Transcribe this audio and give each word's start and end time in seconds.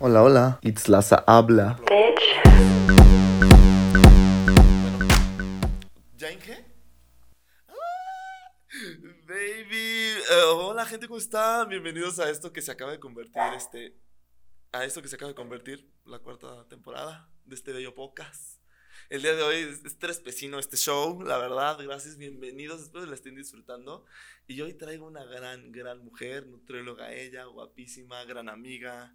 Hola, 0.00 0.22
hola. 0.22 0.58
Itzlaza 0.62 1.24
habla. 1.26 1.78
¿Ya 6.16 6.32
Inge? 6.32 6.64
¡Ah! 7.68 7.74
Baby, 9.26 10.14
Eh, 10.30 10.42
hola 10.54 10.84
gente, 10.86 11.08
¿cómo 11.08 11.18
están? 11.18 11.68
Bienvenidos 11.68 12.18
a 12.18 12.30
esto 12.30 12.52
que 12.52 12.62
se 12.62 12.70
acaba 12.70 12.92
de 12.92 13.00
convertir, 13.00 13.42
este, 13.56 13.96
a 14.72 14.84
esto 14.84 15.02
que 15.02 15.08
se 15.08 15.16
acaba 15.16 15.30
de 15.30 15.34
convertir 15.34 15.90
la 16.04 16.18
cuarta 16.18 16.66
temporada 16.68 17.28
de 17.44 17.54
este 17.54 17.72
bello 17.72 17.94
podcast. 17.94 18.58
El 19.08 19.22
día 19.22 19.34
de 19.34 19.42
hoy 19.42 19.56
es, 19.56 19.84
es 19.84 19.98
trespecino 19.98 20.58
este 20.58 20.76
show, 20.76 21.22
la 21.22 21.38
verdad, 21.38 21.78
gracias, 21.82 22.18
bienvenidos, 22.18 22.82
espero 22.82 23.04
que 23.04 23.10
la 23.10 23.14
estén 23.16 23.34
disfrutando. 23.36 24.04
Y 24.46 24.60
hoy 24.60 24.74
traigo 24.74 25.06
una 25.06 25.24
gran, 25.24 25.72
gran 25.72 26.04
mujer, 26.04 26.46
nutrióloga 26.46 27.12
ella, 27.12 27.46
guapísima, 27.46 28.22
gran 28.24 28.48
amiga. 28.48 29.14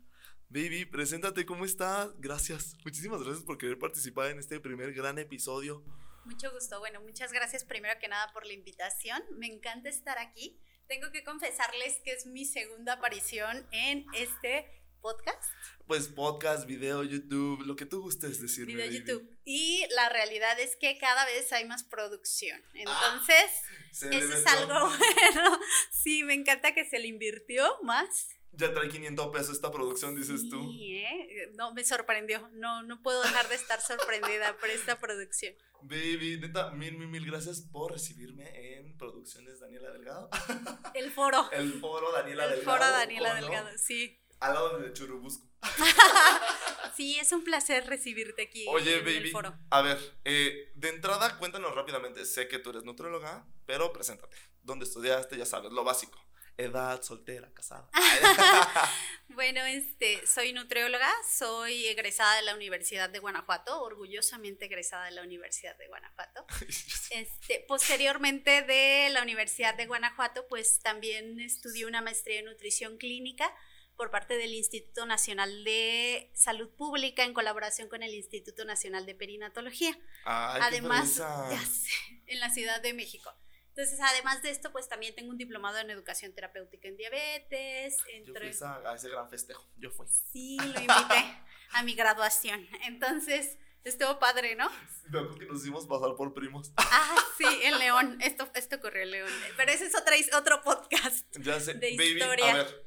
Baby, 0.53 0.85
preséntate, 0.85 1.47
¿cómo 1.47 1.65
estás? 1.65 2.09
Gracias, 2.19 2.75
muchísimas 2.85 3.23
gracias 3.23 3.43
por 3.43 3.57
querer 3.57 3.79
participar 3.79 4.29
en 4.29 4.37
este 4.37 4.59
primer 4.59 4.93
gran 4.93 5.17
episodio. 5.17 5.83
Mucho 6.25 6.51
gusto. 6.51 6.77
Bueno, 6.77 7.01
muchas 7.01 7.31
gracias 7.33 7.63
primero 7.65 7.99
que 7.99 8.07
nada 8.07 8.31
por 8.33 8.45
la 8.45 8.53
invitación. 8.53 9.23
Me 9.35 9.47
encanta 9.47 9.89
estar 9.89 10.19
aquí. 10.19 10.59
Tengo 10.87 11.11
que 11.11 11.23
confesarles 11.23 11.99
que 12.05 12.11
es 12.13 12.27
mi 12.27 12.45
segunda 12.45 12.93
aparición 12.93 13.67
en 13.71 14.05
este 14.13 14.67
podcast, 15.01 15.51
Pues 15.87 16.07
podcast, 16.07 16.67
video, 16.67 17.03
YouTube, 17.03 17.63
lo 17.65 17.75
que 17.75 17.87
tú 17.87 18.01
gustes 18.03 18.39
decirme. 18.39 18.75
video 18.75 18.85
baby. 18.85 18.99
YouTube. 18.99 19.37
Y 19.45 19.87
la 19.95 20.07
realidad 20.09 20.59
es 20.59 20.75
que 20.75 20.99
cada 20.99 21.25
vez 21.25 21.51
hay 21.51 21.65
más 21.65 21.83
producción. 21.83 22.61
Entonces, 22.75 23.49
Se 23.91 24.07
le 24.07 24.19
eso 24.19 24.33
es 24.33 24.45
algo 24.45 24.87
bueno. 25.33 25.59
Sí, 25.91 26.23
me 26.23 26.35
encanta 26.35 26.75
que 26.75 26.85
se 26.87 26.99
le 26.99 27.07
invirtió 27.07 27.79
más. 27.81 28.29
Ya 28.55 28.71
trae 28.73 28.87
500 28.87 29.27
pesos 29.29 29.55
esta 29.55 29.71
producción, 29.71 30.15
dices 30.15 30.47
tú. 30.49 30.61
Sí, 30.71 30.97
¿eh? 30.97 31.51
No, 31.55 31.73
me 31.73 31.83
sorprendió. 31.83 32.47
No, 32.53 32.83
no 32.83 33.01
puedo 33.01 33.21
dejar 33.23 33.49
de 33.49 33.55
estar 33.55 33.81
sorprendida 33.81 34.55
por 34.57 34.69
esta 34.69 34.99
producción. 34.99 35.55
Baby, 35.81 36.37
neta, 36.39 36.69
mil, 36.71 36.97
mil, 36.97 37.07
mil 37.07 37.25
gracias 37.25 37.61
por 37.61 37.91
recibirme 37.93 38.77
en 38.77 38.95
Producciones 38.97 39.59
Daniela 39.59 39.89
Delgado. 39.91 40.29
El 40.93 41.11
foro. 41.11 41.49
El 41.51 41.73
foro 41.81 42.11
Daniela 42.11 42.45
El 42.45 42.51
Delgado. 42.57 42.77
foro 42.77 42.91
Daniela. 42.91 43.35
Delgado, 43.35 43.69
sí. 43.77 44.19
Al 44.39 44.53
lado 44.53 44.77
de 44.79 44.93
Churubusco. 44.93 45.47
Sí, 46.95 47.17
es 47.19 47.31
un 47.31 47.43
placer 47.43 47.87
recibirte 47.87 48.43
aquí 48.43 48.65
Oye, 48.69 48.99
en 48.99 48.99
el 48.99 49.03
baby, 49.17 49.31
foro. 49.31 49.57
a 49.71 49.81
ver, 49.81 49.97
eh, 50.25 50.71
de 50.75 50.89
entrada, 50.89 51.39
cuéntanos 51.39 51.73
rápidamente. 51.73 52.23
Sé 52.25 52.47
que 52.47 52.59
tú 52.59 52.69
eres 52.69 52.83
nutrióloga, 52.83 53.47
pero 53.65 53.91
preséntate. 53.91 54.37
¿Dónde 54.61 54.85
estudiaste? 54.85 55.35
Ya 55.37 55.45
sabes, 55.47 55.71
lo 55.71 55.83
básico. 55.83 56.19
Edad, 56.57 57.01
soltera, 57.01 57.51
casada. 57.53 57.89
Bueno, 59.29 59.61
este, 59.65 60.25
soy 60.27 60.53
nutrióloga, 60.53 61.11
soy 61.27 61.87
egresada 61.87 62.35
de 62.35 62.43
la 62.43 62.53
Universidad 62.53 63.09
de 63.09 63.17
Guanajuato, 63.17 63.81
orgullosamente 63.81 64.65
egresada 64.65 65.05
de 65.05 65.11
la 65.11 65.23
Universidad 65.23 65.75
de 65.77 65.87
Guanajuato. 65.87 66.45
Este, 67.09 67.63
posteriormente 67.67 68.63
de 68.63 69.09
la 69.11 69.21
Universidad 69.21 69.75
de 69.75 69.85
Guanajuato, 69.85 70.47
pues 70.47 70.79
también 70.79 71.39
estudié 71.39 71.85
una 71.85 72.01
maestría 72.01 72.39
en 72.39 72.45
nutrición 72.45 72.97
clínica 72.97 73.51
por 73.95 74.09
parte 74.09 74.35
del 74.35 74.53
Instituto 74.53 75.05
Nacional 75.05 75.63
de 75.63 76.31
Salud 76.33 76.69
Pública 76.75 77.23
en 77.23 77.33
colaboración 77.33 77.89
con 77.89 78.01
el 78.01 78.13
Instituto 78.13 78.65
Nacional 78.65 79.05
de 79.05 79.15
Perinatología. 79.15 79.97
Ay, 80.25 80.61
Además, 80.63 81.13
fresa. 81.13 81.49
ya 81.51 81.65
sé, 81.65 81.91
en 82.27 82.39
la 82.39 82.49
Ciudad 82.49 82.81
de 82.81 82.93
México. 82.93 83.31
Entonces, 83.75 83.99
además 84.01 84.43
de 84.43 84.51
esto, 84.51 84.71
pues 84.71 84.87
también 84.87 85.15
tengo 85.15 85.31
un 85.31 85.37
diplomado 85.37 85.79
en 85.79 85.89
educación 85.89 86.31
terapéutica 86.33 86.87
en 86.87 86.95
diabetes, 86.95 87.97
Yo 87.97 88.03
fui 88.03 88.13
entre... 88.13 88.49
a 88.49 88.93
ese 88.95 89.09
gran 89.09 89.27
festejo. 89.29 89.67
Yo 89.77 89.89
fui. 89.89 90.05
Sí, 90.31 90.57
lo 90.59 90.79
invité 90.79 91.41
a 91.71 91.81
mi 91.81 91.95
graduación. 91.95 92.67
Entonces, 92.85 93.57
estuvo 93.83 94.19
padre, 94.19 94.55
¿no? 94.55 94.69
Acuerdo 95.07 95.35
que 95.39 95.45
nos 95.47 95.61
hicimos 95.61 95.87
pasar 95.87 96.15
por 96.15 96.35
primos. 96.35 96.71
Ah, 96.77 97.15
sí, 97.35 97.45
en 97.63 97.79
León. 97.79 98.19
Esto, 98.21 98.47
esto 98.53 98.75
ocurrió 98.75 99.01
en 99.01 99.11
León. 99.11 99.31
Pero 99.57 99.71
ese 99.71 99.87
es 99.87 99.95
otra, 99.95 100.15
otro 100.37 100.61
podcast. 100.61 101.25
Ya 101.39 101.59
sé, 101.59 101.73
de 101.73 101.97
baby, 101.97 102.13
historia. 102.13 102.51
a 102.51 102.53
ver, 102.57 102.85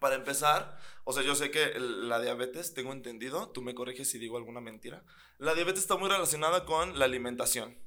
para 0.00 0.16
empezar, 0.16 0.78
o 1.04 1.14
sea, 1.14 1.22
yo 1.22 1.34
sé 1.34 1.50
que 1.50 1.78
la 1.78 2.20
diabetes, 2.20 2.74
tengo 2.74 2.92
entendido, 2.92 3.48
tú 3.52 3.62
me 3.62 3.74
corriges 3.74 4.10
si 4.10 4.18
digo 4.18 4.36
alguna 4.36 4.60
mentira, 4.60 5.02
la 5.38 5.54
diabetes 5.54 5.80
está 5.80 5.96
muy 5.96 6.10
relacionada 6.10 6.66
con 6.66 6.98
la 6.98 7.06
alimentación. 7.06 7.78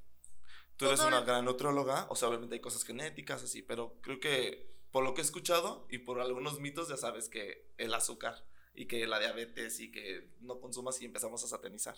Tú 0.78 0.86
eres 0.86 1.00
una 1.00 1.22
gran 1.22 1.44
nutrióloga, 1.46 2.06
o 2.10 2.16
sea, 2.16 2.30
obviamente 2.30 2.56
hay 2.56 2.62
cosas 2.62 2.84
genéticas, 2.84 3.44
así, 3.44 3.64
pero 3.64 3.98
creo 4.02 4.20
que 4.20 4.78
por 4.92 5.04
lo 5.04 5.14
que 5.14 5.22
he 5.22 5.24
escuchado 5.24 5.88
y 5.90 6.00
por 6.00 6.22
algunos 6.22 6.60
mitos 6.60 6.88
ya 6.88 6.98
sabes 6.98 7.30
que 7.30 7.72
el 7.78 7.94
azúcar 7.94 8.46
y 8.76 8.86
que 8.86 9.08
la 9.08 9.20
diabetes 9.20 9.80
y 9.80 9.92
que 9.92 10.30
no 10.40 10.60
consumas 10.60 11.02
y 11.02 11.06
empezamos 11.06 11.44
a 11.44 11.48
satanizar. 11.48 11.96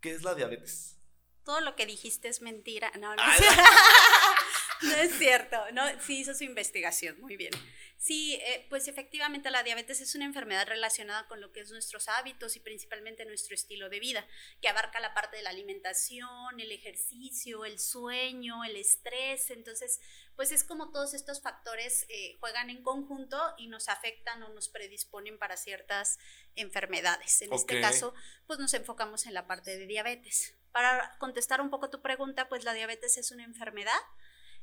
¿Qué 0.00 0.12
es 0.12 0.22
la 0.22 0.34
diabetes? 0.34 0.98
Todo 1.44 1.60
lo 1.60 1.76
que 1.76 1.84
dijiste 1.84 2.28
es 2.28 2.40
mentira. 2.40 2.90
No, 2.98 3.14
no, 3.14 3.22
Ay. 3.22 3.40
No 4.82 4.96
es 4.96 5.16
cierto. 5.18 5.56
No, 5.72 5.82
sí 6.00 6.20
hizo 6.20 6.34
su 6.34 6.44
investigación. 6.44 7.20
Muy 7.20 7.36
bien. 7.36 7.52
Sí, 7.96 8.34
eh, 8.34 8.66
pues 8.68 8.88
efectivamente 8.88 9.48
la 9.52 9.62
diabetes 9.62 10.00
es 10.00 10.16
una 10.16 10.24
enfermedad 10.24 10.66
relacionada 10.66 11.28
con 11.28 11.40
lo 11.40 11.52
que 11.52 11.60
es 11.60 11.70
nuestros 11.70 12.08
hábitos 12.08 12.56
y 12.56 12.60
principalmente 12.60 13.24
nuestro 13.24 13.54
estilo 13.54 13.88
de 13.88 14.00
vida, 14.00 14.26
que 14.60 14.68
abarca 14.68 14.98
la 14.98 15.14
parte 15.14 15.36
de 15.36 15.44
la 15.44 15.50
alimentación, 15.50 16.58
el 16.58 16.72
ejercicio, 16.72 17.64
el 17.64 17.78
sueño, 17.78 18.64
el 18.64 18.74
estrés. 18.76 19.50
Entonces, 19.50 20.00
pues 20.34 20.50
es 20.50 20.64
como 20.64 20.90
todos 20.90 21.14
estos 21.14 21.40
factores 21.42 22.06
eh, 22.08 22.36
juegan 22.40 22.70
en 22.70 22.82
conjunto 22.82 23.40
y 23.56 23.68
nos 23.68 23.88
afectan 23.88 24.42
o 24.42 24.48
nos 24.48 24.68
predisponen 24.68 25.38
para 25.38 25.56
ciertas 25.56 26.18
enfermedades. 26.56 27.40
En 27.42 27.52
este 27.52 27.76
Ok. 27.76 27.82
caso, 27.82 28.14
pues 28.48 28.58
nos 28.58 28.74
enfocamos 28.74 29.26
en 29.26 29.34
la 29.34 29.46
parte 29.46 29.78
de 29.78 29.86
diabetes. 29.86 30.56
Para 30.72 31.16
contestar 31.18 31.60
un 31.60 31.70
poco 31.70 31.88
tu 31.88 32.02
pregunta, 32.02 32.48
pues 32.48 32.64
la 32.64 32.72
diabetes 32.72 33.16
es 33.16 33.30
una 33.30 33.44
enfermedad 33.44 33.92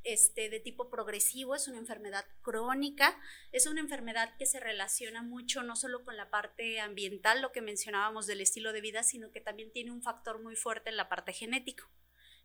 este, 0.04 0.50
de 0.50 0.60
tipo 0.60 0.90
progresivo, 0.90 1.56
es 1.56 1.68
una 1.68 1.78
enfermedad 1.78 2.26
crónica, 2.42 3.20
es 3.52 3.66
una 3.68 3.82
enfermedad 3.82 4.36
que 4.38 4.46
se 4.46 4.60
relaciona 4.60 5.22
mucho 5.22 5.64
no 5.64 5.76
solo 5.76 6.04
con 6.04 6.18
la 6.18 6.30
parte 6.30 6.80
ambiental, 6.80 7.42
lo 7.42 7.52
que 7.52 7.62
mencionábamos 7.62 8.28
del 8.28 8.42
estilo 8.42 8.74
de 8.74 8.82
vida, 8.82 9.04
sino 9.04 9.32
que 9.32 9.42
también 9.42 9.72
tiene 9.72 9.92
un 9.92 10.02
factor 10.02 10.42
muy 10.42 10.56
fuerte 10.56 10.90
en 10.90 10.98
la 10.98 11.09
parte 11.09 11.34
genético. 11.34 11.90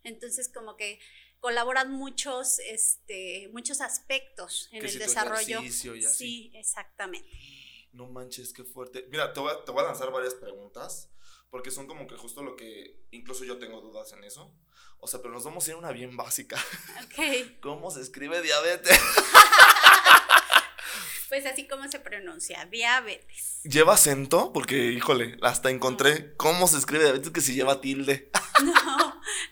Entonces, 0.03 0.49
como 0.49 0.75
que 0.75 0.99
colaboran 1.39 1.91
muchos, 1.91 2.59
este, 2.59 3.49
muchos 3.51 3.81
aspectos 3.81 4.69
en 4.71 4.81
Que 4.81 4.87
el 4.87 4.91
si 4.93 4.99
desarrollo. 4.99 5.59
ejercicio 5.59 5.95
y 5.95 6.05
así. 6.05 6.15
Sí, 6.15 6.51
exactamente. 6.55 7.29
No 7.91 8.07
manches, 8.07 8.53
qué 8.53 8.63
fuerte. 8.63 9.07
Mira, 9.09 9.33
te 9.33 9.39
voy, 9.39 9.51
a, 9.51 9.63
te 9.63 9.71
voy 9.71 9.81
a 9.83 9.87
lanzar 9.87 10.11
varias 10.11 10.35
preguntas, 10.35 11.11
porque 11.49 11.71
son 11.71 11.87
como 11.87 12.07
que 12.07 12.15
justo 12.17 12.43
lo 12.43 12.55
que, 12.55 13.05
incluso 13.11 13.45
yo 13.45 13.57
tengo 13.57 13.81
dudas 13.81 14.11
en 14.13 14.23
eso. 14.23 14.53
O 14.99 15.07
sea, 15.07 15.21
pero 15.21 15.33
nos 15.33 15.43
vamos 15.43 15.65
a 15.65 15.69
ir 15.69 15.75
a 15.75 15.79
una 15.79 15.91
bien 15.91 16.17
básica. 16.17 16.57
Ok, 17.03 17.57
¿Cómo 17.61 17.91
se 17.91 18.01
escribe 18.01 18.41
diabetes? 18.41 18.99
pues 21.29 21.45
así 21.45 21.67
como 21.67 21.89
se 21.89 21.99
pronuncia, 21.99 22.65
diabetes. 22.65 23.59
¿Lleva 23.63 23.93
acento? 23.93 24.51
Porque, 24.53 24.91
híjole, 24.91 25.37
hasta 25.41 25.69
encontré 25.69 26.35
cómo 26.37 26.67
se 26.67 26.77
escribe 26.77 27.03
diabetes 27.03 27.31
que 27.31 27.41
si 27.41 27.53
lleva 27.53 27.81
tilde. 27.81 28.29
No, 28.63 28.73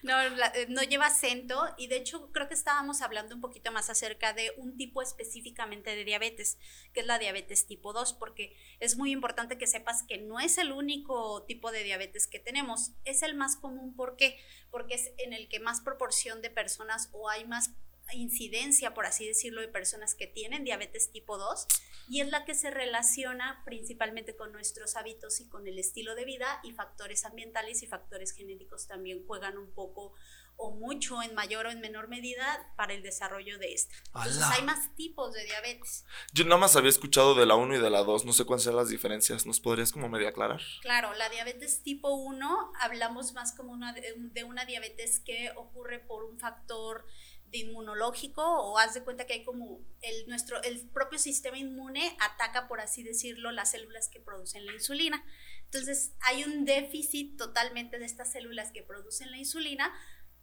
no, 0.02 0.22
eh, 0.22 0.66
no 0.70 0.82
lleva 0.84 1.08
acento 1.08 1.74
y 1.78 1.88
de 1.88 1.98
hecho 1.98 2.32
creo 2.32 2.48
que 2.48 2.54
estábamos 2.54 3.02
hablando 3.02 3.36
un 3.36 3.42
poquito 3.42 3.72
más 3.72 3.90
acerca 3.90 4.34
de 4.34 4.52
un 4.58 4.78
tipo 4.78 5.02
específicamente 5.02 5.96
de 5.96 6.04
diabetes, 6.04 6.58
que 6.94 7.02
es 7.02 7.06
la 7.06 7.20
diabetes 7.20 7.68
tipo 7.68 7.94
2, 7.94 8.14
porque 8.14 8.56
es 8.80 8.98
muy 8.98 9.12
importante 9.12 9.58
que 9.58 9.68
sepas 9.68 10.04
que 10.04 10.18
no 10.18 10.40
es 10.40 10.58
el 10.58 10.72
único 10.72 11.44
tipo 11.44 11.72
de 11.72 11.84
diabetes 11.84 12.28
que 12.28 12.40
tenemos, 12.40 12.92
es 13.06 13.24
el 13.24 13.36
más 13.36 13.56
común, 13.56 13.96
¿por 13.96 14.16
qué? 14.16 14.40
Porque 14.72 14.96
es 14.96 15.12
en 15.18 15.34
el 15.34 15.48
que 15.48 15.60
más 15.60 15.82
proporción 15.82 16.42
de 16.42 16.50
personas 16.50 17.10
o 17.12 17.30
hay 17.30 17.46
más 17.46 17.72
incidencia, 18.12 18.94
por 18.94 19.06
así 19.06 19.26
decirlo, 19.26 19.62
de 19.62 19.68
personas 19.68 20.16
que 20.16 20.28
tienen 20.28 20.64
diabetes 20.64 21.12
tipo 21.12 21.38
2 21.38 21.68
y 22.10 22.22
es 22.22 22.30
la 22.30 22.46
que 22.46 22.54
se 22.54 22.70
relaciona 22.70 23.62
principalmente 23.66 24.36
con 24.36 24.52
nuestros 24.52 24.96
hábitos 24.96 25.40
y 25.40 25.48
con 25.48 25.68
el 25.68 25.80
estilo 25.80 26.16
de 26.16 26.26
vida 26.26 26.60
y 26.64 26.74
factores 26.74 27.26
ambientales 27.26 27.82
y 27.82 27.88
factores 27.88 28.34
genéticos 28.34 28.88
también 28.88 29.26
juegan 29.26 29.58
un 29.58 29.72
poco 29.72 30.14
o 30.56 30.72
mucho 30.72 31.22
en 31.24 31.34
mayor 31.34 31.66
o 31.66 31.72
en 31.72 31.82
menor 31.82 32.08
medida 32.08 32.72
para 32.76 32.94
el 32.94 33.02
desarrollo 33.02 33.58
de 33.58 33.74
esta. 33.74 33.96
Hay 34.14 34.62
más 34.64 34.96
tipos 34.96 35.34
de 35.34 35.44
diabetes. 35.46 36.06
Yo 36.32 36.44
nada 36.46 36.58
más 36.58 36.76
había 36.76 36.90
escuchado 36.90 37.36
de 37.36 37.46
la 37.46 37.56
1 37.56 37.76
y 37.76 37.80
de 37.80 37.90
la 37.90 38.04
2, 38.04 38.26
no 38.26 38.34
sé 38.34 38.46
cuáles 38.46 38.64
son 38.64 38.76
las 38.76 38.90
diferencias. 38.90 39.46
¿Nos 39.46 39.60
podrías 39.60 39.92
como 39.92 40.10
medio 40.10 40.28
aclarar? 40.28 40.62
Claro, 40.82 41.14
la 41.16 41.30
diabetes 41.30 41.82
tipo 41.82 42.14
1 42.14 42.72
hablamos 42.80 43.34
más 43.34 43.54
como 43.54 43.72
una, 43.72 43.94
de 43.94 44.14
de 44.16 44.44
una 44.44 44.66
diabetes 44.66 45.20
que 45.20 45.52
ocurre 45.56 46.00
por 46.00 46.24
un 46.24 46.38
factor 46.38 47.06
inmunológico 47.58 48.44
o 48.44 48.78
haz 48.78 48.94
de 48.94 49.04
cuenta 49.04 49.26
que 49.26 49.34
hay 49.34 49.44
como 49.44 49.82
el, 50.02 50.28
nuestro, 50.28 50.62
el 50.64 50.88
propio 50.90 51.20
sistema 51.20 51.58
inmune 51.58 52.16
ataca, 52.20 52.68
por 52.68 52.82
así 52.82 53.04
decirlo, 53.04 53.52
las 53.52 53.72
células 53.72 54.10
que 54.10 54.20
producen 54.20 54.66
la 54.66 54.74
insulina. 54.74 55.24
Entonces 55.66 56.14
hay 56.22 56.44
un 56.44 56.66
déficit 56.66 57.38
totalmente 57.38 58.00
de 58.00 58.06
estas 58.06 58.32
células 58.32 58.72
que 58.72 58.84
producen 58.84 59.32
la 59.32 59.38
insulina 59.38 59.94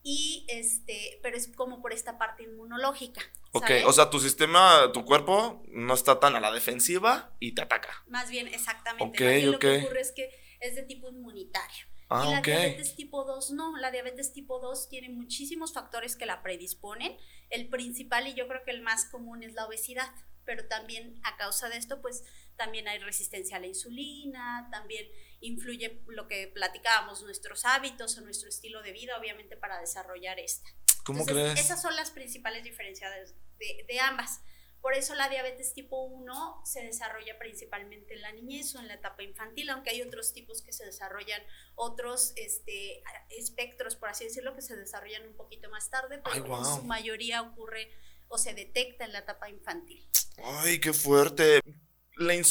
y 0.02 0.46
este, 0.48 1.20
pero 1.22 1.36
es 1.36 1.48
como 1.48 1.82
por 1.82 1.92
esta 1.92 2.18
parte 2.18 2.44
inmunológica. 2.44 3.20
Ok, 3.52 3.70
o 3.84 3.92
sea, 3.92 4.10
tu 4.10 4.18
sistema, 4.20 4.90
tu 4.92 5.04
cuerpo 5.04 5.62
no 5.68 5.94
está 5.94 6.20
tan 6.20 6.36
a 6.36 6.40
la 6.40 6.52
defensiva 6.52 7.34
y 7.38 7.54
te 7.54 7.62
ataca. 7.62 8.04
Más 8.06 8.30
bien, 8.30 8.48
exactamente. 8.48 9.04
Ok, 9.04 9.20
Más 9.20 9.34
bien 9.34 9.52
lo 9.52 9.58
que 9.58 9.78
ocurre 9.78 10.00
es 10.00 10.12
que 10.12 10.30
es 10.60 10.74
de 10.74 10.82
tipo 10.82 11.08
inmunitario. 11.08 11.89
Y 12.10 12.14
Ah, 12.14 12.24
la 12.30 12.38
ok. 12.40 12.44
diabetes 12.46 12.96
tipo 12.96 13.24
2 13.24 13.52
no, 13.52 13.76
la 13.76 13.90
diabetes 13.90 14.32
tipo 14.32 14.58
2 14.58 14.88
tiene 14.88 15.08
muchísimos 15.08 15.72
factores 15.72 16.16
que 16.16 16.26
la 16.26 16.42
predisponen. 16.42 17.16
El 17.50 17.68
principal 17.68 18.26
y 18.26 18.34
yo 18.34 18.48
creo 18.48 18.64
que 18.64 18.72
el 18.72 18.82
más 18.82 19.04
común 19.06 19.42
es 19.44 19.52
la 19.54 19.66
obesidad, 19.66 20.12
pero 20.44 20.66
también 20.66 21.20
a 21.22 21.36
causa 21.36 21.68
de 21.68 21.76
esto 21.76 22.00
pues 22.02 22.24
también 22.56 22.88
hay 22.88 22.98
resistencia 22.98 23.56
a 23.56 23.60
la 23.60 23.68
insulina, 23.68 24.68
también 24.72 25.06
influye 25.40 26.02
lo 26.08 26.26
que 26.28 26.48
platicábamos, 26.48 27.22
nuestros 27.22 27.64
hábitos 27.64 28.18
o 28.18 28.20
nuestro 28.22 28.48
estilo 28.48 28.82
de 28.82 28.92
vida 28.92 29.16
obviamente 29.18 29.56
para 29.56 29.80
desarrollar 29.80 30.38
esta. 30.38 30.68
¿Cómo 31.04 31.20
Entonces, 31.20 31.52
crees? 31.52 31.64
Esas 31.66 31.80
son 31.80 31.96
las 31.96 32.10
principales 32.10 32.62
diferencias 32.64 33.34
de, 33.58 33.84
de 33.88 34.00
ambas. 34.00 34.40
Por 34.81 34.94
eso 34.94 35.15
la 35.15 35.29
diabetes 35.29 35.75
tipo 35.75 36.03
1 36.05 36.62
se 36.65 36.82
desarrolla 36.82 37.38
principalmente 37.38 38.15
en 38.15 38.23
la 38.23 38.32
niñez 38.32 38.75
o 38.75 38.81
en 38.81 38.88
la 38.88 38.94
etapa 38.94 39.23
infantil, 39.23 39.69
aunque 39.71 39.91
hay 39.91 40.03
otros 40.03 40.32
tipos 40.32 40.62
que 40.62 40.73
se 40.73 40.87
desarrollan, 40.87 41.43
otros 41.75 42.32
este, 42.37 43.03
espectros, 43.29 43.97
por 43.97 44.09
así 44.09 44.25
decirlo, 44.25 44.55
que 44.55 44.62
se 44.62 44.77
desarrollan 44.77 45.27
un 45.27 45.35
poquito 45.35 45.69
más 45.71 45.91
tarde, 45.91 46.21
pero 46.25 46.55
Ay, 46.55 46.59
en 46.59 46.65
su 46.65 46.85
mayoría 46.85 47.43
ocurre 47.43 47.91
o 48.29 48.38
se 48.38 48.55
detecta 48.55 49.05
en 49.05 49.12
la 49.12 49.19
etapa 49.19 49.50
infantil. 49.50 50.09
Ay, 50.43 50.81
qué 50.81 50.93
fuerte. 50.93 51.61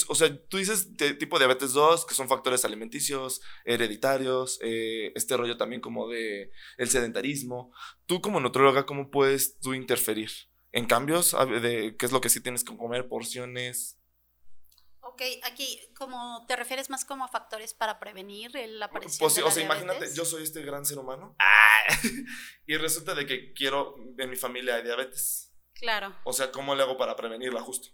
O 0.08 0.16
sea, 0.16 0.36
tú 0.48 0.58
dices 0.58 0.98
de 0.98 1.14
tipo 1.14 1.38
diabetes 1.38 1.74
2, 1.74 2.06
que 2.06 2.16
son 2.16 2.28
factores 2.28 2.66
alimenticios, 2.66 3.42
hereditarios, 3.66 4.60
eh, 4.64 5.12
este 5.16 5.38
rollo 5.38 5.58
también 5.58 5.80
como 5.80 6.08
de 6.08 6.52
el 6.78 6.90
sedentarismo. 6.90 7.72
Tú 8.08 8.20
como 8.20 8.40
nutróloga, 8.40 8.88
¿cómo 8.88 9.12
puedes 9.12 9.60
tú 9.60 9.76
interferir? 9.76 10.32
¿En 10.72 10.86
cambios? 10.86 11.36
De, 11.62 11.96
¿Qué 11.98 12.06
es 12.06 12.12
lo 12.12 12.22
que 12.22 12.30
sí 12.30 12.42
tienes 12.42 12.64
que 12.64 12.76
comer? 12.78 13.08
¿Porciones? 13.08 13.98
Ok, 15.02 15.22
aquí 15.44 15.80
como 15.98 16.46
te 16.48 16.56
refieres 16.56 16.90
más 16.90 17.04
como 17.04 17.26
a 17.26 17.28
factores 17.28 17.74
para 17.74 18.00
prevenir 18.00 18.52
la 18.54 18.86
aparición 18.86 19.20
Pues, 19.20 19.34
sí, 19.34 19.40
de 19.40 19.44
la 19.44 19.50
o 19.50 19.52
sea, 19.52 19.64
imagínate, 19.64 20.14
yo 20.14 20.24
soy 20.24 20.44
este 20.44 20.62
gran 20.62 20.86
ser 20.86 21.00
humano. 21.00 21.36
Ah, 21.40 21.88
y 22.68 22.78
resulta 22.78 23.16
de 23.16 23.26
que 23.26 23.54
quiero, 23.54 23.96
en 24.18 24.30
mi 24.30 24.36
familia 24.36 24.76
hay 24.76 24.84
diabetes. 24.84 25.54
Claro. 25.74 26.16
O 26.26 26.34
sea, 26.34 26.52
¿cómo 26.52 26.76
le 26.76 26.84
hago 26.84 26.98
para 26.98 27.16
prevenirla 27.16 27.62
justo? 27.62 27.90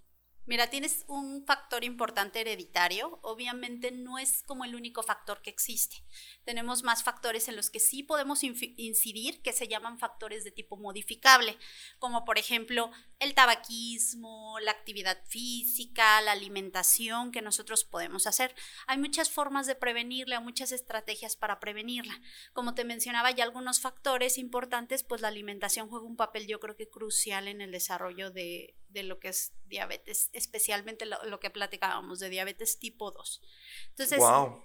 Mira, 0.47 0.69
tienes 0.69 1.05
un 1.07 1.43
factor 1.43 1.83
importante 1.83 2.41
hereditario. 2.41 3.19
Obviamente 3.23 3.91
no 3.91 4.19
es 4.19 4.43
como 4.43 4.63
el 4.63 4.75
único 4.75 5.01
factor 5.01 5.41
que 5.41 5.49
existe. 5.49 6.03
Tenemos 6.43 6.83
más 6.83 7.03
factores 7.03 7.47
en 7.47 7.55
los 7.55 7.71
que 7.71 7.79
sí 7.79 8.03
podemos 8.03 8.43
incidir, 8.43 9.41
que 9.41 9.53
se 9.53 9.67
llaman 9.67 9.97
factores 9.97 10.43
de 10.43 10.51
tipo 10.51 10.77
modificable, 10.77 11.57
como 11.97 12.25
por 12.25 12.37
ejemplo 12.37 12.91
el 13.17 13.33
tabaquismo, 13.33 14.59
la 14.59 14.71
actividad 14.71 15.17
física, 15.25 16.21
la 16.21 16.33
alimentación 16.33 17.31
que 17.31 17.41
nosotros 17.41 17.83
podemos 17.83 18.27
hacer. 18.27 18.53
Hay 18.85 18.99
muchas 18.99 19.31
formas 19.31 19.65
de 19.65 19.75
prevenirla, 19.75 20.41
muchas 20.41 20.71
estrategias 20.71 21.35
para 21.35 21.59
prevenirla. 21.59 22.21
Como 22.53 22.75
te 22.75 22.83
mencionaba, 22.83 23.31
ya 23.31 23.43
algunos 23.43 23.79
factores 23.79 24.37
importantes, 24.37 25.03
pues 25.03 25.21
la 25.21 25.29
alimentación 25.29 25.89
juega 25.89 26.05
un 26.05 26.17
papel 26.17 26.45
yo 26.45 26.59
creo 26.59 26.75
que 26.75 26.87
crucial 26.87 27.47
en 27.47 27.61
el 27.61 27.71
desarrollo 27.71 28.29
de, 28.29 28.75
de 28.89 29.03
lo 29.03 29.19
que 29.19 29.29
es 29.29 29.53
diabetes, 29.65 30.29
especialmente 30.35 31.05
lo, 31.05 31.23
lo 31.25 31.39
que 31.39 31.49
platicábamos 31.49 32.19
de 32.19 32.29
diabetes 32.29 32.79
tipo 32.79 33.11
2. 33.11 33.41
Entonces, 33.89 34.19
wow. 34.19 34.63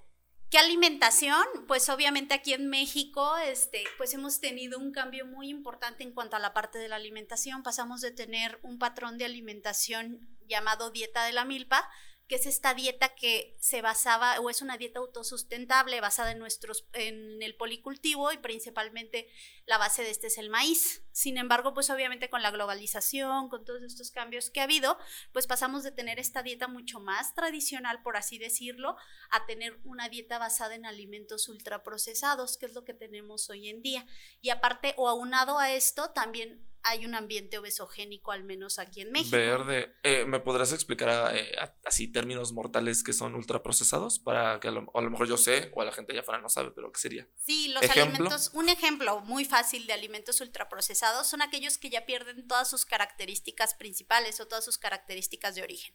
¿Qué 0.50 0.58
alimentación? 0.58 1.44
Pues 1.68 1.88
obviamente 1.88 2.34
aquí 2.34 2.54
en 2.54 2.66
México, 2.68 3.36
este, 3.38 3.84
pues 3.96 4.12
hemos 4.14 4.40
tenido 4.40 4.80
un 4.80 4.90
cambio 4.90 5.24
muy 5.24 5.48
importante 5.48 6.02
en 6.02 6.12
cuanto 6.12 6.34
a 6.34 6.40
la 6.40 6.52
parte 6.52 6.80
de 6.80 6.88
la 6.88 6.96
alimentación. 6.96 7.62
Pasamos 7.62 8.00
de 8.00 8.10
tener 8.10 8.58
un 8.62 8.80
patrón 8.80 9.16
de 9.16 9.26
alimentación 9.26 10.28
llamado 10.48 10.90
dieta 10.90 11.24
de 11.24 11.32
la 11.32 11.44
milpa, 11.44 11.88
que 12.26 12.34
es 12.34 12.46
esta 12.46 12.74
dieta 12.74 13.14
que 13.14 13.56
se 13.60 13.80
basaba, 13.80 14.40
o 14.40 14.50
es 14.50 14.60
una 14.60 14.76
dieta 14.76 14.98
autosustentable 14.98 16.00
basada 16.00 16.32
en 16.32 16.40
nuestros, 16.40 16.84
en 16.94 17.40
el 17.42 17.54
policultivo 17.54 18.32
y 18.32 18.38
principalmente 18.38 19.28
la 19.70 19.78
base 19.78 20.02
de 20.02 20.10
este 20.10 20.26
es 20.26 20.36
el 20.36 20.50
maíz. 20.50 21.04
Sin 21.12 21.38
embargo, 21.38 21.74
pues 21.74 21.90
obviamente 21.90 22.28
con 22.28 22.42
la 22.42 22.50
globalización, 22.50 23.48
con 23.48 23.64
todos 23.64 23.84
estos 23.84 24.10
cambios 24.10 24.50
que 24.50 24.58
ha 24.58 24.64
habido, 24.64 24.98
pues 25.32 25.46
pasamos 25.46 25.84
de 25.84 25.92
tener 25.92 26.18
esta 26.18 26.42
dieta 26.42 26.66
mucho 26.66 26.98
más 26.98 27.36
tradicional, 27.36 28.02
por 28.02 28.16
así 28.16 28.36
decirlo, 28.36 28.96
a 29.30 29.46
tener 29.46 29.78
una 29.84 30.08
dieta 30.08 30.38
basada 30.40 30.74
en 30.74 30.86
alimentos 30.86 31.48
ultraprocesados, 31.48 32.58
que 32.58 32.66
es 32.66 32.74
lo 32.74 32.84
que 32.84 32.94
tenemos 32.94 33.48
hoy 33.48 33.68
en 33.68 33.80
día. 33.80 34.04
Y 34.40 34.50
aparte, 34.50 34.94
o 34.96 35.08
aunado 35.08 35.60
a 35.60 35.70
esto, 35.70 36.10
también 36.10 36.66
hay 36.82 37.04
un 37.04 37.14
ambiente 37.14 37.58
obesogénico, 37.58 38.32
al 38.32 38.42
menos 38.42 38.78
aquí 38.78 39.02
en 39.02 39.12
México. 39.12 39.36
Verde. 39.36 39.94
Eh, 40.02 40.24
¿Me 40.24 40.40
podrás 40.40 40.72
explicar 40.72 41.36
eh, 41.36 41.54
así 41.84 42.08
términos 42.08 42.52
mortales 42.52 43.04
que 43.04 43.12
son 43.12 43.34
ultraprocesados? 43.34 44.18
Para 44.18 44.58
que 44.60 44.68
a 44.68 44.70
lo, 44.70 44.90
a 44.94 45.00
lo 45.02 45.10
mejor 45.10 45.28
yo 45.28 45.36
sé 45.36 45.70
o 45.74 45.82
a 45.82 45.84
la 45.84 45.92
gente 45.92 46.12
allá 46.12 46.22
afuera 46.22 46.40
no 46.40 46.48
sabe, 46.48 46.70
pero 46.70 46.90
¿qué 46.90 46.98
sería? 46.98 47.28
Sí, 47.36 47.68
los 47.68 47.82
¿Ejemplo? 47.82 48.14
alimentos, 48.14 48.50
un 48.54 48.70
ejemplo 48.70 49.20
muy 49.20 49.44
fácil 49.44 49.59
de 49.86 49.92
alimentos 49.92 50.40
ultraprocesados 50.40 51.26
son 51.28 51.42
aquellos 51.42 51.78
que 51.78 51.90
ya 51.90 52.06
pierden 52.06 52.46
todas 52.48 52.68
sus 52.68 52.84
características 52.86 53.74
principales 53.74 54.40
o 54.40 54.46
todas 54.48 54.64
sus 54.64 54.78
características 54.78 55.54
de 55.54 55.62
origen. 55.62 55.94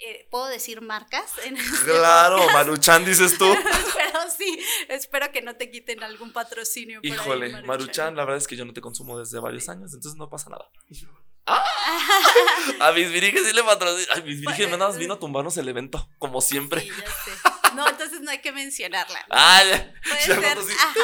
Eh, 0.00 0.26
¿Puedo 0.30 0.46
decir 0.46 0.80
marcas? 0.80 1.30
en 1.44 1.56
este 1.56 1.84
Claro, 1.84 2.36
podcast? 2.38 2.54
Maruchan 2.54 3.04
dices 3.04 3.38
tú. 3.38 3.46
Pero 3.96 4.20
sí, 4.36 4.58
espero 4.88 5.30
que 5.30 5.40
no 5.42 5.54
te 5.56 5.70
quiten 5.70 6.02
algún 6.02 6.32
patrocinio. 6.32 7.00
por 7.00 7.10
ahí, 7.10 7.16
Híjole, 7.16 7.62
Maruchan, 7.62 8.16
la 8.16 8.24
verdad 8.24 8.38
es 8.38 8.48
que 8.48 8.56
yo 8.56 8.64
no 8.64 8.72
te 8.72 8.80
consumo 8.80 9.18
desde 9.18 9.38
varios 9.38 9.68
años, 9.68 9.92
entonces 9.94 10.16
no 10.18 10.28
pasa 10.28 10.50
nada. 10.50 10.68
A 12.80 12.92
mis 12.92 13.10
virgen 13.12 13.44
sí 13.44 13.52
le 13.52 13.62
patrocina. 13.62 14.14
A 14.14 14.20
mis 14.22 14.40
virgen 14.40 14.70
nada 14.70 14.88
más 14.88 14.96
vino 14.98 15.14
a 15.14 15.18
tumbarnos 15.18 15.56
el 15.58 15.68
evento, 15.68 16.08
como 16.18 16.40
siempre. 16.40 16.80
Sí, 16.80 16.88
ya 16.88 17.06
sé. 17.06 17.74
No, 17.74 17.88
entonces 17.88 18.20
no 18.20 18.30
hay 18.30 18.38
que 18.40 18.52
mencionarla. 18.52 19.26
Ah, 19.30 19.62
ya. 19.64 19.94
Puede 20.02 20.26
Ya 20.26 20.34
ser. 20.40 20.58
ajá. 20.58 20.94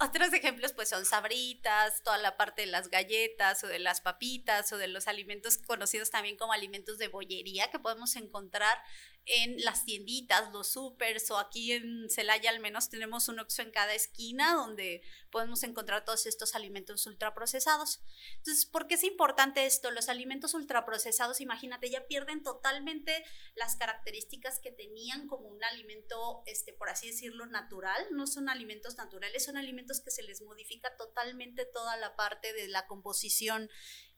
Otros 0.00 0.32
ejemplos 0.32 0.72
pues 0.74 0.88
son 0.88 1.04
sabritas, 1.04 2.04
toda 2.04 2.18
la 2.18 2.36
parte 2.36 2.62
de 2.62 2.68
las 2.68 2.88
galletas 2.88 3.64
o 3.64 3.66
de 3.66 3.80
las 3.80 4.00
papitas 4.00 4.72
o 4.72 4.78
de 4.78 4.86
los 4.86 5.08
alimentos 5.08 5.58
conocidos 5.58 6.10
también 6.10 6.36
como 6.36 6.52
alimentos 6.52 6.98
de 6.98 7.08
bollería 7.08 7.68
que 7.72 7.80
podemos 7.80 8.14
encontrar 8.14 8.78
en 9.26 9.62
las 9.62 9.84
tienditas, 9.84 10.50
los 10.52 10.68
supers 10.68 11.30
o 11.30 11.38
aquí 11.38 11.72
en 11.72 12.08
Celaya 12.08 12.48
al 12.50 12.60
menos 12.60 12.88
tenemos 12.88 13.28
un 13.28 13.38
Oxxo 13.40 13.60
en 13.62 13.70
cada 13.70 13.92
esquina 13.94 14.54
donde 14.54 15.02
podemos 15.30 15.62
encontrar 15.64 16.04
todos 16.04 16.24
estos 16.26 16.54
alimentos 16.54 17.06
ultraprocesados. 17.06 18.00
Entonces, 18.38 18.64
¿por 18.64 18.86
qué 18.86 18.94
es 18.94 19.04
importante 19.04 19.66
esto? 19.66 19.90
Los 19.90 20.08
alimentos 20.08 20.54
ultraprocesados, 20.54 21.42
imagínate, 21.42 21.90
ya 21.90 22.06
pierden 22.06 22.42
totalmente 22.42 23.22
las 23.54 23.76
características 23.76 24.60
que 24.60 24.72
tenían 24.72 25.26
como 25.26 25.48
un 25.48 25.62
alimento, 25.62 26.42
este, 26.46 26.72
por 26.72 26.88
así 26.88 27.08
decirlo, 27.08 27.44
natural. 27.46 28.06
No 28.12 28.26
son 28.26 28.48
alimentos 28.48 28.96
naturales, 28.96 29.44
son 29.44 29.58
alimentos 29.58 30.00
que 30.00 30.10
se 30.10 30.22
les 30.22 30.40
modifica 30.40 30.96
totalmente 30.96 31.66
toda 31.66 31.96
la 31.98 32.16
parte 32.16 32.52
de 32.54 32.68
la 32.68 32.86
composición 32.86 33.68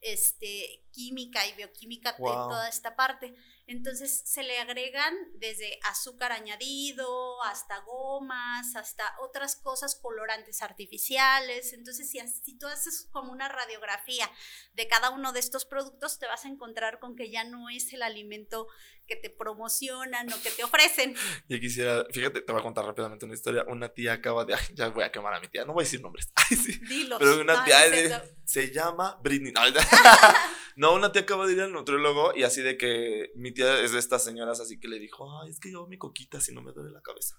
este, 0.03 0.83
química 0.93 1.47
y 1.47 1.53
bioquímica 1.55 2.13
de 2.13 2.19
Wow. 2.21 2.49
toda 2.49 2.69
esta 2.69 2.97
parte. 2.97 3.35
Entonces 3.71 4.23
se 4.25 4.43
le 4.43 4.59
agregan 4.59 5.15
desde 5.35 5.79
azúcar 5.85 6.33
añadido 6.33 7.41
hasta 7.45 7.79
gomas, 7.83 8.75
hasta 8.75 9.15
otras 9.21 9.55
cosas 9.55 9.95
colorantes 9.95 10.61
artificiales. 10.61 11.73
Entonces 11.73 12.11
si, 12.11 12.59
tú 12.59 12.67
haces 12.67 13.07
como 13.13 13.31
una 13.31 13.49
radiografía 13.49 14.29
de 14.73 14.89
cada 14.89 15.11
uno 15.11 15.33
de 15.33 15.39
estos 15.39 15.67
productos, 15.67 16.19
te 16.19 16.27
vas 16.27 16.45
a 16.47 16.49
encontrar 16.49 16.99
con 16.99 17.15
que 17.15 17.31
ya 17.31 17.45
no 17.45 17.71
es 17.71 17.93
el 17.93 18.03
alimento 18.03 18.67
que 19.11 19.17
te 19.17 19.29
promocionan 19.29 20.33
o 20.33 20.41
que 20.41 20.51
te 20.51 20.63
ofrecen. 20.63 21.15
Yo 21.49 21.59
quisiera, 21.59 22.07
fíjate, 22.13 22.43
te 22.43 22.53
voy 22.53 22.61
a 22.61 22.63
contar 22.63 22.85
rápidamente 22.85 23.25
una 23.25 23.35
historia. 23.35 23.65
Una 23.67 23.89
tía 23.89 24.13
acaba 24.15 24.45
de. 24.45 24.55
Ay, 24.55 24.61
ya 24.75 24.89
voy 24.89 25.03
a 25.03 25.11
quemar 25.11 25.35
a 25.35 25.41
mi 25.41 25.49
tía, 25.49 25.65
no 25.65 25.73
voy 25.73 25.83
a 25.83 25.85
decir 25.85 26.01
nombres. 26.01 26.31
Ay, 26.37 26.57
sí. 26.57 26.79
Dilos. 26.89 27.19
Pero 27.19 27.41
una 27.41 27.55
No, 27.57 27.65
tía 27.65 27.81
no 27.91 27.97
de- 27.97 28.35
se 28.45 28.71
llama 28.73 29.19
Britney. 29.23 29.53
No, 29.53 29.61
no, 30.77 30.95
una 30.95 31.11
tía 31.11 31.23
acaba 31.23 31.47
de 31.49 31.55
ir 31.55 31.61
al 31.61 31.73
nutriólogo 31.73 32.33
y 32.37 32.45
así 32.45 32.63
de 32.63 32.79
que 32.79 33.33
mi 33.35 33.53
tía 33.53 33.81
es 33.81 33.91
de 33.93 33.99
estas 33.99 34.23
señoras, 34.25 34.61
así 34.61 34.79
que 34.79 34.87
le 34.89 34.99
dijo, 35.01 35.29
ay, 35.43 35.51
es 35.51 35.59
que 35.59 35.73
yo 35.73 35.87
mi 35.89 35.99
coquita 35.99 36.41
si 36.41 36.55
no 36.55 36.63
me 36.63 36.73
duele 36.73 36.91
la 36.93 37.03
cabeza. 37.03 37.37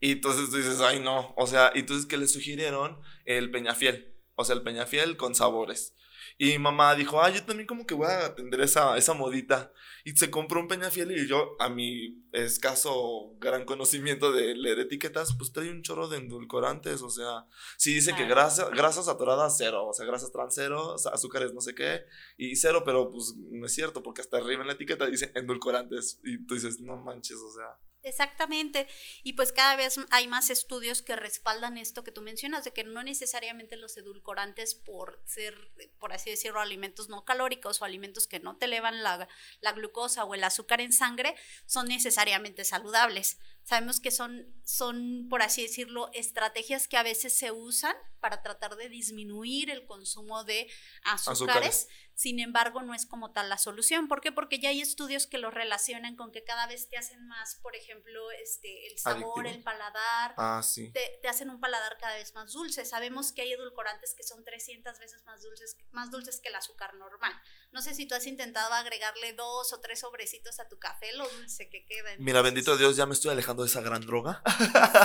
Y 0.00 0.12
entonces 0.12 0.50
tú 0.50 0.56
dices, 0.56 0.80
ay, 0.80 1.00
no. 1.00 1.32
O 1.36 1.46
sea, 1.46 1.72
entonces 1.74 2.04
que 2.06 2.18
le 2.18 2.26
sugirieron 2.28 3.00
el 3.24 3.50
peñafiel. 3.50 4.14
O 4.34 4.44
sea, 4.44 4.54
el 4.56 4.62
peñafiel 4.62 5.16
con 5.16 5.34
sabores. 5.34 5.94
Y 6.38 6.52
mi 6.52 6.58
mamá 6.58 6.94
dijo, 6.94 7.22
ah, 7.22 7.30
yo 7.30 7.44
también 7.44 7.66
como 7.66 7.86
que 7.86 7.94
voy 7.94 8.06
a 8.06 8.26
atender 8.26 8.60
esa, 8.60 8.96
esa 8.96 9.14
modita. 9.14 9.72
Y 10.04 10.12
se 10.16 10.30
compró 10.30 10.60
un 10.60 10.68
peñafiel 10.68 11.12
y 11.12 11.26
yo, 11.26 11.56
a 11.58 11.68
mi 11.68 12.22
escaso 12.32 13.34
gran 13.38 13.64
conocimiento 13.64 14.32
de 14.32 14.54
leer 14.54 14.80
etiquetas, 14.80 15.34
pues 15.36 15.52
trae 15.52 15.70
un 15.70 15.82
chorro 15.82 16.08
de 16.08 16.18
endulcorantes. 16.18 17.02
O 17.02 17.10
sea, 17.10 17.46
sí 17.76 17.94
dice 17.94 18.14
que 18.14 18.26
grasa, 18.26 18.68
grasas 18.70 19.06
saturadas 19.06 19.56
cero, 19.56 19.86
o 19.86 19.92
sea, 19.92 20.06
grasas 20.06 20.32
trans 20.32 20.54
cero, 20.54 20.94
o 20.94 20.98
sea, 20.98 21.12
azúcares 21.12 21.54
no 21.54 21.60
sé 21.60 21.74
qué, 21.74 22.04
y 22.36 22.56
cero, 22.56 22.82
pero 22.84 23.10
pues 23.10 23.34
no 23.36 23.66
es 23.66 23.72
cierto, 23.72 24.02
porque 24.02 24.20
hasta 24.20 24.36
arriba 24.36 24.62
en 24.62 24.68
la 24.68 24.74
etiqueta 24.74 25.06
dice 25.06 25.32
endulcorantes. 25.34 26.20
Y 26.24 26.44
tú 26.46 26.54
dices, 26.54 26.80
no 26.80 26.96
manches, 26.96 27.38
o 27.38 27.52
sea. 27.52 27.78
Exactamente. 28.04 28.86
Y 29.22 29.32
pues 29.32 29.50
cada 29.50 29.76
vez 29.76 29.98
hay 30.10 30.28
más 30.28 30.50
estudios 30.50 31.00
que 31.00 31.16
respaldan 31.16 31.78
esto 31.78 32.04
que 32.04 32.12
tú 32.12 32.20
mencionas, 32.20 32.62
de 32.62 32.72
que 32.72 32.84
no 32.84 33.02
necesariamente 33.02 33.76
los 33.76 33.96
edulcorantes 33.96 34.74
por 34.74 35.22
ser, 35.24 35.56
por 35.98 36.12
así 36.12 36.28
decirlo, 36.28 36.60
alimentos 36.60 37.08
no 37.08 37.24
calóricos 37.24 37.80
o 37.80 37.84
alimentos 37.86 38.26
que 38.26 38.40
no 38.40 38.56
te 38.56 38.66
elevan 38.66 39.02
la, 39.02 39.26
la 39.60 39.72
glucosa 39.72 40.24
o 40.24 40.34
el 40.34 40.44
azúcar 40.44 40.82
en 40.82 40.92
sangre, 40.92 41.34
son 41.64 41.88
necesariamente 41.88 42.64
saludables. 42.64 43.38
Sabemos 43.62 43.98
que 43.98 44.10
son, 44.10 44.54
son, 44.62 45.26
por 45.30 45.40
así 45.40 45.62
decirlo, 45.62 46.10
estrategias 46.12 46.86
que 46.86 46.98
a 46.98 47.02
veces 47.02 47.34
se 47.34 47.50
usan 47.50 47.96
para 48.20 48.42
tratar 48.42 48.76
de 48.76 48.90
disminuir 48.90 49.70
el 49.70 49.86
consumo 49.86 50.44
de 50.44 50.70
azúcares. 51.04 51.88
Sin 52.14 52.38
embargo, 52.38 52.82
no 52.82 52.94
es 52.94 53.06
como 53.06 53.32
tal 53.32 53.48
la 53.48 53.58
solución. 53.58 54.08
¿Por 54.08 54.20
qué? 54.20 54.32
Porque 54.32 54.60
ya 54.60 54.68
hay 54.68 54.80
estudios 54.80 55.26
que 55.26 55.38
lo 55.38 55.50
relacionan 55.50 56.16
con 56.16 56.30
que 56.30 56.44
cada 56.44 56.66
vez 56.66 56.88
te 56.88 56.96
hacen 56.96 57.26
más, 57.26 57.56
por 57.56 57.74
ejemplo, 57.74 58.30
este, 58.42 58.86
el 58.86 58.98
sabor, 58.98 59.46
el 59.46 59.62
paladar. 59.62 60.34
Ah, 60.36 60.62
sí. 60.62 60.92
Te, 60.92 61.18
te, 61.20 61.28
hacen 61.28 61.50
un 61.50 61.60
paladar 61.60 61.96
cada 61.98 62.14
vez 62.14 62.34
más 62.34 62.52
dulce. 62.52 62.84
Sabemos 62.84 63.32
que 63.32 63.42
hay 63.42 63.52
edulcorantes 63.52 64.14
que 64.14 64.22
son 64.22 64.44
300 64.44 64.98
veces 64.98 65.24
más 65.24 65.42
dulces, 65.42 65.76
más 65.90 66.10
dulces 66.10 66.40
que 66.40 66.48
el 66.48 66.54
azúcar 66.54 66.94
normal. 66.94 67.32
No 67.72 67.82
sé 67.82 67.94
si 67.94 68.06
tú 68.06 68.14
has 68.14 68.26
intentado 68.26 68.72
agregarle 68.72 69.32
dos 69.32 69.72
o 69.72 69.80
tres 69.80 70.00
sobrecitos 70.00 70.60
a 70.60 70.68
tu 70.68 70.78
café, 70.78 71.12
lo 71.16 71.28
dulce 71.28 71.68
que 71.68 71.84
queda. 71.84 72.10
Mira, 72.18 72.42
bendito 72.42 72.76
Dios, 72.76 72.96
ya 72.96 73.06
me 73.06 73.14
estoy 73.14 73.32
alejando 73.32 73.64
de 73.64 73.68
esa 73.68 73.80
gran 73.80 74.06
droga. 74.06 74.42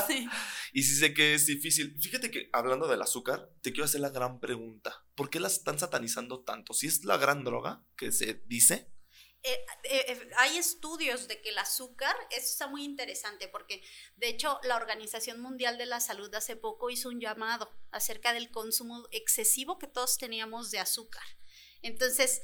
sí. 0.08 0.28
y 0.74 0.84
sí 0.84 0.96
sé 0.96 1.14
que 1.14 1.34
es 1.34 1.48
difícil. 1.48 1.98
Fíjate 2.00 2.30
que 2.30 2.50
hablando 2.54 2.88
del 2.88 3.02
azúcar, 3.02 3.50
te 3.62 3.72
quiero 3.72 3.86
hacer 3.86 4.02
la 4.02 4.10
gran 4.10 4.40
pregunta. 4.40 5.04
¿Por 5.20 5.30
qué 5.30 5.42
la 5.42 5.50
están 5.50 5.78
satanizando 5.78 6.46
tanto? 6.46 6.74
Si 6.74 6.88
es 6.88 7.04
la 7.04 7.18
gran 7.18 7.44
droga 7.44 7.86
que 7.98 8.14
se 8.14 8.42
dice. 8.46 8.90
Eh, 9.44 9.66
eh, 9.84 10.06
eh, 10.08 10.30
hay 10.38 10.58
estudios 10.58 11.28
de 11.28 11.42
que 11.42 11.50
el 11.50 11.58
azúcar, 11.58 12.16
eso 12.32 12.46
está 12.46 12.68
muy 12.68 12.86
interesante 12.86 13.50
porque 13.50 13.84
de 14.16 14.30
hecho 14.30 14.62
la 14.64 14.78
Organización 14.78 15.42
Mundial 15.42 15.78
de 15.78 15.88
la 15.88 16.00
Salud 16.00 16.34
hace 16.36 16.56
poco 16.56 16.90
hizo 16.90 17.10
un 17.10 17.20
llamado 17.20 17.70
acerca 17.92 18.32
del 18.32 18.50
consumo 18.50 19.10
excesivo 19.12 19.78
que 19.78 19.88
todos 19.88 20.18
teníamos 20.18 20.72
de 20.72 20.80
azúcar. 20.80 21.26
Entonces, 21.82 22.42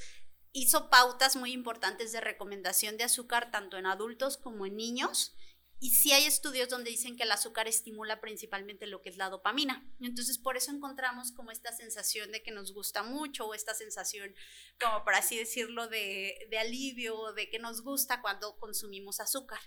hizo 0.51 0.89
pautas 0.89 1.37
muy 1.37 1.53
importantes 1.53 2.11
de 2.11 2.19
recomendación 2.19 2.97
de 2.97 3.05
azúcar 3.05 3.51
tanto 3.51 3.77
en 3.77 3.85
adultos 3.85 4.35
como 4.35 4.65
en 4.65 4.75
niños 4.75 5.34
y 5.79 5.91
sí 5.91 6.13
hay 6.13 6.25
estudios 6.25 6.69
donde 6.69 6.89
dicen 6.89 7.17
que 7.17 7.23
el 7.23 7.31
azúcar 7.31 7.67
estimula 7.67 8.21
principalmente 8.21 8.87
lo 8.87 9.01
que 9.01 9.09
es 9.09 9.17
la 9.17 9.29
dopamina. 9.29 9.85
Entonces, 9.99 10.37
por 10.37 10.55
eso 10.55 10.71
encontramos 10.71 11.31
como 11.31 11.51
esta 11.51 11.71
sensación 11.73 12.31
de 12.31 12.41
que 12.41 12.51
nos 12.51 12.73
gusta 12.73 13.03
mucho 13.03 13.45
o 13.45 13.53
esta 13.53 13.73
sensación, 13.73 14.33
como 14.79 15.03
por 15.03 15.15
así 15.15 15.37
decirlo, 15.37 15.87
de, 15.87 16.47
de 16.49 16.57
alivio 16.57 17.33
de 17.33 17.49
que 17.49 17.59
nos 17.59 17.81
gusta 17.81 18.21
cuando 18.21 18.57
consumimos 18.57 19.19
azúcar. 19.19 19.59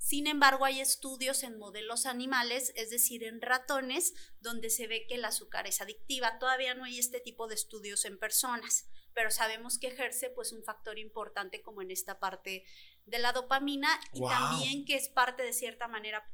Sin 0.00 0.26
embargo, 0.26 0.64
hay 0.64 0.80
estudios 0.80 1.42
en 1.42 1.58
modelos 1.58 2.06
animales, 2.06 2.72
es 2.74 2.88
decir, 2.88 3.22
en 3.22 3.42
ratones, 3.42 4.14
donde 4.40 4.70
se 4.70 4.86
ve 4.86 5.06
que 5.06 5.16
el 5.16 5.24
azúcar 5.26 5.66
es 5.66 5.82
adictiva. 5.82 6.38
Todavía 6.38 6.74
no 6.74 6.84
hay 6.84 6.98
este 6.98 7.20
tipo 7.20 7.48
de 7.48 7.54
estudios 7.54 8.06
en 8.06 8.18
personas, 8.18 8.88
pero 9.12 9.30
sabemos 9.30 9.78
que 9.78 9.88
ejerce 9.88 10.30
pues 10.30 10.52
un 10.52 10.64
factor 10.64 10.98
importante 10.98 11.60
como 11.60 11.82
en 11.82 11.90
esta 11.90 12.18
parte 12.18 12.64
de 13.10 13.18
la 13.18 13.32
dopamina 13.32 13.88
y 14.12 14.20
también 14.20 14.84
que 14.84 14.94
es 14.94 15.08
parte 15.08 15.42
de 15.42 15.52
cierta 15.52 15.88
manera 15.88 16.24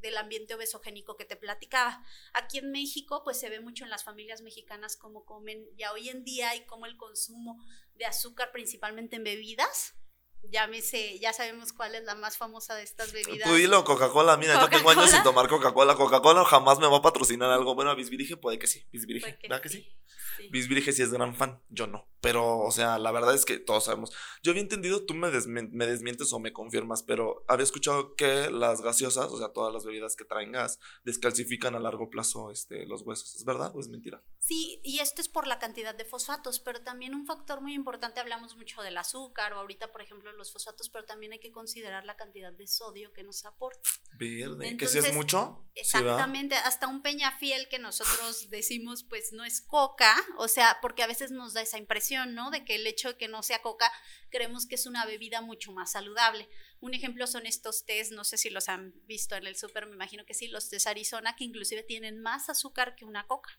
del 0.00 0.16
ambiente 0.16 0.54
obesogénico 0.54 1.16
que 1.16 1.24
te 1.24 1.36
platicaba. 1.36 2.02
Aquí 2.32 2.58
en 2.58 2.70
México 2.70 3.22
pues 3.22 3.38
se 3.38 3.50
ve 3.50 3.60
mucho 3.60 3.84
en 3.84 3.90
las 3.90 4.04
familias 4.04 4.40
mexicanas 4.40 4.96
cómo 4.96 5.24
comen 5.24 5.66
ya 5.76 5.92
hoy 5.92 6.08
en 6.08 6.24
día 6.24 6.54
y 6.56 6.64
cómo 6.66 6.86
el 6.86 6.96
consumo 6.96 7.62
de 7.94 8.06
azúcar 8.06 8.50
principalmente 8.52 9.16
en 9.16 9.24
bebidas 9.24 9.94
ya 10.50 10.66
me 10.66 10.82
sé, 10.82 11.18
ya 11.18 11.32
sabemos 11.32 11.72
cuál 11.72 11.94
es 11.94 12.04
la 12.04 12.14
más 12.14 12.36
famosa 12.36 12.74
de 12.74 12.82
estas 12.82 13.12
bebidas. 13.12 13.48
Tú 13.48 13.54
dilo, 13.54 13.84
Coca-Cola, 13.84 14.36
mira, 14.36 14.60
yo 14.60 14.68
tengo 14.68 14.90
años 14.90 15.10
sin 15.10 15.22
tomar 15.22 15.48
Coca-Cola. 15.48 15.94
Coca-Cola 15.94 16.44
jamás 16.44 16.78
me 16.78 16.88
va 16.88 16.98
a 16.98 17.02
patrocinar 17.02 17.50
algo. 17.50 17.74
Bueno, 17.74 17.90
a 17.90 17.94
Bisbirige 17.94 18.36
puede 18.36 18.58
que 18.58 18.66
sí, 18.66 18.86
Bisbirige, 18.92 19.38
¿verdad 19.42 19.60
que 19.60 19.68
sí? 19.68 19.88
sí. 20.36 20.48
Bisbirige 20.50 20.92
sí 20.92 21.02
es 21.02 21.12
gran 21.12 21.34
fan, 21.34 21.60
yo 21.68 21.86
no. 21.86 22.08
Pero, 22.20 22.58
o 22.58 22.70
sea, 22.70 22.98
la 22.98 23.12
verdad 23.12 23.34
es 23.34 23.44
que 23.44 23.58
todos 23.58 23.84
sabemos. 23.84 24.12
Yo 24.42 24.50
había 24.50 24.62
entendido, 24.62 25.04
tú 25.04 25.14
me, 25.14 25.30
me 25.30 25.86
desmientes 25.86 26.32
o 26.32 26.38
me 26.38 26.52
confirmas, 26.52 27.02
pero 27.02 27.44
había 27.48 27.64
escuchado 27.64 28.14
que 28.14 28.50
las 28.50 28.82
gaseosas, 28.82 29.26
o 29.30 29.38
sea, 29.38 29.48
todas 29.48 29.72
las 29.72 29.84
bebidas 29.84 30.16
que 30.16 30.24
traen 30.24 30.52
gas, 30.52 30.78
descalcifican 31.04 31.74
a 31.74 31.80
largo 31.80 32.10
plazo 32.10 32.50
este, 32.50 32.86
los 32.86 33.02
huesos. 33.02 33.34
¿Es 33.34 33.44
verdad 33.44 33.72
o 33.74 33.80
es 33.80 33.88
mentira? 33.88 34.22
Sí, 34.46 34.80
y 34.84 35.00
esto 35.00 35.20
es 35.20 35.28
por 35.28 35.48
la 35.48 35.58
cantidad 35.58 35.92
de 35.92 36.04
fosfatos, 36.04 36.60
pero 36.60 36.80
también 36.80 37.16
un 37.16 37.26
factor 37.26 37.60
muy 37.60 37.74
importante, 37.74 38.20
hablamos 38.20 38.56
mucho 38.56 38.80
del 38.82 38.96
azúcar 38.96 39.52
o 39.52 39.58
ahorita, 39.58 39.90
por 39.90 40.02
ejemplo, 40.02 40.32
los 40.32 40.52
fosfatos, 40.52 40.88
pero 40.88 41.04
también 41.04 41.32
hay 41.32 41.40
que 41.40 41.50
considerar 41.50 42.04
la 42.04 42.16
cantidad 42.16 42.52
de 42.52 42.68
sodio 42.68 43.12
que 43.12 43.24
nos 43.24 43.44
aporta. 43.44 43.90
Verde, 44.12 44.76
que 44.76 44.86
si 44.86 44.98
es 44.98 45.12
mucho. 45.12 45.66
Exactamente, 45.74 46.54
hasta 46.54 46.86
un 46.86 47.02
peñafiel 47.02 47.68
que 47.68 47.80
nosotros 47.80 48.48
decimos, 48.48 49.02
pues 49.02 49.32
no 49.32 49.44
es 49.44 49.60
coca, 49.60 50.14
o 50.38 50.46
sea, 50.46 50.78
porque 50.80 51.02
a 51.02 51.08
veces 51.08 51.32
nos 51.32 51.52
da 51.52 51.62
esa 51.62 51.78
impresión 51.78 51.96
¿no? 52.34 52.50
De 52.50 52.64
que 52.64 52.76
el 52.76 52.86
hecho 52.86 53.08
de 53.08 53.16
que 53.16 53.28
no 53.28 53.42
sea 53.42 53.62
coca, 53.62 53.90
creemos 54.30 54.66
que 54.66 54.76
es 54.76 54.86
una 54.86 55.04
bebida 55.06 55.40
mucho 55.40 55.72
más 55.72 55.92
saludable. 55.92 56.48
Un 56.80 56.94
ejemplo 56.94 57.26
son 57.26 57.46
estos 57.46 57.84
tés, 57.84 58.10
no 58.10 58.24
sé 58.24 58.36
si 58.36 58.50
los 58.50 58.68
han 58.68 58.94
visto 59.06 59.34
en 59.34 59.46
el 59.46 59.56
súper, 59.56 59.86
me 59.86 59.94
imagino 59.94 60.24
que 60.26 60.34
sí, 60.34 60.48
los 60.48 60.68
tés 60.68 60.86
Arizona, 60.86 61.36
que 61.36 61.44
inclusive 61.44 61.82
tienen 61.82 62.20
más 62.20 62.48
azúcar 62.48 62.94
que 62.94 63.04
una 63.04 63.26
coca. 63.26 63.50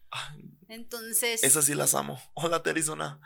Entonces... 0.67 1.43
Esas 1.43 1.65
sí 1.65 1.73
las 1.73 1.95
amo. 1.95 2.21
Hola, 2.33 2.61
Arizona. 2.65 3.19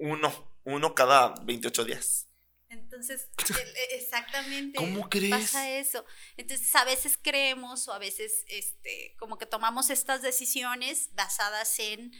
Uno, 0.00 0.52
uno 0.64 0.94
cada 0.94 1.34
28 1.44 1.84
días. 1.84 2.28
Entonces, 2.70 3.30
e, 3.38 3.96
exactamente. 3.96 4.76
¿Cómo 4.76 5.08
crees? 5.08 5.30
Pasa 5.30 5.70
eso. 5.70 6.04
Entonces, 6.36 6.74
a 6.74 6.84
veces 6.84 7.18
creemos 7.20 7.88
o 7.88 7.92
a 7.92 7.98
veces, 7.98 8.44
este, 8.48 9.16
como 9.18 9.38
que 9.38 9.46
tomamos 9.46 9.90
estas 9.90 10.20
decisiones 10.20 11.10
basadas 11.14 11.78
en 11.78 12.12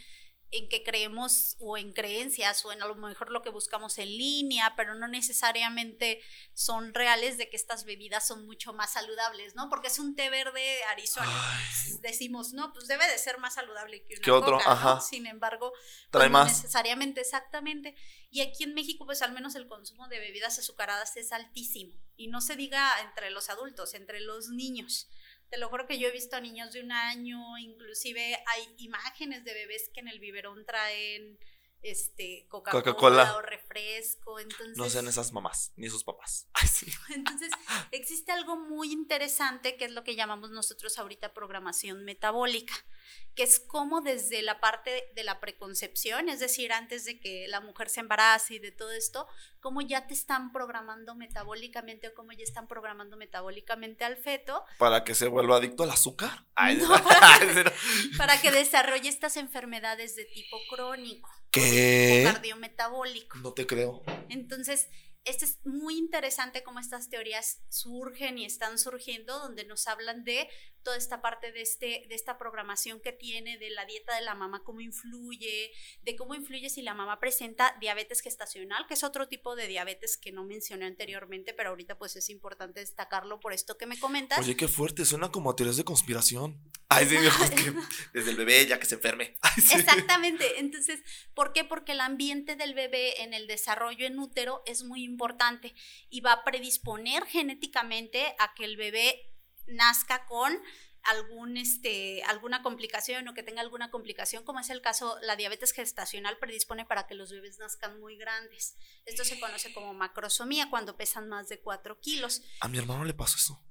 en 0.51 0.67
que 0.67 0.83
creemos 0.83 1.55
o 1.59 1.77
en 1.77 1.93
creencias 1.93 2.65
o 2.65 2.71
en 2.71 2.81
a 2.81 2.87
lo 2.87 2.95
mejor 2.95 3.29
lo 3.29 3.41
que 3.41 3.49
buscamos 3.49 3.99
en 3.99 4.07
línea, 4.07 4.73
pero 4.75 4.95
no 4.95 5.07
necesariamente 5.07 6.21
son 6.53 6.93
reales 6.93 7.37
de 7.37 7.49
que 7.49 7.55
estas 7.55 7.85
bebidas 7.85 8.27
son 8.27 8.45
mucho 8.45 8.73
más 8.73 8.93
saludables, 8.93 9.55
¿no? 9.55 9.69
Porque 9.69 9.89
es 9.89 9.99
un 9.99 10.15
té 10.15 10.29
verde 10.29 10.83
Arizona. 10.85 11.31
Decimos, 12.01 12.53
no, 12.53 12.73
pues 12.73 12.87
debe 12.87 13.07
de 13.07 13.17
ser 13.19 13.37
más 13.37 13.53
saludable 13.53 14.03
que 14.03 14.15
una 14.15 14.23
¿Qué 14.23 14.31
otro? 14.31 14.57
Ajá. 14.65 14.99
Sin 15.01 15.27
embargo, 15.27 15.71
Trae 16.09 16.23
pues 16.23 16.31
más. 16.31 16.47
necesariamente, 16.57 17.21
exactamente. 17.21 17.95
Y 18.31 18.41
aquí 18.41 18.63
en 18.63 18.73
México, 18.73 19.05
pues 19.05 19.21
al 19.21 19.33
menos 19.33 19.53
el 19.55 19.67
consumo 19.67 20.07
de 20.07 20.19
bebidas 20.19 20.57
azucaradas 20.57 21.15
es 21.17 21.31
altísimo. 21.31 21.93
Y 22.15 22.27
no 22.27 22.41
se 22.41 22.55
diga 22.55 22.99
entre 23.01 23.29
los 23.29 23.49
adultos, 23.49 23.93
entre 23.93 24.19
los 24.19 24.49
niños. 24.49 25.07
Te 25.49 25.57
lo 25.57 25.69
juro 25.69 25.87
que 25.87 25.97
yo 25.99 26.07
he 26.07 26.11
visto 26.11 26.35
a 26.35 26.41
niños 26.41 26.73
de 26.73 26.81
un 26.81 26.91
año, 26.91 27.57
inclusive 27.57 28.37
hay 28.45 28.75
imágenes 28.77 29.43
de 29.43 29.53
bebés 29.53 29.89
que 29.93 29.99
en 29.99 30.07
el 30.07 30.19
biberón 30.19 30.65
traen 30.65 31.39
este 31.81 32.45
Coca-Cola 32.49 33.37
o 33.37 33.41
refresco. 33.41 34.39
Entonces, 34.39 34.77
no 34.77 34.89
sean 34.89 35.07
esas 35.07 35.31
mamás, 35.31 35.73
ni 35.75 35.87
esos 35.87 36.03
papás. 36.03 36.49
Entonces, 37.09 37.51
existe 37.91 38.31
algo 38.31 38.57
muy 38.57 38.91
interesante 38.91 39.77
que 39.77 39.85
es 39.85 39.91
lo 39.91 40.03
que 40.03 40.15
llamamos 40.15 40.51
nosotros 40.51 40.97
ahorita 40.97 41.33
programación 41.33 42.03
metabólica 42.03 42.73
que 43.35 43.43
es 43.43 43.59
como 43.59 44.01
desde 44.01 44.41
la 44.41 44.59
parte 44.59 45.09
de 45.15 45.23
la 45.23 45.39
preconcepción, 45.39 46.29
es 46.29 46.39
decir, 46.39 46.73
antes 46.73 47.05
de 47.05 47.19
que 47.19 47.47
la 47.47 47.61
mujer 47.61 47.89
se 47.89 48.01
embarace 48.01 48.55
y 48.55 48.59
de 48.59 48.71
todo 48.71 48.91
esto, 48.91 49.27
cómo 49.59 49.81
ya 49.81 50.07
te 50.07 50.13
están 50.13 50.51
programando 50.51 51.15
metabólicamente 51.15 52.09
o 52.09 52.13
cómo 52.13 52.33
ya 52.33 52.43
están 52.43 52.67
programando 52.67 53.17
metabólicamente 53.17 54.03
al 54.03 54.17
feto. 54.17 54.63
Para 54.77 55.03
que 55.03 55.15
se 55.15 55.27
vuelva 55.27 55.57
adicto 55.57 55.83
al 55.83 55.91
azúcar. 55.91 56.45
para, 58.17 58.41
que 58.41 58.51
desarrolle 58.51 59.09
estas 59.09 59.37
enfermedades 59.37 60.15
de 60.15 60.25
tipo 60.25 60.57
crónico. 60.69 61.29
¿Qué? 61.51 62.25
O 62.27 62.33
cardiometabólico. 62.33 63.37
No 63.39 63.53
te 63.53 63.65
creo. 63.65 64.03
Entonces, 64.29 64.89
este 65.25 65.45
es 65.45 65.59
muy 65.65 65.97
interesante 65.97 66.63
cómo 66.63 66.79
estas 66.79 67.09
teorías 67.09 67.61
surgen 67.69 68.37
y 68.37 68.45
están 68.45 68.77
surgiendo, 68.77 69.39
donde 69.39 69.65
nos 69.65 69.87
hablan 69.87 70.23
de 70.23 70.49
toda 70.83 70.97
esta 70.97 71.21
parte 71.21 71.51
de, 71.51 71.61
este, 71.61 72.05
de 72.07 72.15
esta 72.15 72.37
programación 72.37 72.99
que 73.01 73.11
tiene, 73.11 73.57
de 73.57 73.69
la 73.69 73.85
dieta 73.85 74.15
de 74.15 74.21
la 74.21 74.33
mamá, 74.33 74.63
cómo 74.63 74.81
influye, 74.81 75.71
de 76.01 76.15
cómo 76.15 76.35
influye 76.35 76.69
si 76.69 76.81
la 76.81 76.93
mamá 76.93 77.19
presenta 77.19 77.75
diabetes 77.79 78.21
gestacional, 78.21 78.87
que 78.87 78.93
es 78.93 79.03
otro 79.03 79.27
tipo 79.27 79.55
de 79.55 79.67
diabetes 79.67 80.17
que 80.17 80.31
no 80.31 80.43
mencioné 80.43 80.85
anteriormente, 80.85 81.53
pero 81.53 81.69
ahorita 81.69 81.97
pues 81.97 82.15
es 82.15 82.29
importante 82.29 82.79
destacarlo 82.79 83.39
por 83.39 83.53
esto 83.53 83.77
que 83.77 83.85
me 83.85 83.99
comentas. 83.99 84.39
Oye, 84.39 84.55
qué 84.55 84.67
fuerte, 84.67 85.05
suena 85.05 85.31
como 85.31 85.51
a 85.51 85.55
teorías 85.55 85.77
de 85.77 85.83
conspiración. 85.83 86.59
Ay, 86.91 87.05
sí, 87.05 87.17
que 87.17 87.73
desde 88.13 88.31
el 88.31 88.37
bebé 88.37 88.65
ya 88.65 88.79
que 88.79 88.87
se 88.87 88.95
enferme. 88.95 89.35
Exactamente, 89.57 90.59
entonces, 90.59 91.01
¿por 91.35 91.53
qué? 91.53 91.63
Porque 91.63 91.91
el 91.91 92.01
ambiente 92.01 92.55
del 92.55 92.73
bebé 92.73 93.21
en 93.21 93.33
el 93.33 93.45
desarrollo 93.45 94.07
en 94.07 94.17
útero 94.17 94.63
es 94.65 94.83
muy 94.83 95.03
importante 95.09 95.73
y 96.09 96.21
va 96.21 96.31
a 96.31 96.43
predisponer 96.43 97.25
genéticamente 97.25 98.35
a 98.39 98.53
que 98.53 98.65
el 98.65 98.77
bebé 98.77 99.33
nazca 99.67 100.25
con 100.25 100.61
algún, 101.03 101.57
este, 101.57 102.23
alguna 102.23 102.61
complicación 102.61 103.27
o 103.27 103.33
que 103.33 103.43
tenga 103.43 103.61
alguna 103.61 103.89
complicación, 103.89 104.43
como 104.43 104.59
es 104.59 104.69
el 104.69 104.81
caso, 104.81 105.17
la 105.21 105.35
diabetes 105.35 105.71
gestacional 105.71 106.37
predispone 106.37 106.85
para 106.85 107.07
que 107.07 107.15
los 107.15 107.31
bebés 107.31 107.57
nazcan 107.59 107.99
muy 107.99 108.17
grandes. 108.17 108.75
Esto 109.05 109.23
se 109.23 109.39
conoce 109.39 109.73
como 109.73 109.93
macrosomía 109.93 110.69
cuando 110.69 110.97
pesan 110.97 111.27
más 111.29 111.49
de 111.49 111.59
4 111.59 111.99
kilos. 111.99 112.41
A 112.61 112.67
mi 112.67 112.77
hermano 112.77 113.05
le 113.05 113.13
pasó 113.13 113.37
eso. 113.37 113.63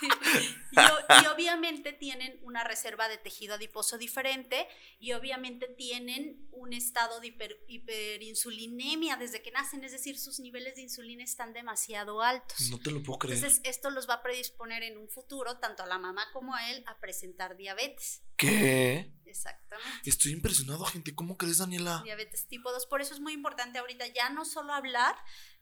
Y, 0.72 1.26
obviamente 1.26 1.92
tienen 1.92 2.38
una 2.42 2.62
reserva 2.62 3.08
de 3.08 3.18
tejido 3.18 3.54
adiposo 3.54 3.98
diferente 3.98 4.68
y 5.00 5.12
obviamente 5.12 5.66
tienen 5.66 6.48
un 6.52 6.72
estado 6.72 7.18
de 7.20 7.28
hiper, 7.28 7.64
hiperinsulinemia 7.66 9.16
desde 9.16 9.42
que 9.42 9.50
nacen, 9.50 9.82
es 9.82 9.90
decir, 9.92 10.18
sus 10.18 10.38
niveles 10.38 10.76
de 10.76 10.82
insulina 10.82 11.24
están 11.24 11.52
demasiado 11.52 12.22
altos. 12.22 12.70
No 12.70 12.78
te 12.78 12.92
lo 12.92 13.02
puedo 13.02 13.18
creer. 13.18 13.38
Entonces, 13.38 13.60
esto 13.64 13.90
los 13.90 14.08
va 14.08 14.14
a 14.14 14.22
predisponer 14.22 14.84
en 14.84 14.96
un 14.96 15.08
futuro, 15.08 15.58
tanto 15.58 15.82
a 15.82 15.86
la 15.86 15.98
mamá 15.98 16.24
como 16.32 16.54
a 16.54 16.70
él, 16.70 16.84
a 16.86 17.00
presentar 17.00 17.56
diabetes. 17.56 18.22
¿Qué? 18.36 19.12
Exactamente. 19.26 20.08
Estoy 20.08 20.32
impresionado, 20.32 20.84
gente. 20.84 21.14
¿Cómo 21.14 21.36
crees, 21.36 21.58
Daniela? 21.58 22.00
Diabetes 22.04 22.46
tipo 22.46 22.72
2. 22.72 22.86
Por 22.86 23.00
eso 23.00 23.14
es 23.14 23.20
muy 23.20 23.32
importante 23.32 23.78
ahorita 23.78 24.06
ya 24.06 24.30
no 24.30 24.44
solo 24.44 24.72
hablar 24.72 25.14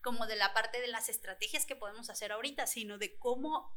como 0.03 0.27
de 0.27 0.37
la 0.37 0.55
parte 0.55 0.81
de 0.81 0.89
las 0.89 1.09
estrategias 1.09 1.67
que 1.67 1.77
podemos 1.77 2.09
hacer 2.09 2.33
ahorita, 2.33 2.67
sino 2.67 2.99
de 2.99 3.19
cómo 3.19 3.77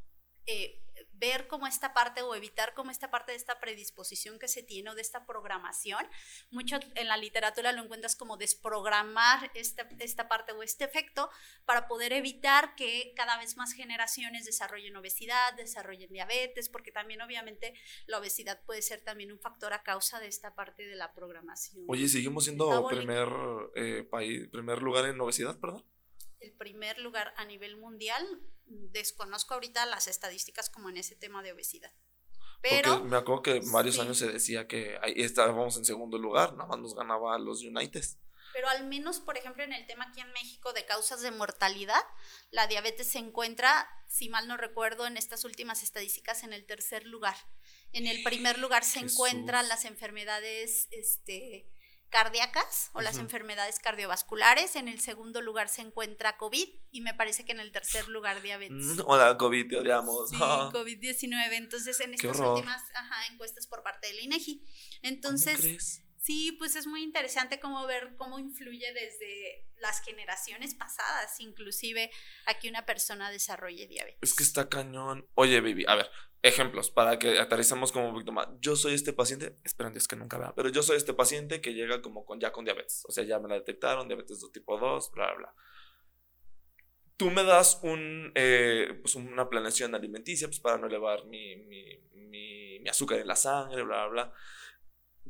eh, 0.51 0.81
ver 1.21 1.47
cómo 1.47 1.67
esta 1.67 1.93
parte 1.93 2.23
o 2.23 2.33
evitar 2.33 2.73
cómo 2.73 2.89
esta 2.89 3.11
parte 3.11 3.31
de 3.31 3.37
esta 3.37 3.59
predisposición 3.59 4.39
que 4.39 4.47
se 4.47 4.63
tiene 4.63 4.89
o 4.89 4.95
de 4.95 5.01
esta 5.01 5.25
programación. 5.27 6.03
Mucho 6.49 6.79
en 6.95 7.07
la 7.07 7.15
literatura 7.15 7.71
lo 7.71 7.83
encuentras 7.83 8.15
como 8.15 8.37
desprogramar 8.37 9.51
esta, 9.53 9.87
esta 9.99 10.27
parte 10.27 10.51
o 10.51 10.63
este 10.63 10.83
efecto 10.83 11.29
para 11.65 11.87
poder 11.87 12.11
evitar 12.11 12.73
que 12.75 13.13
cada 13.15 13.37
vez 13.37 13.55
más 13.55 13.73
generaciones 13.73 14.45
desarrollen 14.45 14.95
obesidad, 14.95 15.53
desarrollen 15.53 16.11
diabetes, 16.11 16.69
porque 16.69 16.91
también 16.91 17.21
obviamente 17.21 17.75
la 18.07 18.17
obesidad 18.17 18.59
puede 18.65 18.81
ser 18.81 19.01
también 19.01 19.31
un 19.31 19.39
factor 19.39 19.73
a 19.73 19.83
causa 19.83 20.19
de 20.19 20.27
esta 20.27 20.55
parte 20.55 20.87
de 20.87 20.95
la 20.95 21.13
programación. 21.13 21.85
Oye, 21.87 22.09
seguimos 22.09 22.45
siendo 22.45 22.87
primer 22.87 23.29
eh, 23.75 24.03
país, 24.09 24.49
primer 24.49 24.81
lugar 24.81 25.05
en 25.05 25.21
obesidad, 25.21 25.59
perdón 25.59 25.85
el 26.41 26.53
primer 26.53 26.99
lugar 26.99 27.33
a 27.37 27.45
nivel 27.45 27.77
mundial. 27.77 28.25
Desconozco 28.65 29.53
ahorita 29.53 29.85
las 29.85 30.07
estadísticas 30.07 30.69
como 30.69 30.89
en 30.89 30.97
ese 30.97 31.15
tema 31.15 31.41
de 31.43 31.53
obesidad. 31.53 31.91
Pero 32.61 32.93
Porque 32.93 33.09
me 33.09 33.17
acuerdo 33.17 33.41
que 33.41 33.61
varios 33.71 33.97
años 33.99 34.17
se 34.17 34.31
decía 34.31 34.67
que 34.67 34.97
ahí 35.01 35.13
estábamos 35.17 35.77
en 35.77 35.85
segundo 35.85 36.17
lugar, 36.17 36.53
nada 36.53 36.67
más 36.67 36.79
nos 36.79 36.95
ganaba 36.95 37.37
los 37.39 37.63
United. 37.63 38.05
Pero 38.53 38.67
al 38.69 38.85
menos, 38.85 39.19
por 39.19 39.37
ejemplo, 39.37 39.63
en 39.63 39.73
el 39.73 39.85
tema 39.87 40.05
aquí 40.09 40.19
en 40.19 40.31
México 40.33 40.73
de 40.73 40.85
causas 40.85 41.21
de 41.21 41.31
mortalidad, 41.31 42.03
la 42.49 42.67
diabetes 42.67 43.09
se 43.09 43.19
encuentra, 43.19 43.87
si 44.07 44.29
mal 44.29 44.47
no 44.47 44.57
recuerdo, 44.57 45.07
en 45.07 45.17
estas 45.17 45.45
últimas 45.45 45.83
estadísticas 45.83 46.43
en 46.43 46.53
el 46.53 46.65
tercer 46.65 47.05
lugar. 47.05 47.35
En 47.93 48.07
el 48.07 48.23
primer 48.23 48.59
lugar 48.59 48.83
se 48.83 48.99
encuentran 48.99 49.69
las 49.69 49.85
enfermedades 49.85 50.87
este, 50.91 51.71
cardíacas 52.11 52.91
o 52.93 53.01
las 53.01 53.17
enfermedades 53.17 53.79
cardiovasculares. 53.79 54.75
En 54.75 54.87
el 54.87 54.99
segundo 54.99 55.41
lugar 55.41 55.69
se 55.69 55.81
encuentra 55.81 56.37
COVID 56.37 56.67
y 56.91 57.01
me 57.01 57.13
parece 57.13 57.45
que 57.45 57.53
en 57.53 57.59
el 57.59 57.71
tercer 57.71 58.07
lugar 58.07 58.41
diabetes. 58.41 58.77
Mm, 58.77 59.01
hola, 59.05 59.37
COVID, 59.37 59.69
te 59.69 59.77
odiamos. 59.77 60.29
Sí, 60.29 60.35
COVID-19. 60.35 61.53
Entonces, 61.53 61.99
en 62.01 62.13
estas 62.13 62.39
últimas 62.39 62.83
encuestas 63.31 63.67
por 63.67 63.81
parte 63.83 64.07
del 64.07 64.19
INEGI. 64.19 64.63
Entonces, 65.01 66.03
sí, 66.17 66.51
pues 66.59 66.75
es 66.75 66.85
muy 66.85 67.03
interesante 67.03 67.59
cómo 67.59 67.85
ver 67.87 68.15
cómo 68.17 68.39
influye 68.39 68.93
desde 68.93 69.67
las 69.77 70.01
generaciones 70.03 70.75
pasadas, 70.75 71.39
inclusive 71.39 72.11
a 72.45 72.59
que 72.59 72.69
una 72.69 72.85
persona 72.85 73.31
desarrolle 73.31 73.87
diabetes. 73.87 74.19
Es 74.21 74.35
que 74.35 74.43
está 74.43 74.69
cañón. 74.69 75.27
Oye, 75.33 75.59
baby, 75.61 75.85
a 75.87 75.95
ver, 75.95 76.11
ejemplos 76.43 76.89
para 76.89 77.19
que 77.19 77.39
aterricemos 77.39 77.91
como 77.91 78.07
un 78.07 78.13
poquito 78.13 78.31
más. 78.31 78.47
Yo 78.59 78.75
soy 78.75 78.93
este 78.93 79.13
paciente, 79.13 79.57
esperan 79.63 79.93
Dios 79.93 80.07
que 80.07 80.15
nunca 80.15 80.37
vea, 80.37 80.53
pero 80.55 80.69
yo 80.69 80.81
soy 80.81 80.97
este 80.97 81.13
paciente 81.13 81.61
que 81.61 81.73
llega 81.73 82.01
como 82.01 82.25
con 82.25 82.39
ya 82.39 82.51
con 82.51 82.65
diabetes. 82.65 83.03
O 83.07 83.11
sea, 83.11 83.23
ya 83.23 83.39
me 83.39 83.47
la 83.47 83.55
detectaron, 83.55 84.07
diabetes 84.07 84.41
de 84.41 84.49
tipo 84.49 84.77
2, 84.77 85.11
bla, 85.11 85.27
bla, 85.27 85.35
bla. 85.35 85.55
Tú 87.17 87.29
me 87.29 87.43
das 87.43 87.79
un, 87.83 88.31
eh, 88.33 88.97
pues 89.01 89.13
una 89.13 89.47
planeación 89.47 89.93
alimenticia 89.93 90.47
pues 90.47 90.59
para 90.59 90.79
no 90.79 90.87
elevar 90.87 91.25
mi, 91.25 91.55
mi, 91.57 91.97
mi, 92.15 92.89
azúcar 92.89 93.19
en 93.19 93.27
la 93.27 93.35
sangre, 93.35 93.83
bla, 93.83 94.07
bla, 94.07 94.25
bla. 94.25 94.33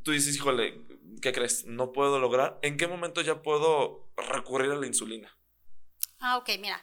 Tú 0.04 0.12
dices, 0.12 0.34
híjole, 0.34 0.88
¿qué 1.22 1.34
crees? 1.34 1.66
No 1.66 1.92
puedo 1.92 2.18
lograr. 2.20 2.58
¿En 2.62 2.78
qué 2.78 2.88
momento 2.88 3.22
ya 3.22 3.42
puedo 3.42 4.14
recurrir 4.16 4.72
a 4.72 4.76
la 4.76 4.88
insulina? 4.88 5.38
Ah, 6.20 6.38
ok, 6.38 6.50
mira 6.60 6.82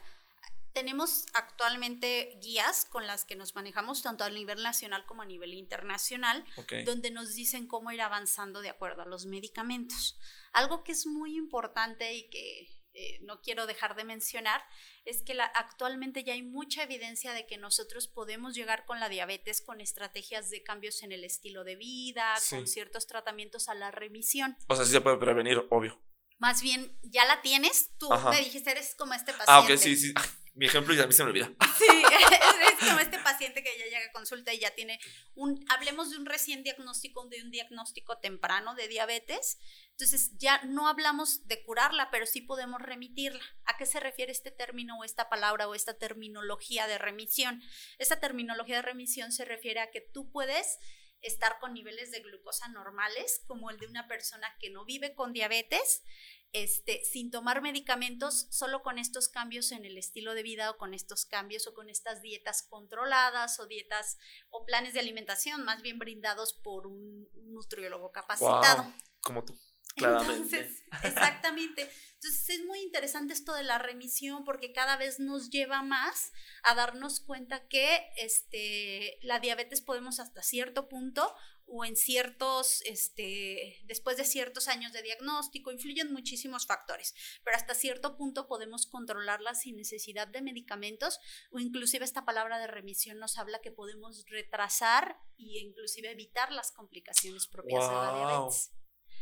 tenemos 0.79 1.27
actualmente 1.35 2.39
guías 2.41 2.85
con 2.85 3.05
las 3.09 3.25
que 3.25 3.35
nos 3.35 3.57
manejamos 3.57 4.01
tanto 4.01 4.23
a 4.23 4.31
nivel 4.31 4.63
nacional 4.63 5.05
como 5.07 5.23
a 5.23 5.27
nivel 5.27 5.55
internacional, 5.55 6.45
donde 6.85 7.11
nos 7.11 7.35
dicen 7.35 7.67
cómo 7.67 7.91
ir 7.91 8.01
avanzando 8.01 8.61
de 8.61 8.69
acuerdo 8.69 9.03
a 9.03 9.07
los 9.07 9.27
medicamentos. 9.27 10.17
Algo 10.53 10.85
que 10.85 10.93
es 10.93 11.05
muy 11.05 11.37
importante 11.37 12.15
y 12.15 12.31
que 12.31 12.69
eh, 12.95 13.19
no 13.23 13.41
quiero 13.43 13.67
dejar 13.67 13.97
de 13.97 14.05
mencionar 14.05 14.63
es 15.05 15.23
que 15.23 15.37
actualmente 15.55 16.23
ya 16.23 16.35
hay 16.35 16.45
mucha 16.45 16.85
evidencia 16.85 17.33
de 17.33 17.45
que 17.45 17.59
nosotros 17.59 18.07
podemos 18.07 18.55
llegar 18.55 18.87
con 18.87 19.01
la 19.01 19.09
diabetes 19.09 19.61
con 19.61 19.81
estrategias 19.81 20.49
de 20.49 20.63
cambios 20.63 21.03
en 21.03 21.11
el 21.11 21.25
estilo 21.25 21.65
de 21.65 21.75
vida, 21.75 22.37
con 22.51 22.69
ciertos 22.69 23.09
tratamientos 23.09 23.69
a 23.69 23.75
la 23.75 23.91
remisión. 23.91 24.57
O 24.69 24.77
sea, 24.77 24.85
sí 24.85 24.93
se 24.93 25.01
puede 25.01 25.17
prevenir, 25.17 25.61
obvio. 25.71 26.01
Más 26.39 26.63
bien, 26.63 26.97
ya 27.03 27.25
la 27.25 27.43
tienes, 27.43 27.91
tú 27.99 28.09
me 28.31 28.39
dijiste, 28.39 28.71
eres 28.71 28.95
como 28.95 29.13
este 29.15 29.33
paciente. 29.33 29.51
Ah, 29.51 29.59
ok, 29.59 29.77
sí, 29.77 29.97
sí. 29.97 30.15
Mi 30.59 30.67
ejemplo 30.67 30.93
y 30.93 30.99
a 30.99 31.07
mí 31.07 31.13
se 31.13 31.23
me 31.23 31.31
olvida. 31.31 31.53
Sí, 31.79 31.87
es 32.83 32.89
como 32.89 32.99
este 32.99 33.21
paciente 33.21 33.63
que 33.63 33.79
ya 33.79 33.85
llega 33.85 34.07
a 34.09 34.13
consulta 34.13 34.53
y 34.53 34.59
ya 34.59 34.73
tiene 34.73 34.99
un, 35.37 35.65
hablemos 35.69 36.11
de 36.11 36.17
un 36.17 36.27
recién 36.27 36.65
diagnóstico, 36.65 37.25
de 37.29 37.41
un 37.41 37.53
diagnóstico 37.53 38.19
temprano 38.19 38.75
de 38.75 38.89
diabetes. 38.89 39.59
Entonces 39.93 40.33
ya 40.39 40.61
no 40.65 40.89
hablamos 40.89 41.47
de 41.47 41.63
curarla, 41.63 42.11
pero 42.11 42.27
sí 42.27 42.41
podemos 42.41 42.83
remitirla. 42.83 43.45
¿A 43.67 43.77
qué 43.77 43.87
se 43.87 44.01
refiere 44.01 44.33
este 44.33 44.51
término 44.51 44.99
o 44.99 45.05
esta 45.05 45.29
palabra 45.29 45.69
o 45.69 45.77
esta 45.77 45.97
terminología 45.97 46.89
de 46.89 46.99
remisión? 46.99 47.63
Esta 47.99 48.19
terminología 48.19 48.77
de 48.77 48.83
remisión 48.83 49.31
se 49.31 49.45
refiere 49.45 49.79
a 49.79 49.93
que 49.93 50.01
tú 50.01 50.33
puedes 50.33 50.81
estar 51.23 51.59
con 51.61 51.75
niveles 51.75 52.11
de 52.11 52.21
glucosa 52.21 52.69
normales, 52.69 53.43
como 53.47 53.71
el 53.71 53.79
de 53.79 53.87
una 53.87 54.07
persona 54.09 54.49
que 54.61 54.71
no 54.71 54.85
vive 54.85 55.15
con 55.15 55.33
diabetes, 55.33 56.03
este, 56.53 57.05
sin 57.05 57.31
tomar 57.31 57.61
medicamentos, 57.61 58.47
solo 58.51 58.83
con 58.83 58.99
estos 58.99 59.29
cambios 59.29 59.73
en 59.73 59.85
el 59.85 59.99
estilo 59.99 60.35
de 60.35 60.43
vida 60.43 60.71
o 60.71 60.79
con 60.79 60.95
estos 60.95 61.25
cambios 61.25 61.67
o 61.67 61.75
con 61.75 61.91
estas 61.91 62.23
dietas 62.23 62.63
controladas 62.63 63.61
o 63.61 63.67
dietas 63.67 64.19
o 64.49 64.65
planes 64.65 64.95
de 64.95 65.01
alimentación 65.01 65.65
más 65.65 65.83
bien 65.83 65.99
brindados 65.99 66.55
por 66.55 66.87
un 66.87 67.29
nutriólogo 67.53 68.13
capacitado. 68.13 68.93
como 69.21 69.45
tú. 69.45 69.59
Claramente. 69.97 70.59
Entonces, 70.59 70.83
exactamente. 71.03 71.91
Entonces 72.15 72.49
es 72.51 72.65
muy 72.67 72.81
interesante 72.81 73.33
esto 73.33 73.53
de 73.55 73.65
la 73.65 73.79
remisión 73.79 74.45
porque 74.45 74.73
cada 74.73 74.97
vez 74.97 75.19
nos 75.19 75.51
lleva 75.51 75.83
más 75.83 76.33
a 76.63 76.75
darnos 76.75 77.21
cuenta 77.21 77.67
que 77.69 78.09
este, 78.17 79.19
la 79.23 79.41
diabetes 79.41 79.81
podemos 79.81 80.21
hasta 80.21 80.43
cierto 80.43 80.89
punto 80.89 81.35
o 81.71 81.85
en 81.85 81.97
ciertos, 81.97 82.83
este, 82.83 83.81
después 83.85 84.17
de 84.17 84.25
ciertos 84.25 84.69
años 84.69 84.93
de 84.93 85.03
diagnóstico, 85.03 85.71
influyen 85.71 86.13
muchísimos 86.13 86.67
factores, 86.67 87.15
pero 87.45 87.57
hasta 87.57 87.75
cierto 87.75 88.17
punto 88.17 88.49
podemos 88.49 88.87
controlarla 88.87 89.55
sin 89.55 89.77
necesidad 89.77 90.29
de 90.29 90.43
medicamentos 90.43 91.21
o 91.51 91.59
inclusive 91.59 92.05
esta 92.05 92.25
palabra 92.25 92.59
de 92.59 92.67
remisión 92.67 93.19
nos 93.19 93.39
habla 93.39 93.61
que 93.61 93.73
podemos 93.73 94.25
retrasar 94.29 95.17
e 95.39 95.61
inclusive 95.61 96.11
evitar 96.11 96.53
las 96.53 96.73
complicaciones 96.73 97.47
propias 97.47 97.89
de 97.89 97.95
la 97.95 98.15
diabetes. 98.15 98.73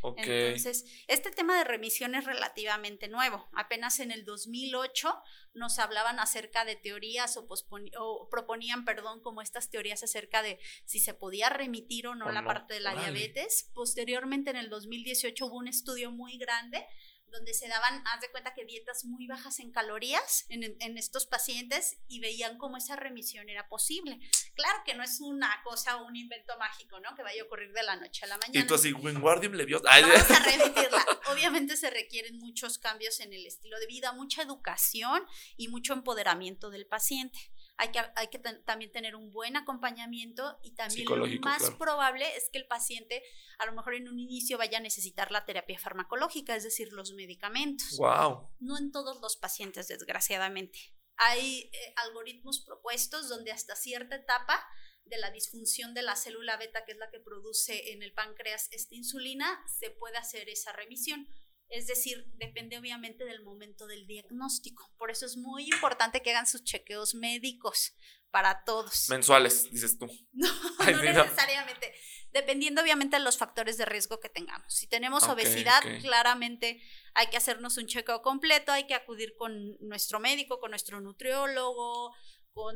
Entonces, 0.03 0.85
este 1.07 1.31
tema 1.31 1.57
de 1.57 1.63
remisión 1.63 2.15
es 2.15 2.25
relativamente 2.25 3.07
nuevo. 3.07 3.47
Apenas 3.53 3.99
en 3.99 4.11
el 4.11 4.25
2008 4.25 5.21
nos 5.53 5.79
hablaban 5.79 6.19
acerca 6.19 6.65
de 6.65 6.75
teorías 6.75 7.37
o, 7.37 7.47
o 7.99 8.29
proponían, 8.29 8.85
perdón, 8.85 9.21
como 9.21 9.41
estas 9.41 9.69
teorías 9.69 10.03
acerca 10.03 10.41
de 10.41 10.59
si 10.85 10.99
se 10.99 11.13
podía 11.13 11.49
remitir 11.49 12.07
o 12.07 12.15
no 12.15 12.31
la 12.31 12.43
parte 12.43 12.75
de 12.75 12.79
la 12.79 12.95
diabetes. 12.95 13.71
Posteriormente, 13.73 14.51
en 14.51 14.57
el 14.57 14.69
2018 14.69 15.45
hubo 15.45 15.57
un 15.57 15.67
estudio 15.67 16.11
muy 16.11 16.37
grande 16.37 16.85
donde 17.31 17.53
se 17.53 17.67
daban, 17.67 18.03
haz 18.07 18.21
de 18.21 18.29
cuenta 18.31 18.53
que 18.53 18.65
dietas 18.65 19.05
muy 19.05 19.27
bajas 19.27 19.59
en 19.59 19.71
calorías 19.71 20.45
en, 20.49 20.63
en, 20.63 20.97
estos 20.97 21.25
pacientes 21.25 21.97
y 22.07 22.19
veían 22.19 22.57
cómo 22.57 22.77
esa 22.77 22.95
remisión 22.95 23.49
era 23.49 23.67
posible. 23.67 24.19
Claro 24.55 24.79
que 24.85 24.93
no 24.93 25.03
es 25.03 25.19
una 25.19 25.61
cosa 25.63 25.97
o 25.97 26.05
un 26.05 26.15
invento 26.15 26.57
mágico, 26.57 26.99
¿no? 26.99 27.15
Que 27.15 27.23
vaya 27.23 27.41
a 27.41 27.45
ocurrir 27.45 27.71
de 27.73 27.83
la 27.83 27.95
noche 27.95 28.25
a 28.25 28.27
la 28.27 28.37
mañana. 28.37 28.59
Y 28.59 28.67
tú 28.67 28.75
así, 28.75 28.93
Wingardium 28.93 29.53
Leviosa. 29.53 29.89
Vamos 29.89 30.31
a 30.31 30.39
remitirla. 30.43 31.05
Obviamente 31.31 31.77
se 31.77 31.89
requieren 31.89 32.37
muchos 32.37 32.77
cambios 32.77 33.19
en 33.19 33.33
el 33.33 33.45
estilo 33.45 33.79
de 33.79 33.87
vida, 33.87 34.13
mucha 34.13 34.41
educación 34.41 35.23
y 35.57 35.67
mucho 35.67 35.93
empoderamiento 35.93 36.69
del 36.69 36.87
paciente 36.87 37.51
hay 37.77 37.91
que, 37.91 37.99
hay 38.15 38.27
que 38.27 38.39
también 38.39 38.91
tener 38.91 39.15
un 39.15 39.31
buen 39.31 39.55
acompañamiento 39.55 40.59
y 40.63 40.71
también 40.71 41.07
lo 41.07 41.27
más 41.41 41.69
probable 41.71 42.25
es 42.35 42.49
que 42.51 42.57
el 42.57 42.67
paciente 42.67 43.23
a 43.59 43.67
lo 43.67 43.73
mejor 43.73 43.93
en 43.93 44.09
un 44.09 44.19
inicio 44.19 44.57
vaya 44.57 44.79
a 44.79 44.81
necesitar 44.81 45.31
la 45.31 45.45
terapia 45.45 45.77
farmacológica, 45.77 46.55
es 46.55 46.63
decir, 46.63 46.91
los 46.91 47.13
medicamentos. 47.13 47.97
Wow. 47.97 48.49
No 48.59 48.77
en 48.79 48.91
todos 48.91 49.21
los 49.21 49.37
pacientes, 49.37 49.87
desgraciadamente. 49.87 50.79
Hay 51.17 51.69
eh, 51.71 51.93
algoritmos 51.97 52.63
propuestos 52.65 53.29
donde 53.29 53.51
hasta 53.51 53.75
cierta 53.75 54.15
etapa 54.15 54.65
de 55.05 55.17
la 55.17 55.31
disfunción 55.31 55.93
de 55.93 56.01
la 56.01 56.15
célula 56.15 56.57
beta, 56.57 56.83
que 56.83 56.91
es 56.91 56.97
la 56.97 57.09
que 57.09 57.19
produce 57.19 57.93
en 57.93 58.01
el 58.03 58.13
páncreas 58.13 58.67
esta 58.71 58.95
insulina, 58.95 59.63
se 59.79 59.91
puede 59.91 60.17
hacer 60.17 60.49
esa 60.49 60.73
remisión 60.73 61.27
Es 61.69 61.87
decir, 61.87 62.25
depende 62.35 62.77
obviamente 62.77 63.25
del 63.25 63.43
momento 63.43 63.87
del 63.87 64.07
diagnóstico. 64.07 64.89
Por 64.97 65.11
eso 65.11 65.25
es 65.25 65.35
muy 65.37 65.65
importante 65.65 66.21
que 66.21 66.31
hagan 66.31 66.47
sus 66.47 66.63
chequeos 66.63 67.13
médicos 67.15 67.93
para 68.31 68.63
todos. 68.63 69.09
Mensuales, 69.09 69.69
dices 69.71 69.97
tú. 69.97 70.07
No, 70.33 70.47
Ay, 70.79 70.93
no 70.95 71.01
necesariamente. 71.23 71.93
Dependiendo 72.31 72.81
obviamente 72.81 73.17
de 73.17 73.23
los 73.23 73.37
factores 73.37 73.77
de 73.77 73.85
riesgo 73.85 74.19
que 74.19 74.29
tengamos. 74.29 74.71
Si 74.73 74.87
tenemos 74.87 75.23
Ok, 75.23 75.31
obesidad, 75.31 75.81
ok. 75.83 76.01
claramente 76.01 76.81
hay 77.15 77.27
que 77.27 77.37
hacernos 77.37 77.77
un 77.77 77.87
chequeo 77.87 78.21
completo, 78.21 78.71
hay 78.71 78.85
que 78.85 78.93
acudir 78.93 79.33
con 79.37 79.77
nuestro 79.79 80.19
médico, 80.19 80.59
con 80.59 80.69
nuestro 80.71 81.01
nutriólogo, 81.01 82.13
con 82.57 82.75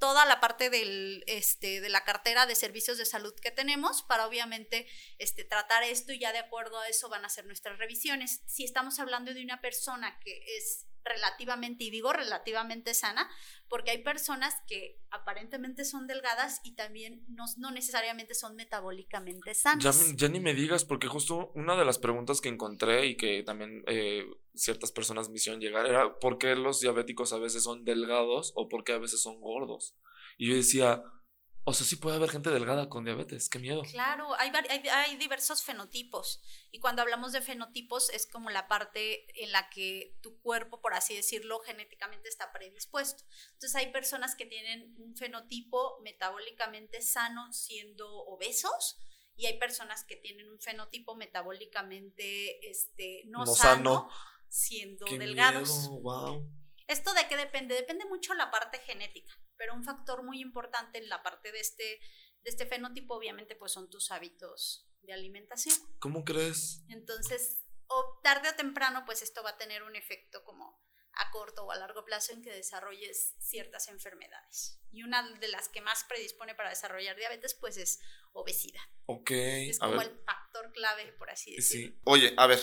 toda 0.00 0.26
la 0.26 0.40
parte 0.40 0.70
del, 0.70 1.22
este, 1.28 1.80
de 1.80 1.88
la 1.88 2.02
cartera 2.02 2.46
de 2.46 2.56
servicios 2.56 2.98
de 2.98 3.06
salud 3.06 3.32
que 3.40 3.52
tenemos 3.52 4.02
para 4.02 4.26
obviamente 4.26 4.88
este, 5.18 5.44
tratar 5.44 5.84
esto 5.84 6.12
y 6.12 6.18
ya 6.18 6.32
de 6.32 6.40
acuerdo 6.40 6.80
a 6.80 6.88
eso 6.88 7.08
van 7.08 7.24
a 7.24 7.28
ser 7.28 7.46
nuestras 7.46 7.78
revisiones. 7.78 8.42
Si 8.46 8.64
estamos 8.64 8.98
hablando 8.98 9.32
de 9.32 9.44
una 9.44 9.60
persona 9.60 10.18
que 10.18 10.42
es 10.58 10.88
relativamente, 11.04 11.84
y 11.84 11.90
digo 11.90 12.12
relativamente 12.12 12.94
sana, 12.94 13.28
porque 13.68 13.92
hay 13.92 14.02
personas 14.02 14.54
que 14.66 14.98
aparentemente 15.10 15.84
son 15.84 16.06
delgadas 16.06 16.60
y 16.64 16.74
también 16.74 17.24
no, 17.28 17.44
no 17.56 17.70
necesariamente 17.70 18.34
son 18.34 18.56
metabólicamente 18.56 19.54
sanas. 19.54 19.84
Ya, 19.84 20.14
ya 20.16 20.28
ni 20.28 20.40
me 20.40 20.54
digas, 20.54 20.84
porque 20.84 21.08
justo 21.08 21.52
una 21.54 21.76
de 21.76 21.84
las 21.84 21.98
preguntas 21.98 22.40
que 22.40 22.48
encontré 22.48 23.06
y 23.06 23.16
que 23.16 23.42
también 23.42 23.84
eh, 23.86 24.26
ciertas 24.54 24.92
personas 24.92 25.28
me 25.28 25.36
hicieron 25.36 25.60
llegar 25.60 25.86
era 25.86 26.18
¿por 26.18 26.38
qué 26.38 26.54
los 26.56 26.80
diabéticos 26.80 27.32
a 27.32 27.38
veces 27.38 27.62
son 27.62 27.84
delgados 27.84 28.52
o 28.54 28.68
por 28.68 28.84
qué 28.84 28.92
a 28.92 28.98
veces 28.98 29.22
son 29.22 29.40
gordos? 29.40 29.96
Y 30.36 30.48
yo 30.48 30.54
decía, 30.54 31.02
o 31.70 31.72
sea, 31.74 31.86
sí 31.86 31.96
puede 31.96 32.16
haber 32.16 32.30
gente 32.30 32.50
delgada 32.50 32.88
con 32.88 33.04
diabetes, 33.04 33.48
qué 33.48 33.58
miedo. 33.58 33.82
Claro, 33.82 34.34
hay, 34.38 34.50
hay, 34.68 34.88
hay 34.88 35.16
diversos 35.16 35.62
fenotipos 35.62 36.40
y 36.70 36.78
cuando 36.80 37.02
hablamos 37.02 37.32
de 37.32 37.40
fenotipos 37.40 38.10
es 38.10 38.26
como 38.26 38.50
la 38.50 38.68
parte 38.68 39.24
en 39.42 39.52
la 39.52 39.70
que 39.70 40.16
tu 40.20 40.38
cuerpo, 40.40 40.80
por 40.80 40.94
así 40.94 41.14
decirlo, 41.16 41.60
genéticamente 41.60 42.28
está 42.28 42.52
predispuesto. 42.52 43.24
Entonces 43.52 43.74
hay 43.76 43.90
personas 43.92 44.34
que 44.34 44.46
tienen 44.46 44.94
un 44.98 45.16
fenotipo 45.16 45.98
metabólicamente 46.02 47.00
sano 47.02 47.52
siendo 47.52 48.08
obesos 48.24 48.98
y 49.36 49.46
hay 49.46 49.58
personas 49.58 50.04
que 50.04 50.16
tienen 50.16 50.50
un 50.50 50.60
fenotipo 50.60 51.14
metabólicamente 51.16 52.68
este, 52.70 53.22
no, 53.26 53.44
No 53.44 53.54
sano, 53.54 53.94
sano. 53.94 54.10
siendo 54.48 55.06
Qué 55.06 55.18
delgados. 55.18 55.68
miedo, 55.88 56.00
wow. 56.00 56.50
¿Esto 56.86 57.14
de 57.14 57.26
qué 57.28 57.36
depende? 57.36 57.74
Depende 57.74 58.04
mucho 58.06 58.34
la 58.34 58.50
parte 58.50 58.80
genética, 58.80 59.32
pero 59.60 59.74
un 59.74 59.84
factor 59.84 60.22
muy 60.22 60.40
importante 60.40 60.96
en 60.96 61.10
la 61.10 61.22
parte 61.22 61.52
de 61.52 61.60
este, 61.60 61.84
de 61.84 62.48
este 62.50 62.64
fenotipo, 62.64 63.14
obviamente, 63.14 63.54
pues 63.56 63.72
son 63.72 63.90
tus 63.90 64.10
hábitos 64.10 64.88
de 65.02 65.12
alimentación. 65.12 65.76
¿Cómo 65.98 66.24
crees? 66.24 66.82
Entonces, 66.88 67.58
o 67.86 68.20
tarde 68.24 68.48
o 68.48 68.54
temprano, 68.54 69.02
pues 69.04 69.20
esto 69.20 69.42
va 69.42 69.50
a 69.50 69.58
tener 69.58 69.82
un 69.82 69.96
efecto 69.96 70.42
como 70.44 70.82
a 71.12 71.30
corto 71.30 71.66
o 71.66 71.72
a 71.72 71.76
largo 71.76 72.06
plazo 72.06 72.32
en 72.32 72.40
que 72.40 72.50
desarrolles 72.50 73.34
ciertas 73.38 73.88
enfermedades. 73.88 74.80
Y 74.92 75.02
una 75.02 75.28
de 75.38 75.48
las 75.48 75.68
que 75.68 75.82
más 75.82 76.04
predispone 76.04 76.54
para 76.54 76.70
desarrollar 76.70 77.16
diabetes, 77.16 77.52
pues 77.52 77.76
es 77.76 78.00
obesidad. 78.32 78.80
Ok, 79.04 79.30
Es 79.32 79.78
como 79.78 79.98
ver. 79.98 80.06
el 80.08 80.20
factor 80.24 80.72
clave, 80.72 81.12
por 81.18 81.28
así 81.28 81.54
decirlo. 81.54 81.92
Sí. 81.92 82.00
Oye, 82.04 82.32
a 82.38 82.46
ver, 82.46 82.60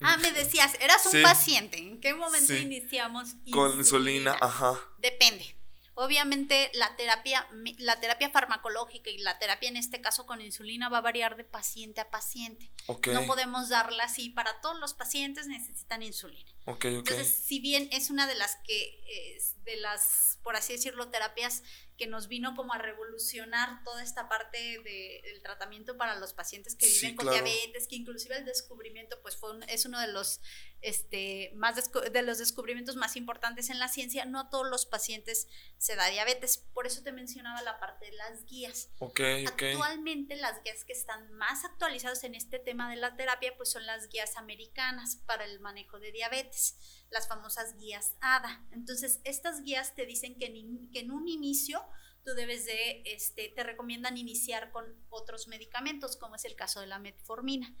Ah, 0.00 0.16
me 0.18 0.30
decías, 0.32 0.74
eras 0.80 1.04
un 1.06 1.12
Sí. 1.12 1.22
paciente. 1.22 1.76
¿En 1.78 2.00
qué 2.00 2.14
momento 2.14 2.52
Sí. 2.54 2.58
iniciamos 2.58 3.34
con 3.50 3.76
insulina, 3.78 4.34
ajá. 4.40 4.78
Depende. 4.98 5.54
Obviamente 5.98 6.70
la 6.74 6.94
terapia, 6.94 7.48
la 7.78 7.98
terapia 7.98 8.28
farmacológica 8.28 9.08
y 9.08 9.16
la 9.16 9.38
terapia 9.38 9.70
en 9.70 9.78
este 9.78 10.02
caso 10.02 10.26
con 10.26 10.42
insulina 10.42 10.90
va 10.90 10.98
a 10.98 11.00
variar 11.00 11.36
de 11.36 11.44
paciente 11.44 12.02
a 12.02 12.10
paciente. 12.10 12.70
Ok, 12.84 13.08
No 13.08 13.24
podemos 13.26 13.70
darla 13.70 14.04
así 14.04 14.28
para 14.28 14.60
todos 14.60 14.78
los 14.78 14.92
pacientes 14.92 15.46
necesitan 15.46 16.02
insulina. 16.02 16.50
ok, 16.66 16.76
ok. 16.76 16.84
Entonces, 16.84 17.34
si 17.34 17.60
bien 17.60 17.88
es 17.92 18.10
una 18.10 18.26
de 18.26 18.34
las 18.34 18.56
que, 18.66 19.38
de 19.64 19.76
las, 19.78 20.38
por 20.42 20.54
así 20.54 20.74
decirlo, 20.74 21.08
terapias 21.08 21.62
que 21.96 22.06
nos 22.06 22.28
vino 22.28 22.54
como 22.54 22.74
a 22.74 22.78
revolucionar 22.78 23.82
toda 23.84 24.02
esta 24.02 24.28
parte 24.28 24.58
de- 24.58 25.20
del 25.24 25.42
tratamiento 25.42 25.96
para 25.96 26.14
los 26.16 26.34
pacientes 26.34 26.74
que 26.76 26.86
Sí, 26.86 27.00
viven 27.00 27.16
con 27.16 27.26
claro. 27.28 27.44
diabetes, 27.44 27.88
que 27.88 27.96
inclusive 27.96 28.36
el 28.36 28.44
descubrimiento, 28.44 29.20
pues 29.22 29.36
fue 29.36 29.50
un- 29.52 29.62
es 29.64 29.86
uno 29.86 29.98
de 30.00 30.08
los, 30.08 30.40
este, 30.82 31.52
más 31.54 31.90
de 32.12 32.22
los 32.22 32.38
descubrimientos 32.38 32.96
más 32.96 33.16
importantes 33.16 33.70
en 33.70 33.78
la 33.78 33.88
ciencia. 33.88 34.24
No 34.26 34.40
a 34.40 34.50
todos 34.50 34.68
los 34.68 34.84
pacientes 34.86 35.48
se 35.78 35.96
da 35.96 36.06
diabetes. 36.08 36.58
Por 36.74 36.86
eso 36.86 37.02
te 37.02 37.12
mencionaba 37.12 37.62
la 37.62 37.80
parte 37.80 38.06
de 38.06 38.12
las 38.12 38.44
guías. 38.44 38.90
Ok, 38.98 39.20
ok. 39.50 39.62
Actualmente 39.62 40.36
las 40.36 40.62
guías 40.62 40.84
que 40.84 40.92
están 40.92 41.32
más 41.32 41.64
actualizadas 41.64 42.24
en 42.24 42.34
este 42.34 42.58
tema 42.58 42.90
de 42.90 42.96
la 42.96 43.16
terapia 43.16 43.56
pues 43.56 43.70
son 43.70 43.86
las 43.86 44.08
guías 44.08 44.36
americanas 44.36 45.16
para 45.26 45.44
el 45.44 45.60
manejo 45.60 45.98
de 45.98 46.12
diabetes, 46.12 46.76
las 47.10 47.28
famosas 47.28 47.76
guías 47.78 48.14
ADA. 48.20 48.66
Entonces 48.72 49.20
estas 49.24 49.62
guías 49.62 49.94
te 49.94 50.06
dicen 50.06 50.36
que 50.38 50.46
en, 50.46 50.56
in- 50.56 50.90
que 50.92 51.00
en 51.00 51.10
un 51.10 51.28
inicio 51.28 51.82
tú 52.24 52.32
debes 52.34 52.64
de, 52.66 53.02
este, 53.06 53.48
te 53.50 53.62
recomiendan 53.62 54.16
iniciar 54.16 54.72
con 54.72 54.84
otros 55.10 55.46
medicamentos 55.48 56.16
como 56.16 56.34
es 56.34 56.44
el 56.44 56.56
caso 56.56 56.80
de 56.80 56.86
la 56.88 56.98
metformina. 56.98 57.74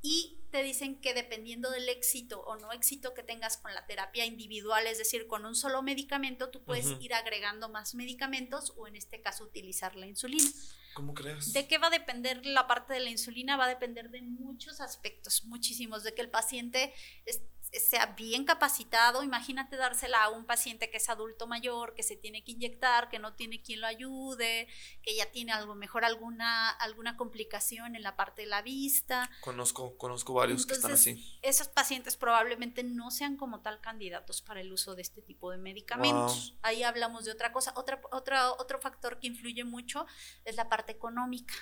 Y 0.00 0.38
te 0.52 0.62
dicen 0.62 1.00
que 1.00 1.12
dependiendo 1.12 1.70
del 1.72 1.88
éxito 1.88 2.40
o 2.42 2.56
no 2.56 2.70
éxito 2.70 3.14
que 3.14 3.24
tengas 3.24 3.56
con 3.56 3.74
la 3.74 3.84
terapia 3.86 4.24
individual, 4.26 4.86
es 4.86 4.98
decir, 4.98 5.26
con 5.26 5.44
un 5.44 5.56
solo 5.56 5.82
medicamento, 5.82 6.50
tú 6.50 6.62
puedes 6.64 6.86
ir 7.00 7.14
agregando 7.14 7.68
más 7.68 7.96
medicamentos 7.96 8.74
o 8.76 8.86
en 8.86 8.94
este 8.94 9.20
caso 9.22 9.42
utilizar 9.42 9.96
la 9.96 10.06
insulina. 10.06 10.48
¿Cómo 10.94 11.14
crees? 11.14 11.52
¿De 11.52 11.66
qué 11.66 11.78
va 11.78 11.88
a 11.88 11.90
depender 11.90 12.46
la 12.46 12.68
parte 12.68 12.92
de 12.94 13.00
la 13.00 13.10
insulina? 13.10 13.56
Va 13.56 13.64
a 13.64 13.68
depender 13.68 14.10
de 14.10 14.22
muchos 14.22 14.80
aspectos, 14.80 15.44
muchísimos, 15.44 16.04
de 16.04 16.14
que 16.14 16.22
el 16.22 16.30
paciente 16.30 16.92
es- 17.26 17.42
sea 17.72 18.06
bien 18.06 18.44
capacitado. 18.44 19.22
Imagínate 19.22 19.76
dársela 19.76 20.24
a 20.24 20.30
un 20.30 20.44
paciente 20.44 20.90
que 20.90 20.96
es 20.96 21.08
adulto 21.08 21.46
mayor, 21.46 21.94
que 21.94 22.02
se 22.02 22.16
tiene 22.16 22.44
que 22.44 22.52
inyectar, 22.52 23.08
que 23.08 23.18
no 23.18 23.34
tiene 23.34 23.62
quien 23.62 23.80
lo 23.80 23.86
ayude, 23.86 24.68
que 25.02 25.14
ya 25.14 25.30
tiene 25.30 25.52
a 25.52 25.60
lo 25.60 25.74
mejor 25.74 26.04
alguna, 26.04 26.70
alguna 26.70 27.16
complicación 27.16 27.96
en 27.96 28.02
la 28.02 28.16
parte 28.16 28.42
de 28.42 28.48
la 28.48 28.62
vista. 28.62 29.30
Conozco, 29.40 29.96
conozco 29.96 30.34
varios 30.34 30.66
que 30.66 30.74
están 30.74 30.92
así. 30.92 31.38
Esos 31.42 31.68
pacientes 31.68 32.16
probablemente 32.16 32.82
no 32.82 33.10
sean 33.10 33.36
como 33.36 33.60
tal 33.60 33.80
candidatos 33.80 34.42
para 34.42 34.60
el 34.60 34.72
uso 34.72 34.94
de 34.94 35.02
este 35.02 35.22
tipo 35.22 35.50
de 35.50 35.58
medicamentos. 35.58 36.56
Ahí 36.62 36.82
hablamos 36.82 37.24
de 37.24 37.32
otra 37.32 37.52
cosa. 37.52 37.72
Otra, 37.76 38.00
otra, 38.10 38.52
otro 38.52 38.80
factor 38.80 39.18
que 39.18 39.26
influye 39.26 39.64
mucho 39.64 40.06
es 40.44 40.56
la 40.56 40.68
parte 40.68 40.92
económica. 40.92 41.54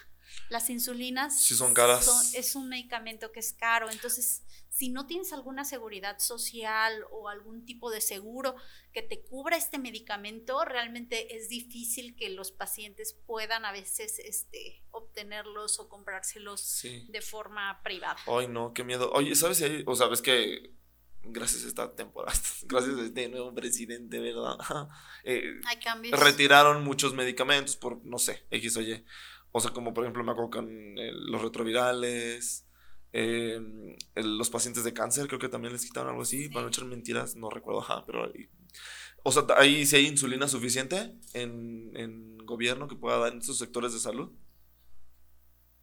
Las 0.48 0.70
insulinas 0.70 1.40
Sí, 1.40 1.54
son 1.54 1.74
caras. 1.74 2.32
es 2.34 2.54
un 2.56 2.68
medicamento 2.68 3.32
que 3.32 3.40
es 3.40 3.52
caro. 3.52 3.90
Entonces, 3.90 4.42
si 4.68 4.90
no 4.90 5.06
tienes 5.06 5.32
alguna 5.32 5.64
seguridad 5.64 6.18
social 6.18 7.04
o 7.10 7.28
algún 7.30 7.64
tipo 7.64 7.90
de 7.90 8.00
seguro 8.02 8.54
que 8.92 9.00
te 9.02 9.22
cubra 9.24 9.56
este 9.56 9.78
medicamento, 9.78 10.64
realmente 10.64 11.34
es 11.36 11.48
difícil 11.48 12.14
que 12.14 12.28
los 12.28 12.52
pacientes 12.52 13.14
puedan 13.26 13.64
a 13.64 13.72
veces 13.72 14.18
este, 14.18 14.84
obtenerlos 14.90 15.78
o 15.80 15.88
comprárselos 15.88 16.60
Sí. 16.60 17.06
de 17.08 17.22
forma 17.22 17.80
privada. 17.82 18.16
Ay, 18.26 18.48
no, 18.48 18.74
qué 18.74 18.84
miedo. 18.84 19.10
Oye, 19.12 19.34
¿sabes 19.34 19.58
si 19.58 19.64
hay, 19.64 19.82
o 19.86 19.94
sabes 19.96 20.20
que 20.20 20.74
gracias 21.22 21.64
a 21.64 21.68
esta 21.68 21.94
temporada, 21.96 22.38
gracias 22.66 22.98
a 22.98 23.02
este 23.04 23.28
nuevo 23.28 23.54
presidente, 23.54 24.20
¿verdad? 24.20 24.56
Eh, 25.28 25.60
Hay 25.66 25.78
cambios. 25.80 26.20
retiraron 26.20 26.84
muchos 26.84 27.12
medicamentos 27.14 27.74
por, 27.76 28.04
no 28.04 28.16
sé, 28.18 28.46
X 28.50 28.76
o 28.76 28.80
Y. 28.82 29.04
O 29.56 29.60
sea, 29.60 29.70
como 29.70 29.94
por 29.94 30.04
ejemplo 30.04 30.22
me 30.22 30.32
acuerdo 30.32 30.50
con 30.50 30.68
eh, 30.98 31.12
los 31.14 31.40
retrovirales, 31.40 32.66
eh, 33.14 33.58
el- 34.14 34.36
los 34.36 34.50
pacientes 34.50 34.84
de 34.84 34.92
cáncer, 34.92 35.28
creo 35.28 35.38
que 35.38 35.48
también 35.48 35.72
les 35.72 35.86
quitaron 35.86 36.10
algo 36.10 36.22
así, 36.22 36.42
Sí. 36.44 36.48
para 36.50 36.62
no 36.64 36.68
echar 36.68 36.84
mentiras, 36.84 37.36
no 37.36 37.48
recuerdo, 37.48 37.80
ajá, 37.80 38.04
pero 38.04 38.24
ahí- 38.26 38.50
O 39.22 39.32
sea, 39.32 39.44
ahí 39.56 39.86
sí 39.86 39.96
hay 39.96 40.06
insulina 40.08 40.46
suficiente 40.46 41.14
en, 41.32 41.90
en 41.96 42.36
gobierno 42.44 42.86
que 42.86 42.96
pueda 42.96 43.16
dar 43.18 43.32
en 43.32 43.38
esos 43.38 43.56
sectores 43.56 43.92
de 43.94 43.98
salud. 43.98 44.30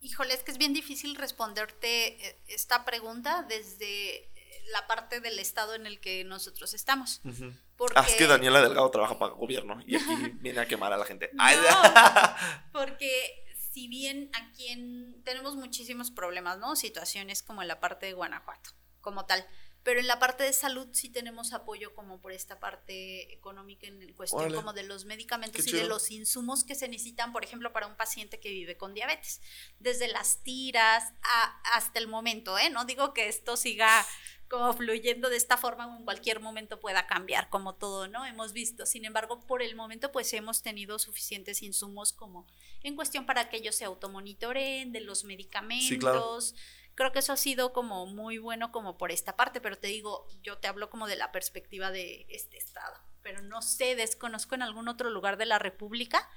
Híjole, 0.01 0.33
es 0.33 0.43
que 0.43 0.51
es 0.51 0.57
bien 0.57 0.73
difícil 0.73 1.15
responderte 1.15 2.25
eh, 2.27 2.37
esta 2.47 2.85
pregunta 2.85 3.45
desde 3.49 4.29
la 4.71 4.85
parte 4.87 5.19
del 5.19 5.39
estado 5.39 5.75
en 5.75 5.85
el 5.85 5.99
que 5.99 6.23
nosotros 6.23 6.73
estamos. 6.73 7.21
Ujú. 7.25 7.53
Porque, 7.75 7.95
Ah, 7.99 8.05
es 8.07 8.15
que 8.15 8.27
Daniela 8.27 8.61
Delgado 8.61 8.89
trabaja 8.91 9.17
para 9.17 9.31
el 9.33 9.37
gobierno 9.39 9.81
y 9.85 9.95
aquí 9.95 10.05
viene 10.41 10.59
a 10.59 10.67
quemar 10.67 10.93
a 10.93 10.97
la 10.97 11.05
gente. 11.05 11.29
No. 11.33 11.43
Porque 12.71 13.43
si 13.73 13.87
bien 13.87 14.29
aquí 14.33 14.67
en, 14.67 15.21
tenemos 15.23 15.55
muchísimos 15.55 16.11
problemas, 16.11 16.59
¿no? 16.59 16.75
Situaciones 16.75 17.41
como 17.41 17.61
en 17.61 17.67
la 17.67 17.79
parte 17.79 18.05
de 18.05 18.13
Guanajuato, 18.13 18.69
como 19.01 19.25
tal. 19.25 19.45
Pero 19.81 19.99
en 19.99 20.07
la 20.07 20.17
parte 20.17 20.43
de 20.43 20.53
salud 20.53 20.87
sí 20.93 21.09
tenemos 21.09 21.51
apoyo 21.51 21.93
como 21.93 22.21
por 22.21 22.31
esta 22.31 22.57
parte 22.57 23.33
económica 23.33 23.85
en 23.85 24.01
el 24.01 24.15
cuestión 24.15 24.39
Órale. 24.43 24.55
como 24.55 24.71
de 24.71 24.83
los 24.83 25.03
medicamentos 25.03 25.65
Qué 25.65 25.71
y 25.71 25.73
de 25.73 25.83
los 25.87 26.09
insumos 26.09 26.63
que 26.63 26.73
se 26.73 26.87
necesitan, 26.87 27.33
por 27.33 27.43
ejemplo, 27.43 27.73
para 27.73 27.87
un 27.87 27.97
paciente 27.97 28.39
que 28.39 28.47
vive 28.49 28.77
con 28.77 28.93
diabetes. 28.93 29.41
Desde 29.79 30.07
las 30.07 30.41
tiras 30.43 31.11
a- 31.23 31.61
hasta 31.75 31.99
el 31.99 32.07
momento, 32.07 32.57
¿eh? 32.57 32.69
No 32.69 32.85
digo 32.85 33.13
que 33.13 33.27
esto 33.27 33.57
siga 33.57 34.05
como 34.53 34.71
fluyendo 34.73 35.31
de 35.31 35.35
esta 35.35 35.57
forma 35.57 35.85
en 35.97 36.03
cualquier 36.03 36.39
momento 36.39 36.79
pueda 36.79 37.07
cambiar, 37.07 37.49
como 37.49 37.73
todo, 37.73 38.07
¿no? 38.07 38.23
Hemos 38.23 38.53
visto. 38.53 38.85
Sin 38.85 39.03
embargo, 39.03 39.39
por 39.47 39.63
el 39.63 39.75
momento, 39.75 40.11
pues 40.11 40.31
hemos 40.33 40.61
tenido 40.61 40.99
suficientes 40.99 41.63
insumos 41.63 42.13
como 42.13 42.45
en 42.83 42.95
cuestión 42.95 43.25
para 43.25 43.49
que 43.49 43.57
ellos 43.57 43.75
se 43.75 43.85
automonitoreen 43.85 44.91
de 44.91 45.01
los 45.01 45.23
medicamentos, 45.23 46.53
creo 46.93 47.11
que 47.11 47.17
eso 47.17 47.33
ha 47.33 47.37
sido 47.37 47.73
como 47.73 48.05
muy 48.05 48.37
bueno 48.37 48.71
como 48.71 48.95
por 48.95 49.11
esta 49.11 49.35
parte, 49.35 49.59
pero 49.59 49.79
te 49.79 49.87
digo, 49.87 50.27
yo 50.43 50.59
te 50.59 50.67
hablo 50.67 50.91
como 50.91 51.07
de 51.07 51.15
la 51.15 51.31
perspectiva 51.31 51.89
de 51.89 52.27
este 52.29 52.57
estado, 52.57 52.95
pero 53.23 53.41
no 53.41 53.63
sé, 53.63 53.95
desconozco 53.95 54.53
en 54.53 54.61
algún 54.61 54.87
otro 54.87 55.09
lugar 55.09 55.37
de 55.37 55.47
la 55.47 55.57
República. 55.57 56.29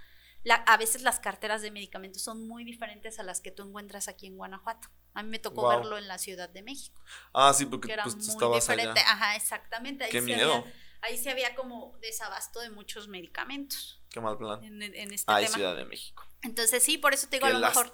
A 0.54 0.76
veces 0.76 1.02
las 1.02 1.20
carteras 1.20 1.62
de 1.62 1.70
medicamentos 1.70 2.22
son 2.22 2.46
muy 2.46 2.64
diferentes 2.64 3.18
a 3.18 3.22
las 3.22 3.40
que 3.40 3.50
tú 3.50 3.64
encuentras 3.64 4.08
aquí 4.08 4.26
en 4.26 4.36
Guanajuato. 4.36 4.88
A 5.14 5.22
mí 5.22 5.30
me 5.30 5.38
tocó 5.38 5.68
verlo 5.68 5.98
en 5.98 6.08
la 6.08 6.18
Ciudad 6.18 6.48
de 6.48 6.62
México. 6.62 7.02
Ah, 7.32 7.52
sí, 7.54 7.66
porque 7.66 7.92
era 7.92 8.04
pues, 8.04 8.16
muy 8.16 8.54
diferente. 8.54 9.00
Ajá, 9.00 9.34
exactamente. 9.34 10.04
Ahí 10.04 10.10
Qué 10.10 10.20
miedo. 10.20 10.64
ahí 11.00 11.16
sí 11.16 11.28
había 11.28 11.54
como 11.54 11.96
desabasto 12.00 12.60
de 12.60 12.70
muchos 12.70 13.08
medicamentos. 13.08 14.02
Qué 14.10 14.20
mal 14.20 14.36
plan. 14.36 14.62
En, 14.62 14.82
en 14.82 15.12
este 15.12 15.30
Ay, 15.32 15.46
Ciudad 15.48 15.74
de 15.74 15.84
México. 15.84 16.26
Entonces 16.42 16.82
sí, 16.82 16.96
por 16.96 17.12
eso 17.12 17.26
te 17.28 17.36
digo, 17.36 17.46
a 17.46 17.50
lo 17.50 17.58
mejor, 17.58 17.92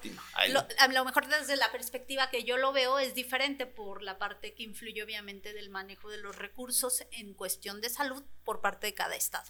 a 0.77 0.87
lo 0.87 1.05
mejor 1.05 1.27
desde 1.27 1.55
la 1.55 1.71
perspectiva 1.71 2.29
que 2.29 2.43
yo 2.43 2.57
lo 2.57 2.71
veo 2.71 2.99
es 2.99 3.15
diferente 3.15 3.65
por 3.65 4.03
la 4.03 4.19
parte 4.19 4.53
que 4.53 4.63
influye 4.63 5.01
obviamente 5.01 5.53
del 5.53 5.69
manejo 5.69 6.09
de 6.09 6.19
los 6.19 6.35
recursos 6.35 7.03
en 7.11 7.33
cuestión 7.33 7.81
de 7.81 7.89
salud 7.89 8.23
por 8.43 8.61
parte 8.61 8.87
de 8.87 8.93
cada 8.93 9.15
estado. 9.15 9.49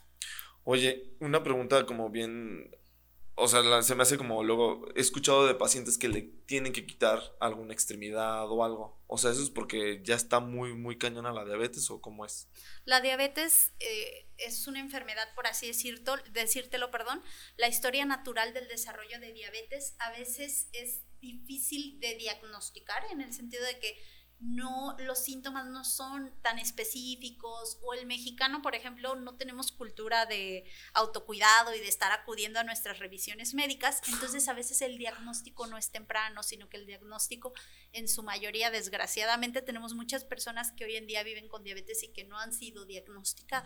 Oye, 0.64 1.16
una 1.20 1.44
pregunta 1.44 1.86
como 1.86 2.10
bien 2.10 2.72
o 3.36 3.48
sea, 3.48 3.82
se 3.82 3.96
me 3.96 4.04
hace 4.04 4.18
como 4.18 4.44
luego, 4.44 4.88
he 4.96 5.02
escuchado 5.02 5.48
de 5.48 5.56
pacientes 5.56 5.98
que 5.98 6.08
le 6.08 6.22
tienen 6.22 6.72
que 6.72 6.86
quitar 6.86 7.20
alguna 7.40 7.74
extremidad 7.74 8.50
o 8.52 8.64
algo. 8.64 9.02
O 9.08 9.18
sea, 9.18 9.32
eso 9.32 9.42
es 9.42 9.50
porque 9.50 10.02
ya 10.04 10.16
está 10.16 10.40
muy, 10.40 10.74
muy 10.74 10.98
cañona 10.98 11.32
la 11.32 11.44
diabetes 11.44 11.90
o 11.90 12.00
cómo 12.00 12.26
es. 12.26 12.48
La 12.86 13.02
diabetes 13.02 13.74
eh, 13.80 14.30
es 14.38 14.68
una 14.68 14.80
enfermedad, 14.80 15.28
por 15.34 15.48
así 15.48 15.68
decirlo, 15.68 16.16
decírtelo, 16.32 16.92
perdón. 16.92 17.24
La 17.58 17.68
historia 17.68 18.06
natural 18.06 18.54
del 18.54 18.68
desarrollo 18.68 19.20
de 19.20 19.34
diabetes 19.34 19.96
a 19.98 20.12
veces 20.12 20.70
es 20.74 21.02
difícil 21.20 22.00
de 22.00 22.16
diagnosticar 22.16 23.04
en 23.12 23.22
el 23.22 23.34
sentido 23.34 23.66
de 23.66 23.80
que 23.80 23.98
no, 24.40 24.96
los 25.00 25.24
síntomas 25.24 25.66
no 25.68 25.86
son 25.86 26.34
tan 26.42 26.60
específicos 26.60 27.80
o 27.82 27.94
el 27.94 28.06
mexicano, 28.06 28.62
por 28.62 28.76
ejemplo, 28.76 29.16
no 29.16 29.36
tenemos 29.36 29.72
cultura 29.72 30.26
de 30.26 30.66
autocuidado 30.94 31.74
y 31.74 31.80
de 31.80 31.88
estar 31.88 32.12
acudiendo 32.12 32.60
a 32.60 32.64
nuestras 32.64 33.00
revisiones 33.00 33.54
médicas, 33.54 34.02
entonces 34.08 34.48
a 34.48 34.54
veces 34.54 34.82
el 34.82 34.98
diagnóstico 34.98 35.68
no 35.68 35.78
es 35.78 35.92
temprano, 35.92 36.44
sino 36.44 36.68
que 36.70 36.78
el 36.78 36.86
diagnóstico 36.86 37.54
en 37.94 38.08
su 38.08 38.24
mayoría, 38.24 38.72
desgraciadamente, 38.72 39.62
tenemos 39.62 39.94
muchas 39.94 40.26
personas 40.26 40.72
que 40.72 40.86
hoy 40.86 40.96
en 40.96 41.08
día 41.08 41.24
viven 41.24 41.48
con 41.48 41.64
diabetes 41.64 42.04
y 42.04 42.10
que 42.10 42.24
no 42.24 42.38
han 42.38 42.52
sido 42.52 42.86
diagnosticadas. 42.86 43.66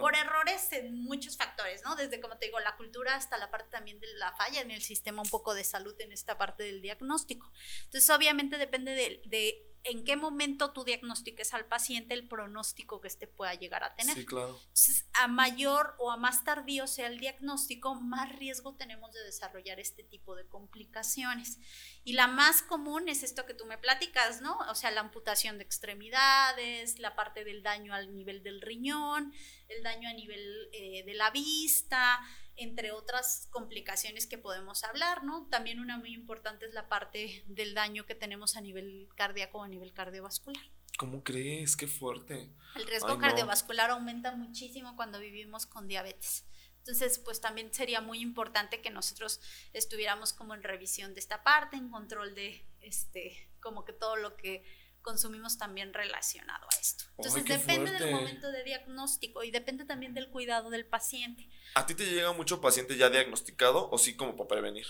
Por 0.00 0.14
errores 0.16 0.72
en 0.72 0.94
muchos 1.02 1.36
factores, 1.36 1.82
¿no? 1.84 1.96
Desde, 1.96 2.20
como 2.20 2.36
te 2.36 2.46
digo, 2.46 2.60
la 2.60 2.76
cultura 2.76 3.14
hasta 3.14 3.38
la 3.38 3.50
parte 3.50 3.70
también 3.70 4.00
de 4.00 4.08
la 4.14 4.32
falla 4.32 4.60
en 4.60 4.70
el 4.70 4.82
sistema 4.82 5.22
un 5.22 5.28
poco 5.30 5.54
de 5.54 5.64
salud 5.64 5.94
en 6.00 6.12
esta 6.12 6.36
parte 6.36 6.64
del 6.64 6.82
diagnóstico. 6.82 7.50
Entonces, 7.84 8.10
obviamente 8.10 8.58
depende 8.58 8.92
de, 8.92 9.22
de 9.24 9.73
en 9.84 10.04
qué 10.04 10.16
momento 10.16 10.72
tú 10.72 10.82
diagnostiques 10.82 11.52
al 11.52 11.66
paciente 11.66 12.14
el 12.14 12.26
pronóstico 12.26 13.00
que 13.00 13.08
éste 13.08 13.26
pueda 13.26 13.54
llegar 13.54 13.84
a 13.84 13.94
tener. 13.94 14.14
Sí, 14.14 14.24
claro. 14.24 14.58
Entonces, 14.58 15.06
a 15.12 15.28
mayor 15.28 15.94
o 15.98 16.10
a 16.10 16.16
más 16.16 16.42
tardío 16.42 16.86
sea 16.86 17.06
el 17.06 17.18
diagnóstico, 17.18 17.94
más 17.94 18.34
riesgo 18.36 18.74
tenemos 18.74 19.12
de 19.12 19.22
desarrollar 19.22 19.78
este 19.78 20.02
tipo 20.02 20.34
de 20.36 20.46
complicaciones. 20.46 21.58
Y 22.02 22.14
la 22.14 22.26
más 22.26 22.62
común 22.62 23.08
es 23.08 23.22
esto 23.22 23.44
que 23.44 23.54
tú 23.54 23.66
me 23.66 23.78
platicas, 23.78 24.40
¿no? 24.40 24.56
O 24.70 24.74
sea, 24.74 24.90
la 24.90 25.00
amputación 25.00 25.58
de 25.58 25.64
extremidades, 25.64 26.98
la 26.98 27.14
parte 27.14 27.44
del 27.44 27.62
daño 27.62 27.94
al 27.94 28.14
nivel 28.14 28.42
del 28.42 28.62
riñón, 28.62 29.32
el 29.68 29.82
daño 29.82 30.08
a 30.08 30.12
nivel 30.12 30.68
eh, 30.72 31.04
de 31.04 31.14
la 31.14 31.30
vista, 31.30 32.20
entre 32.56 32.92
otras 32.92 33.48
complicaciones 33.50 34.26
que 34.26 34.38
podemos 34.38 34.84
hablar, 34.84 35.24
¿no? 35.24 35.46
También 35.48 35.80
una 35.80 35.98
muy 35.98 36.14
importante 36.14 36.66
es 36.66 36.74
la 36.74 36.88
parte 36.88 37.44
del 37.46 37.74
daño 37.74 38.06
que 38.06 38.14
tenemos 38.14 38.56
a 38.56 38.60
nivel 38.60 39.08
cardíaco 39.16 39.58
o 39.58 39.62
a 39.62 39.68
nivel 39.68 39.92
cardiovascular. 39.92 40.62
¿Cómo 40.96 41.24
crees? 41.24 41.76
Qué 41.76 41.88
fuerte. 41.88 42.50
El 42.76 42.86
riesgo 42.86 43.18
cardiovascular 43.18 43.90
aumenta 43.90 44.36
muchísimo 44.36 44.94
cuando 44.94 45.18
vivimos 45.18 45.66
con 45.66 45.88
diabetes. 45.88 46.44
Entonces, 46.78 47.18
pues 47.18 47.40
también 47.40 47.72
sería 47.72 48.00
muy 48.00 48.20
importante 48.20 48.80
que 48.80 48.90
nosotros 48.90 49.40
estuviéramos 49.72 50.32
como 50.32 50.54
en 50.54 50.62
revisión 50.62 51.14
de 51.14 51.20
esta 51.20 51.42
parte, 51.42 51.76
en 51.76 51.88
control 51.88 52.34
de, 52.34 52.64
este, 52.80 53.48
como 53.60 53.84
que 53.84 53.94
todo 53.94 54.16
lo 54.16 54.36
que 54.36 54.62
consumimos 55.04 55.58
también 55.58 55.94
relacionado 55.94 56.66
a 56.68 56.80
esto. 56.80 57.04
Entonces 57.18 57.44
depende 57.44 57.92
del 57.92 58.10
momento 58.10 58.50
de 58.50 58.64
diagnóstico 58.64 59.44
y 59.44 59.52
depende 59.52 59.84
también 59.84 60.14
del 60.14 60.30
cuidado 60.30 60.70
del 60.70 60.86
paciente. 60.86 61.48
¿A 61.76 61.86
ti 61.86 61.94
te 61.94 62.06
llega 62.06 62.32
mucho 62.32 62.60
paciente 62.60 62.96
ya 62.96 63.10
diagnosticado 63.10 63.88
o 63.90 63.98
sí 63.98 64.16
como 64.16 64.36
para 64.36 64.48
prevenir? 64.48 64.86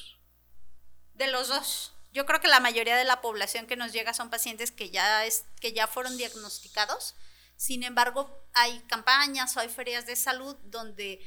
De 1.12 1.26
los 1.26 1.48
dos. 1.48 1.92
Yo 2.12 2.24
creo 2.24 2.40
que 2.40 2.48
la 2.48 2.60
mayoría 2.60 2.96
de 2.96 3.04
la 3.04 3.20
población 3.20 3.66
que 3.66 3.76
nos 3.76 3.92
llega 3.92 4.14
son 4.14 4.30
pacientes 4.30 4.70
que 4.70 4.88
ya, 4.90 5.26
es, 5.26 5.44
que 5.60 5.72
ya 5.72 5.86
fueron 5.88 6.16
diagnosticados. 6.16 7.16
Sin 7.56 7.82
embargo, 7.82 8.46
hay 8.54 8.80
campañas 8.82 9.56
o 9.56 9.60
hay 9.60 9.68
ferias 9.68 10.06
de 10.06 10.16
salud 10.16 10.56
donde 10.62 11.20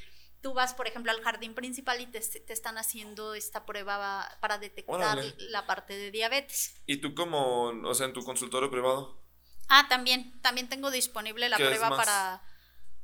tú 0.48 0.54
vas, 0.54 0.74
por 0.74 0.88
ejemplo, 0.88 1.12
al 1.12 1.22
jardín 1.22 1.54
principal 1.54 2.00
y 2.00 2.06
te, 2.06 2.20
están 2.20 2.78
haciendo 2.78 3.34
esta 3.34 3.66
prueba 3.66 4.26
para 4.40 4.58
detectar 4.58 5.22
la 5.40 5.68
parte 5.68 5.98
de 5.98 6.10
diabetes. 6.10 6.74
¿Y 6.86 6.98
tú 6.98 7.14
como, 7.14 7.66
o 7.66 7.94
sea, 7.94 8.06
en 8.06 8.14
tu 8.14 8.24
consultorio 8.24 8.72
privado? 8.72 9.22
Ah, 9.68 9.88
también, 9.90 10.40
también 10.42 10.70
tengo 10.70 10.90
disponible 10.90 11.50
la 11.50 11.58
prueba 11.58 11.90
para... 11.90 12.42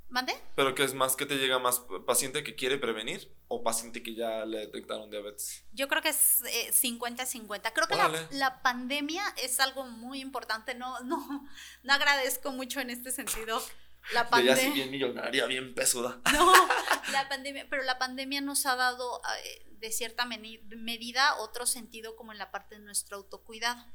¿Mande? 0.07 0.33
¿Pero 0.55 0.73
qué 0.73 0.85
es 0.85 0.93
más? 0.93 1.17
que 1.17 1.25
te 1.25 1.35
llega 1.35 1.59
más? 1.59 1.81
¿Paciente 2.05 2.45
que 2.45 2.55
quiere 2.55 2.77
prevenir 2.77 3.29
o 3.49 3.61
paciente 3.61 4.01
que 4.01 4.15
ya 4.15 4.45
le 4.45 4.59
detectaron 4.59 5.09
diabetes? 5.09 5.65
Yo 5.73 5.89
creo 5.89 6.01
que 6.01 6.09
es 6.09 6.43
50-50. 6.43 7.57
Eh, 7.57 7.71
creo 7.73 7.87
que 7.87 7.95
la, 7.95 8.27
la, 8.31 8.61
pandemia 8.61 9.23
es 9.43 9.59
algo 9.59 9.83
muy 9.85 10.21
importante. 10.21 10.75
No, 10.75 10.97
no, 11.01 11.49
no 11.83 11.93
agradezco 11.93 12.53
mucho 12.53 12.79
en 12.79 12.89
este 12.89 13.11
sentido 13.11 13.61
la 14.11 14.29
pandemia. 14.29 14.73
bien 14.73 14.91
millonaria, 14.91 15.45
bien 15.45 15.73
pesuda. 15.73 16.21
No, 16.33 16.51
la 17.11 17.29
pandemia, 17.29 17.67
pero 17.69 17.83
la 17.83 17.99
pandemia 17.99 18.41
nos 18.41 18.65
ha 18.65 18.75
dado 18.75 19.21
eh, 19.43 19.65
de 19.79 19.91
cierta 19.91 20.25
medida 20.25 21.35
otro 21.39 21.65
sentido 21.65 22.15
como 22.15 22.31
en 22.31 22.37
la 22.37 22.51
parte 22.51 22.75
de 22.75 22.81
nuestro 22.81 23.17
autocuidado. 23.17 23.85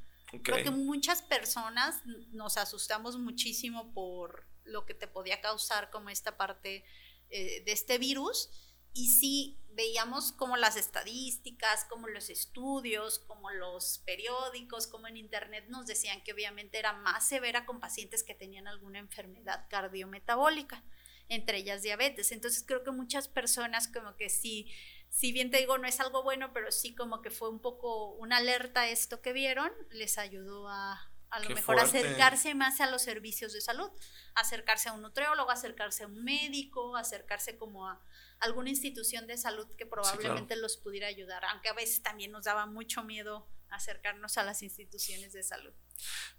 Creo 0.42 0.62
que 0.62 0.70
muchas 0.70 1.22
personas 1.22 2.02
nos 2.32 2.58
asustamos 2.58 3.16
muchísimo 3.16 3.92
por 3.94 4.46
lo 4.64 4.84
que 4.84 4.92
te 4.92 5.08
podía 5.08 5.40
causar 5.40 5.90
como 5.90 6.10
esta 6.10 6.36
parte 6.36 6.84
eh, 7.30 7.62
de 7.64 7.72
este 7.72 7.98
virus 7.98 8.50
y 8.98 9.06
sí 9.06 9.56
veíamos 9.70 10.32
como 10.32 10.56
las 10.56 10.76
estadísticas, 10.76 11.84
como 11.84 12.08
los 12.08 12.30
estudios, 12.30 13.20
como 13.20 13.50
los 13.50 13.98
periódicos, 14.04 14.88
como 14.88 15.06
en 15.06 15.16
internet 15.16 15.66
nos 15.68 15.86
decían 15.86 16.20
que 16.24 16.32
obviamente 16.32 16.80
era 16.80 16.94
más 16.94 17.28
severa 17.28 17.64
con 17.64 17.78
pacientes 17.78 18.24
que 18.24 18.34
tenían 18.34 18.66
alguna 18.66 18.98
enfermedad 18.98 19.66
cardiometabólica, 19.70 20.82
entre 21.28 21.58
ellas 21.58 21.82
diabetes. 21.82 22.32
Entonces 22.32 22.64
creo 22.66 22.82
que 22.82 22.90
muchas 22.90 23.28
personas 23.28 23.86
como 23.86 24.16
que 24.16 24.30
sí, 24.30 24.68
si 25.10 25.30
bien 25.30 25.52
te 25.52 25.58
digo 25.58 25.78
no 25.78 25.86
es 25.86 26.00
algo 26.00 26.24
bueno, 26.24 26.52
pero 26.52 26.72
sí 26.72 26.96
como 26.96 27.22
que 27.22 27.30
fue 27.30 27.48
un 27.48 27.60
poco 27.60 28.14
una 28.14 28.38
alerta 28.38 28.88
esto 28.88 29.22
que 29.22 29.32
vieron, 29.32 29.70
les 29.90 30.18
ayudó 30.18 30.68
a, 30.68 31.07
a 31.30 31.40
lo 31.40 31.50
mejor 31.50 31.78
acercarse 31.78 32.54
más 32.54 32.80
a 32.80 32.90
los 32.90 33.02
servicios 33.02 33.52
de 33.52 33.60
salud, 33.60 33.90
acercarse 34.34 34.88
a 34.88 34.92
un 34.92 35.02
nutriólogo, 35.02 35.50
acercarse 35.50 36.04
a 36.04 36.06
un 36.06 36.24
médico, 36.24 36.96
acercarse 36.96 37.56
como 37.56 37.88
a 37.88 38.00
alguna 38.40 38.70
institución 38.70 39.26
de 39.26 39.36
salud 39.36 39.66
que 39.76 39.86
probablemente 39.86 40.56
los 40.56 40.76
pudiera 40.76 41.08
ayudar, 41.08 41.44
aunque 41.46 41.68
a 41.68 41.74
veces 41.74 42.02
también 42.02 42.30
nos 42.30 42.44
daba 42.44 42.66
mucho 42.66 43.02
miedo 43.02 43.48
acercarnos 43.70 44.38
a 44.38 44.44
las 44.44 44.62
instituciones 44.62 45.32
de 45.32 45.42
salud. 45.42 45.72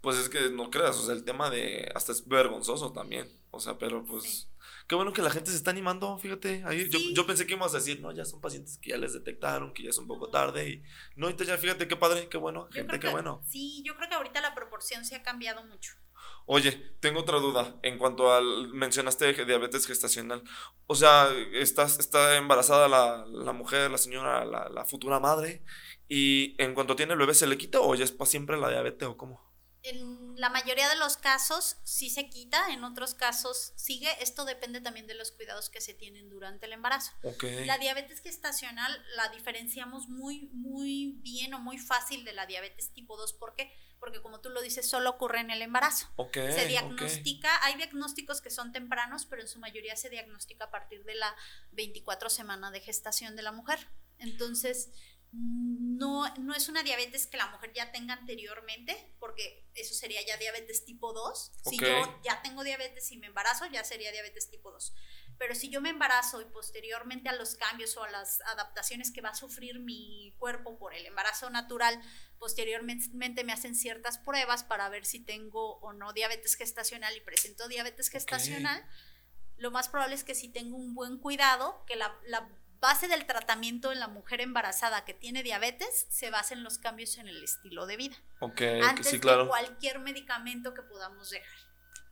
Pues 0.02 0.18
es 0.18 0.30
que 0.30 0.50
no 0.50 0.72
creas, 0.72 0.98
o 0.98 1.06
sea, 1.06 1.14
el 1.14 1.24
tema 1.24 1.50
de 1.50 1.92
hasta 1.94 2.12
es 2.12 2.28
vergonzoso 2.28 2.92
también, 2.92 3.30
o 3.52 3.60
sea, 3.60 3.78
pero 3.78 4.04
pues 4.06 4.49
qué 4.90 4.96
bueno 4.96 5.14
que 5.14 5.22
la 5.22 5.30
gente 5.30 5.52
se 5.52 5.58
está 5.58 5.70
animando, 5.70 6.18
fíjate, 6.18 6.64
ahí 6.66 6.90
yo, 6.90 7.00
yo, 7.14 7.28
pensé 7.28 7.46
que 7.46 7.54
íbamos 7.54 7.74
a 7.76 7.78
decir, 7.78 8.02
no, 8.02 8.12
ya 8.12 8.26
son 8.26 8.42
pacientes 8.42 8.80
que 8.80 8.90
ya 8.90 8.98
les 8.98 9.14
detectaron, 9.14 9.72
que 9.72 9.84
ya 9.84 9.92
es 9.92 9.98
un 10.00 10.08
poco 10.08 10.32
tarde 10.32 10.68
y 10.68 10.84
no, 11.16 11.30
entonces 11.30 11.56
ya 11.56 11.62
fíjate 11.62 11.88
qué 11.88 11.96
padre, 11.96 12.28
qué 12.28 12.38
bueno, 12.38 12.68
gente, 12.72 13.00
qué 13.00 13.08
bueno. 13.08 13.44
Sí, 13.48 13.84
yo 13.86 13.96
creo 13.96 14.10
que 14.10 14.16
ahorita 14.16 14.42
la 14.42 14.56
proporción 14.56 15.06
se 15.06 15.16
ha 15.16 15.22
cambiado 15.22 15.64
mucho. 15.64 15.94
Oye, 16.48 16.72
tengo 17.00 17.20
otra 17.20 17.38
duda 17.38 17.76
en 17.84 18.00
cuanto 18.00 18.34
al. 18.34 18.70
Mencionaste 18.74 19.46
diabetes 19.46 19.86
gestacional. 19.86 20.44
O 20.88 20.96
sea, 20.96 21.30
estás, 21.54 22.00
está 22.00 22.38
embarazada 22.38 22.88
la, 22.88 23.26
la 23.28 23.54
mujer, 23.54 23.92
la 23.92 24.00
señora, 24.00 24.44
la, 24.44 24.68
la, 24.70 24.86
futura 24.86 25.20
madre. 25.20 25.64
Y 26.08 26.56
en 26.58 26.74
cuanto 26.74 26.96
tiene 26.96 27.14
el 27.14 27.20
bebé, 27.20 27.36
¿se 27.36 27.46
le 27.46 27.58
quita 27.58 27.80
o 27.80 27.94
ya 27.94 28.04
es 28.04 28.12
para 28.12 28.30
siempre 28.30 28.58
la 28.58 28.70
diabetes 28.70 29.08
o 29.08 29.16
cómo? 29.16 29.49
En 29.84 30.36
la 30.36 30.50
mayoría 30.50 30.90
de 30.90 30.96
los 30.96 31.16
casos 31.16 31.78
sí 31.84 32.10
se 32.10 32.30
quita, 32.30 32.72
en 32.72 32.84
otros 32.84 33.14
casos 33.14 33.74
sigue. 33.76 34.10
Esto 34.22 34.46
depende 34.46 34.82
también 34.82 35.08
de 35.08 35.14
los 35.14 35.32
cuidados 35.32 35.70
que 35.70 35.80
se 35.80 35.94
tienen 35.94 36.30
durante 36.30 36.66
el 36.66 36.74
embarazo. 36.74 37.12
La 37.66 37.78
diabetes 37.78 38.20
gestacional 38.20 39.06
la 39.16 39.30
diferenciamos 39.30 40.10
muy, 40.10 40.50
muy 40.52 41.20
bien 41.22 41.54
o 41.54 41.60
muy 41.60 41.78
fácil 41.78 42.26
de 42.26 42.34
la 42.34 42.46
diabetes 42.46 42.92
tipo 42.92 43.16
2. 43.16 43.34
¿Por 43.34 43.56
qué? 43.56 43.72
Porque 44.00 44.22
como 44.22 44.40
tú 44.40 44.50
lo 44.50 44.62
dices, 44.62 44.90
solo 44.90 45.10
ocurre 45.12 45.42
en 45.42 45.52
el 45.52 45.62
embarazo. 45.62 46.08
se 46.34 46.68
diagnostica, 46.68 47.50
hay 47.64 47.76
diagnósticos 47.76 48.42
que 48.42 48.50
son 48.50 48.72
tempranos, 48.72 49.26
pero 49.26 49.42
en 49.42 49.48
su 49.48 49.60
mayoría 49.60 49.96
se 49.96 50.10
diagnostica 50.10 50.66
a 50.66 50.72
partir 50.72 51.04
de 51.04 51.16
la 51.16 51.36
24 51.72 52.30
semana 52.30 52.72
de 52.72 52.80
gestación 52.80 53.36
de 53.36 53.44
la 53.44 53.52
mujer. 53.52 53.80
Entonces, 54.20 54.90
no, 55.32 56.34
no 56.38 56.56
es 56.56 56.70
una 56.70 56.82
diabetes 56.82 57.28
que 57.28 57.38
la 57.38 57.48
mujer 57.48 57.72
ya 57.74 57.92
tenga 57.92 58.16
anteriormente, 58.16 59.14
porque 59.20 59.70
eso 59.76 59.94
sería 59.94 60.26
ya 60.26 60.38
diabetes 60.38 60.86
tipo 60.86 61.14
2. 61.14 61.52
Si 61.70 61.78
yo 61.78 62.20
ya 62.24 62.42
tengo 62.42 62.64
diabetes 62.64 63.12
y 63.12 63.18
me 63.18 63.28
embarazo, 63.28 63.68
ya 63.68 63.84
sería 63.84 64.12
diabetes 64.12 64.50
tipo 64.50 64.72
2. 64.72 64.94
Pero 65.38 65.54
si 65.54 65.70
yo 65.70 65.82
me 65.82 65.90
embarazo 65.90 66.42
y 66.42 66.46
posteriormente 66.46 67.30
a 67.30 67.36
los 67.36 67.56
cambios 67.56 67.96
o 67.98 68.04
a 68.04 68.10
las 68.10 68.42
adaptaciones 68.42 69.12
que 69.12 69.22
va 69.22 69.30
a 69.30 69.36
sufrir 69.36 69.80
mi 69.80 70.34
cuerpo 70.40 70.80
por 70.80 70.96
el 70.96 71.06
embarazo 71.06 71.50
natural, 71.50 72.02
posteriormente 72.40 73.44
me 73.44 73.54
hacen 73.54 73.76
ciertas 73.76 74.18
pruebas 74.18 74.64
para 74.64 74.90
ver 74.90 75.06
si 75.06 75.20
tengo 75.20 75.76
o 75.80 75.94
no 75.94 76.12
diabetes 76.12 76.56
gestacional 76.56 77.16
y 77.16 77.22
presento 77.22 77.68
diabetes 77.68 78.10
gestacional, 78.10 78.84
lo 79.60 79.72
más 79.72 79.90
probable 79.90 80.16
es 80.16 80.24
que 80.24 80.36
si 80.36 80.48
tengo 80.48 80.78
un 80.78 80.96
buen 80.96 81.18
cuidado, 81.18 81.84
que 81.86 81.96
la, 81.98 82.18
la 82.26 82.50
base 82.82 83.08
del 83.08 83.26
tratamiento 83.26 83.92
en 83.92 84.00
la 84.00 84.08
mujer 84.08 84.42
embarazada 84.42 85.04
que 85.06 85.14
tiene 85.14 85.44
diabetes 85.44 86.08
se 86.10 86.30
basa 86.30 86.54
en 86.54 86.64
los 86.64 86.78
cambios 86.78 87.18
en 87.18 87.28
el 87.28 87.44
estilo 87.44 87.86
de 87.86 87.98
vida. 87.98 88.16
Ok, 88.40 88.62
Antes 88.84 89.08
sí, 89.08 89.18
de 89.18 89.20
claro. 89.22 89.48
cualquier 89.48 90.00
medicamento 90.00 90.74
que 90.74 90.82
podamos 90.82 91.30
dejar. 91.30 91.60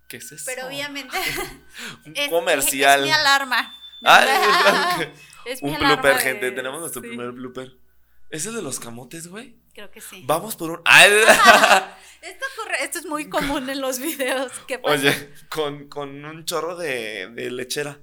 ¿Qué 0.10 0.18
es 0.18 0.32
eso? 0.32 0.44
Pero 0.46 0.68
obviamente 0.68 1.18
Un 2.06 2.14
es, 2.16 2.30
comercial. 2.30 3.00
es 3.02 3.06
mi 3.06 3.12
alarma. 3.12 3.76
Ay, 4.04 4.28
que- 5.46 5.52
Es 5.52 5.64
mi 5.64 5.70
Un 5.70 5.76
alarma 5.78 5.96
blooper, 5.96 6.16
de- 6.18 6.22
gente. 6.24 6.52
Tenemos 6.52 6.80
nuestro 6.82 7.02
sí, 7.02 7.08
primer 7.08 7.32
blooper. 7.32 7.72
¿Es 8.30 8.46
el 8.46 8.56
de 8.56 8.62
los 8.62 8.80
camotes, 8.80 9.28
güey? 9.28 9.56
Creo 9.74 9.90
que 9.92 10.02
sí. 10.02 10.24
Vamos 10.26 10.56
por 10.58 10.72
un. 10.72 10.82
Ay, 10.86 11.12
Esto, 12.22 12.46
ocurre- 12.58 12.82
esto 12.82 13.00
es 13.00 13.06
muy 13.06 13.30
común 13.30 13.70
en 13.70 13.80
los 13.80 14.00
videos. 14.00 14.52
que 14.68 14.80
pasan. 14.80 15.00
Oye, 15.08 15.34
con, 15.50 15.88
con 15.88 16.26
un 16.26 16.44
chorro 16.46 16.76
de, 16.76 17.28
de 17.30 17.52
lechera. 17.52 18.00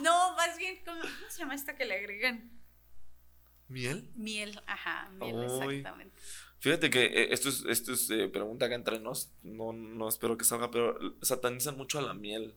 No, 0.00 0.34
más 0.36 0.56
bien, 0.58 0.82
¿cómo, 0.84 1.00
cómo 1.00 1.30
se 1.30 1.38
llama 1.38 1.54
esta 1.54 1.76
que 1.76 1.84
le 1.84 1.94
agregan? 1.96 2.50
¿Miel? 3.68 4.10
Miel, 4.14 4.60
ajá, 4.66 5.08
miel, 5.18 5.42
exactamente. 5.42 6.20
Fíjate 6.58 6.90
que 6.90 7.04
eh, 7.04 7.28
esto 7.32 7.48
es, 7.48 7.64
esto 7.68 7.92
es 7.92 8.10
eh, 8.10 8.28
pregunta 8.28 8.66
acá 8.66 8.74
entre 8.74 8.98
nos. 9.00 9.32
No, 9.42 9.72
no 9.72 10.08
espero 10.08 10.36
que 10.36 10.44
salga, 10.44 10.70
pero 10.70 10.98
satanizan 11.22 11.76
mucho 11.76 11.98
a 11.98 12.02
la 12.02 12.14
miel. 12.14 12.56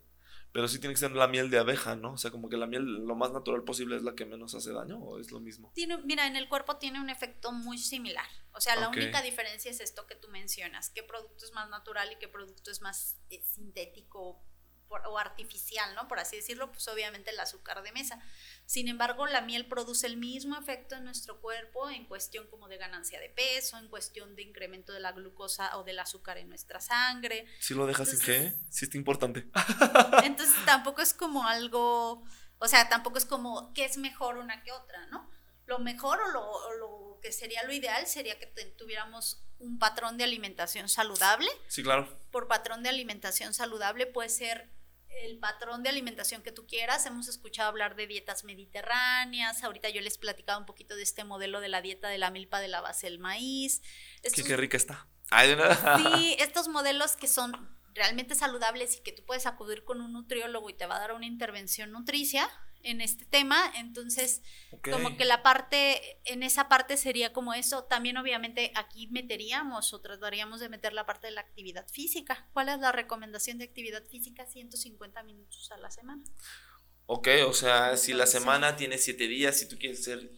Pero 0.51 0.67
sí 0.67 0.79
tiene 0.79 0.95
que 0.95 0.99
ser 0.99 1.11
la 1.11 1.27
miel 1.27 1.51
de 1.51 1.59
abeja, 1.59 1.95
¿no? 1.95 2.13
O 2.13 2.17
sea, 2.17 2.31
como 2.31 2.49
que 2.49 2.57
la 2.57 2.65
miel 2.65 2.83
lo 2.83 3.15
más 3.15 3.31
natural 3.31 3.63
posible 3.63 3.95
es 3.95 4.01
la 4.01 4.15
que 4.15 4.25
menos 4.25 4.55
hace 4.55 4.71
daño, 4.71 4.97
o 4.97 5.19
es 5.19 5.31
lo 5.31 5.39
mismo. 5.39 5.71
Tiene, 5.75 5.99
mira, 5.99 6.25
en 6.25 6.35
el 6.35 6.49
cuerpo 6.49 6.77
tiene 6.77 6.99
un 6.99 7.11
efecto 7.11 7.51
muy 7.51 7.77
similar. 7.77 8.25
O 8.53 8.59
sea, 8.59 8.75
la 8.75 8.89
única 8.89 9.21
diferencia 9.21 9.69
es 9.69 9.79
esto 9.79 10.07
que 10.07 10.15
tú 10.15 10.27
mencionas, 10.29 10.89
qué 10.89 11.03
producto 11.03 11.45
es 11.45 11.53
más 11.53 11.69
natural 11.69 12.11
y 12.11 12.15
qué 12.17 12.27
producto 12.27 12.71
es 12.71 12.81
más 12.81 13.19
eh, 13.29 13.43
sintético 13.43 14.41
por- 14.89 15.05
o 15.07 15.17
artificial, 15.17 15.95
¿no? 15.95 16.09
Por 16.09 16.19
así 16.19 16.35
decirlo, 16.35 16.69
pues 16.71 16.85
obviamente 16.89 17.29
el 17.29 17.39
azúcar 17.39 17.81
de 17.83 17.93
mesa. 17.93 18.19
Sin 18.65 18.89
embargo, 18.89 19.25
la 19.27 19.39
miel 19.41 19.67
produce 19.67 20.05
el 20.07 20.17
mismo 20.17 20.57
efecto 20.57 20.95
en 20.95 21.05
nuestro 21.05 21.39
cuerpo 21.39 21.89
en 21.89 22.05
cuestión 22.05 22.47
como 22.47 22.67
de 22.67 22.75
ganancia 22.77 23.19
de 23.21 23.29
peso, 23.29 23.77
en 23.77 23.87
cuestión 23.87 24.35
de 24.35 24.41
incremento 24.41 24.91
de 24.91 24.99
la 24.99 25.13
glucosa 25.13 25.77
o 25.77 25.83
del 25.85 25.99
azúcar 25.99 26.37
en 26.39 26.49
nuestra 26.49 26.81
sangre. 26.81 27.45
Si 27.59 27.73
lo 27.73 27.85
dejas 27.85 28.11
en 28.13 28.19
qué? 28.19 28.53
Sí 28.69 28.83
está 28.85 28.97
importante. 28.97 29.47
Entonces 30.23 30.55
tampoco 30.65 31.01
es 31.01 31.13
como 31.13 31.47
algo, 31.47 32.23
o 32.57 32.67
sea, 32.67 32.89
tampoco 32.89 33.17
es 33.17 33.25
como 33.25 33.71
que 33.73 33.85
es 33.85 33.97
mejor 33.97 34.37
una 34.37 34.61
que 34.63 34.71
otra, 34.71 35.05
¿no? 35.07 35.29
Lo 35.65 35.77
mejor 35.79 36.19
o 36.19 36.27
lo, 36.31 36.41
o 36.51 36.73
lo 36.73 37.19
que 37.21 37.31
sería 37.31 37.63
lo 37.63 37.71
ideal 37.73 38.07
sería 38.07 38.39
que 38.39 38.47
te- 38.47 38.65
tuviéramos 38.65 39.43
un 39.59 39.77
patrón 39.77 40.17
de 40.17 40.23
alimentación 40.23 40.89
saludable. 40.89 41.49
Sí, 41.67 41.83
claro. 41.83 42.07
Por 42.31 42.47
patrón 42.47 42.81
de 42.81 42.89
alimentación 42.89 43.53
saludable 43.53 44.07
puede 44.07 44.29
ser 44.29 44.69
el 45.23 45.39
patrón 45.39 45.83
de 45.83 45.89
alimentación 45.89 46.41
que 46.43 46.51
tú 46.51 46.65
quieras. 46.67 47.05
Hemos 47.05 47.27
escuchado 47.27 47.69
hablar 47.69 47.95
de 47.95 48.07
dietas 48.07 48.43
mediterráneas. 48.43 49.63
Ahorita 49.63 49.89
yo 49.89 50.01
les 50.01 50.15
he 50.15 50.19
platicado 50.19 50.59
un 50.59 50.65
poquito 50.65 50.95
de 50.95 51.03
este 51.03 51.23
modelo 51.23 51.59
de 51.61 51.69
la 51.69 51.81
dieta 51.81 52.09
de 52.09 52.17
la 52.17 52.31
milpa 52.31 52.59
de 52.59 52.67
la 52.67 52.81
base 52.81 53.07
del 53.07 53.19
maíz. 53.19 53.81
Estos- 54.23 54.45
qué 54.45 54.57
rica 54.57 54.77
está. 54.77 55.07
Sí, 55.97 56.35
estos 56.39 56.67
modelos 56.67 57.15
que 57.15 57.27
son 57.27 57.51
realmente 57.93 58.35
saludables 58.35 58.97
y 58.97 59.01
que 59.03 59.11
tú 59.11 59.23
puedes 59.25 59.45
acudir 59.45 59.83
con 59.83 59.99
un 60.01 60.13
nutriólogo 60.13 60.69
y 60.69 60.73
te 60.73 60.85
va 60.85 60.95
a 60.97 60.99
dar 60.99 61.13
una 61.13 61.25
intervención 61.25 61.91
nutricia 61.91 62.49
en 62.83 63.01
este 63.01 63.25
tema, 63.25 63.71
entonces 63.75 64.41
como 64.89 65.17
que 65.17 65.25
la 65.25 65.43
parte, 65.43 66.01
en 66.25 66.43
esa 66.43 66.69
parte 66.69 66.97
sería 66.97 67.33
como 67.33 67.53
eso, 67.53 67.83
también 67.83 68.17
obviamente 68.17 68.71
aquí 68.75 69.07
meteríamos 69.07 69.93
o 69.93 70.01
trataríamos 70.01 70.59
de 70.59 70.69
meter 70.69 70.93
la 70.93 71.05
parte 71.05 71.27
de 71.27 71.33
la 71.33 71.41
actividad 71.41 71.87
física. 71.89 72.47
¿Cuál 72.53 72.69
es 72.69 72.79
la 72.79 72.91
recomendación 72.91 73.57
de 73.57 73.65
actividad 73.65 74.03
física? 74.05 74.45
150 74.45 75.23
minutos 75.23 75.71
a 75.71 75.77
la 75.77 75.91
semana. 75.91 76.23
Ok, 77.05 77.27
o 77.47 77.53
sea, 77.53 77.97
si 77.97 78.13
la 78.13 78.27
semana 78.27 78.75
tiene 78.75 78.97
7 78.97 79.27
días, 79.27 79.57
si 79.57 79.67
tú 79.67 79.77
quieres 79.77 80.01
hacer 80.01 80.31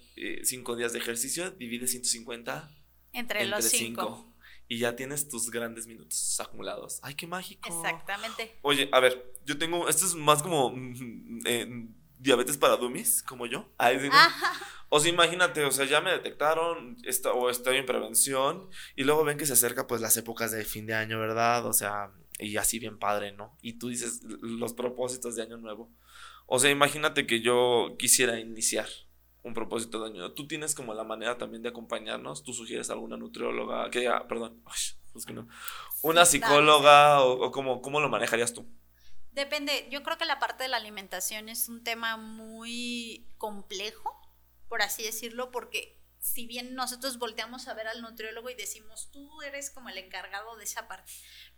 5 0.43 0.75
días 0.75 0.93
de 0.93 0.99
ejercicio, 0.99 1.51
divide 1.51 1.87
150 1.87 2.71
Entre, 3.11 3.41
entre 3.41 3.45
los 3.45 3.65
cinco. 3.65 4.01
5. 4.01 4.31
Y 4.69 4.77
ya 4.79 4.95
tienes 4.95 5.27
tus 5.27 5.51
grandes 5.51 5.85
minutos 5.85 6.39
acumulados. 6.39 6.99
¡Ay, 7.03 7.15
qué 7.15 7.27
mágico! 7.27 7.67
Exactamente. 7.67 8.57
Oye, 8.61 8.87
a 8.93 9.01
ver, 9.01 9.33
yo 9.43 9.57
tengo. 9.57 9.89
Esto 9.89 10.05
es 10.05 10.15
más 10.15 10.41
como. 10.41 10.69
mm, 10.69 11.39
eh, 11.45 11.87
diabetes 12.21 12.57
para 12.57 12.77
dummies, 12.77 13.23
como 13.23 13.45
yo. 13.45 13.65
Ay, 13.77 13.97
digo. 13.97 14.13
O 14.89 14.99
sea, 14.99 15.09
imagínate, 15.11 15.63
o 15.65 15.71
sea, 15.71 15.85
ya 15.85 16.01
me 16.01 16.11
detectaron 16.11 16.97
esta- 17.03 17.31
o 17.33 17.49
estoy 17.49 17.77
en 17.77 17.85
prevención 17.85 18.69
y 18.95 19.03
luego 19.03 19.23
ven 19.23 19.37
que 19.37 19.45
se 19.45 19.53
acerca 19.53 19.87
pues 19.87 20.01
las 20.01 20.17
épocas 20.17 20.51
de 20.51 20.65
fin 20.65 20.85
de 20.85 20.93
año, 20.95 21.19
¿verdad? 21.19 21.65
O 21.65 21.73
sea, 21.73 22.11
y 22.39 22.57
así 22.57 22.77
bien 22.79 22.97
padre, 22.99 23.31
¿no? 23.31 23.55
Y 23.61 23.73
tú 23.73 23.87
dices 23.89 24.21
los 24.41 24.73
propósitos 24.73 25.35
de 25.35 25.43
año 25.43 25.57
nuevo. 25.57 25.89
O 26.45 26.59
sea, 26.59 26.69
imagínate 26.71 27.25
que 27.25 27.39
yo 27.41 27.95
quisiera 27.97 28.37
iniciar 28.39 28.87
un 29.43 29.53
propósito 29.53 30.01
de 30.01 30.07
año 30.09 30.17
nuevo. 30.19 30.33
Tú 30.33 30.45
tienes 30.47 30.75
como 30.75 30.93
la 30.93 31.03
manera 31.05 31.37
también 31.37 31.63
de 31.63 31.69
acompañarnos. 31.69 32.43
Tú 32.43 32.53
sugieres 32.53 32.89
alguna 32.89 33.15
nutrióloga, 33.15 33.89
que 33.89 34.03
ya, 34.03 34.27
perdón, 34.27 34.61
que 35.25 35.33
no. 35.33 35.47
Una 36.01 36.25
psicóloga 36.25 37.21
o, 37.21 37.45
o 37.45 37.51
cómo, 37.51 37.81
cómo 37.81 38.01
lo 38.01 38.09
manejarías 38.09 38.53
tú. 38.53 38.67
Depende, 39.31 39.87
yo 39.89 40.03
creo 40.03 40.17
que 40.17 40.25
la 40.25 40.39
parte 40.39 40.63
de 40.63 40.69
la 40.69 40.77
alimentación 40.77 41.47
es 41.47 41.69
un 41.69 41.83
tema 41.83 42.17
muy 42.17 43.27
complejo, 43.37 44.19
por 44.67 44.81
así 44.81 45.03
decirlo, 45.03 45.51
porque 45.51 46.01
si 46.21 46.45
bien 46.45 46.75
nosotros 46.75 47.17
volteamos 47.17 47.67
a 47.67 47.73
ver 47.73 47.87
al 47.87 48.01
nutriólogo 48.01 48.49
y 48.49 48.55
decimos, 48.55 49.09
tú 49.11 49.41
eres 49.41 49.71
como 49.71 49.89
el 49.89 49.97
encargado 49.97 50.55
de 50.55 50.65
esa 50.65 50.87
parte, 50.87 51.11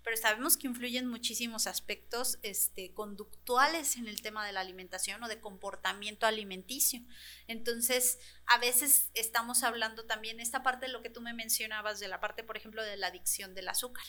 pero 0.03 0.15
sabemos 0.15 0.55
que 0.55 0.67
influyen 0.67 1.07
muchísimos 1.07 1.67
aspectos 1.67 2.39
este, 2.43 2.93
conductuales 2.93 3.97
en 3.97 4.07
el 4.07 4.21
tema 4.21 4.45
de 4.45 4.53
la 4.53 4.61
alimentación 4.61 5.21
o 5.21 5.27
de 5.27 5.41
comportamiento 5.41 6.25
alimenticio. 6.27 7.01
Entonces, 7.47 8.19
a 8.45 8.57
veces 8.59 9.09
estamos 9.15 9.63
hablando 9.63 10.05
también 10.05 10.39
esta 10.39 10.63
parte 10.63 10.85
de 10.85 10.93
lo 10.93 11.01
que 11.01 11.09
tú 11.09 11.21
me 11.21 11.33
mencionabas, 11.33 11.99
de 11.99 12.07
la 12.07 12.21
parte, 12.21 12.43
por 12.43 12.55
ejemplo, 12.55 12.83
de 12.83 12.95
la 12.95 13.07
adicción 13.07 13.55
del 13.55 13.67
azúcar. 13.67 14.05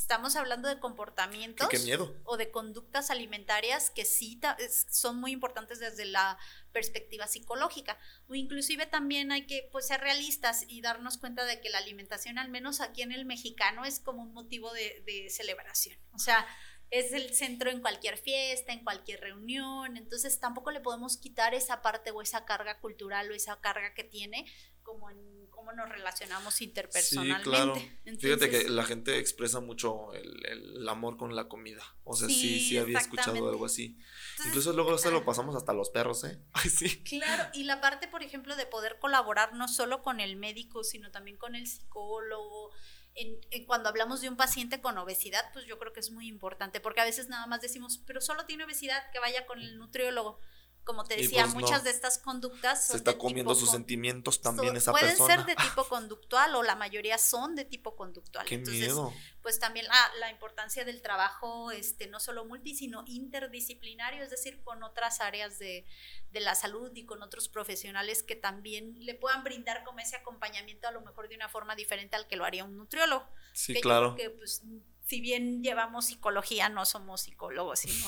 Estamos 0.00 0.34
hablando 0.34 0.66
de 0.66 0.80
comportamientos 0.80 1.68
Qué, 1.68 1.76
qué 1.76 1.82
miedo. 1.84 2.16
o 2.24 2.36
de 2.38 2.50
conductas 2.50 3.10
alimentarias 3.10 3.90
que 3.90 4.06
sí 4.06 4.40
son 4.88 5.20
muy 5.20 5.30
importantes 5.30 5.78
desde 5.78 6.06
la 6.06 6.38
perspectiva 6.72 7.26
psicológica. 7.26 7.98
O 8.26 8.34
inclusive 8.34 8.86
también 8.86 9.30
hay 9.30 9.46
que 9.46 9.68
pues, 9.70 9.86
ser 9.86 10.00
realistas 10.00 10.64
y 10.66 10.80
darnos 10.80 11.18
cuenta 11.18 11.44
de 11.44 11.60
que 11.60 11.68
la 11.68 11.78
alimentación 11.78 12.38
al 12.38 12.48
menos 12.48 12.80
aquí 12.80 13.02
en 13.02 13.12
el 13.12 13.26
mexicano 13.26 13.84
es 13.84 14.00
como 14.00 14.22
un 14.22 14.32
motivo 14.32 14.72
de, 14.72 15.02
de 15.04 15.28
celebración. 15.28 15.98
O 16.12 16.18
sea 16.18 16.46
es 16.90 17.12
el 17.12 17.32
centro 17.34 17.70
en 17.70 17.80
cualquier 17.80 18.16
fiesta, 18.16 18.72
en 18.72 18.82
cualquier 18.82 19.20
reunión, 19.20 19.96
entonces 19.96 20.40
tampoco 20.40 20.72
le 20.72 20.80
podemos 20.80 21.16
quitar 21.16 21.54
esa 21.54 21.82
parte 21.82 22.10
o 22.10 22.20
esa 22.20 22.44
carga 22.44 22.80
cultural 22.80 23.30
o 23.30 23.34
esa 23.34 23.60
carga 23.60 23.94
que 23.94 24.02
tiene 24.02 24.44
como 24.82 25.08
en 25.08 25.46
cómo 25.60 25.72
nos 25.72 25.90
relacionamos 25.90 26.58
interpersonalmente. 26.62 27.44
Sí, 27.44 27.50
claro. 27.50 27.74
Fíjate 28.18 28.48
que 28.48 28.68
la 28.70 28.82
gente 28.84 29.18
expresa 29.18 29.60
mucho 29.60 30.14
el, 30.14 30.46
el 30.46 30.88
amor 30.88 31.18
con 31.18 31.36
la 31.36 31.48
comida. 31.48 31.82
O 32.04 32.16
sea, 32.16 32.28
sí, 32.28 32.34
sí, 32.34 32.60
Sí, 32.70 32.78
había 32.78 32.98
escuchado 32.98 33.46
algo 33.46 33.66
así. 33.66 33.84
entonces, 33.88 34.46
Incluso 34.46 34.72
luego 34.72 34.96
se 34.96 35.10
lo 35.10 35.22
pasamos 35.22 35.54
hasta 35.54 35.74
los 35.74 35.90
perros, 35.90 36.24
¿eh? 36.24 36.40
Ay, 36.54 36.70
sí. 36.70 37.02
Claro, 37.04 37.44
y 37.52 37.64
la 37.64 37.82
parte, 37.82 38.08
por 38.08 38.22
ejemplo, 38.22 38.56
de 38.56 38.64
poder 38.64 38.98
colaborar 38.98 39.52
no 39.52 39.68
solo 39.68 40.02
con 40.02 40.18
el 40.20 40.36
médico, 40.36 40.82
sino 40.82 41.10
también 41.10 41.36
con 41.36 41.54
el 41.54 41.66
psicólogo. 41.66 42.70
En, 43.14 43.36
en 43.50 43.66
cuando 43.66 43.90
hablamos 43.90 44.22
de 44.22 44.30
un 44.30 44.36
paciente 44.36 44.80
con 44.80 44.96
obesidad, 44.96 45.44
pues 45.52 45.66
yo 45.66 45.78
creo 45.78 45.92
que 45.92 46.00
es 46.00 46.10
muy 46.10 46.26
importante, 46.26 46.80
porque 46.80 47.02
a 47.02 47.04
veces 47.04 47.28
nada 47.28 47.46
más 47.46 47.60
decimos, 47.60 48.00
pero 48.06 48.22
solo 48.22 48.46
tiene 48.46 48.64
obesidad, 48.64 49.10
que 49.12 49.18
vaya 49.18 49.44
con 49.44 49.60
el 49.60 49.76
nutriólogo. 49.76 50.40
Como 50.84 51.04
te 51.04 51.16
decía, 51.16 51.42
pues 51.44 51.54
no. 51.54 51.60
muchas 51.60 51.84
de 51.84 51.90
estas 51.90 52.18
conductas 52.18 52.80
Se 52.82 52.88
son 52.88 52.96
está 52.96 53.12
de 53.12 53.18
comiendo 53.18 53.52
tipo 53.52 53.60
sus 53.60 53.68
con- 53.68 53.78
sentimientos 53.78 54.40
también 54.40 54.72
so- 54.72 54.78
esa 54.78 54.90
pueden 54.92 55.08
persona. 55.10 55.36
ser 55.36 55.44
de 55.46 55.54
tipo 55.54 55.84
conductual 55.88 56.54
o 56.56 56.62
la 56.62 56.74
mayoría 56.74 57.16
son 57.18 57.54
de 57.54 57.64
tipo 57.64 57.94
conductual. 57.94 58.44
Qué 58.46 58.56
Entonces, 58.56 58.80
miedo. 58.88 59.12
pues 59.42 59.58
también 59.60 59.86
la, 59.86 60.10
la 60.18 60.30
importancia 60.30 60.84
del 60.84 61.00
trabajo, 61.02 61.70
este, 61.70 62.08
no 62.08 62.18
solo 62.18 62.44
multi, 62.44 62.74
sino 62.74 63.04
interdisciplinario, 63.06 64.22
es 64.22 64.30
decir, 64.30 64.62
con 64.62 64.82
otras 64.82 65.20
áreas 65.20 65.58
de, 65.58 65.86
de 66.32 66.40
la 66.40 66.54
salud 66.54 66.90
y 66.94 67.04
con 67.04 67.22
otros 67.22 67.48
profesionales 67.48 68.22
que 68.22 68.36
también 68.36 68.94
le 69.04 69.14
puedan 69.14 69.44
brindar 69.44 69.84
como 69.84 69.98
ese 70.00 70.16
acompañamiento 70.16 70.88
a 70.88 70.92
lo 70.92 71.00
mejor 71.02 71.28
de 71.28 71.36
una 71.36 71.48
forma 71.48 71.76
diferente 71.76 72.16
al 72.16 72.26
que 72.26 72.36
lo 72.36 72.44
haría 72.44 72.64
un 72.64 72.76
nutriólogo. 72.76 73.26
Sí, 73.52 73.74
que 73.74 73.80
claro. 73.80 74.14
que 74.16 74.30
pues 74.30 74.62
si 75.06 75.20
bien 75.20 75.62
llevamos 75.62 76.06
psicología, 76.06 76.68
no 76.68 76.84
somos 76.84 77.22
psicólogos, 77.22 77.80
sino 77.80 78.06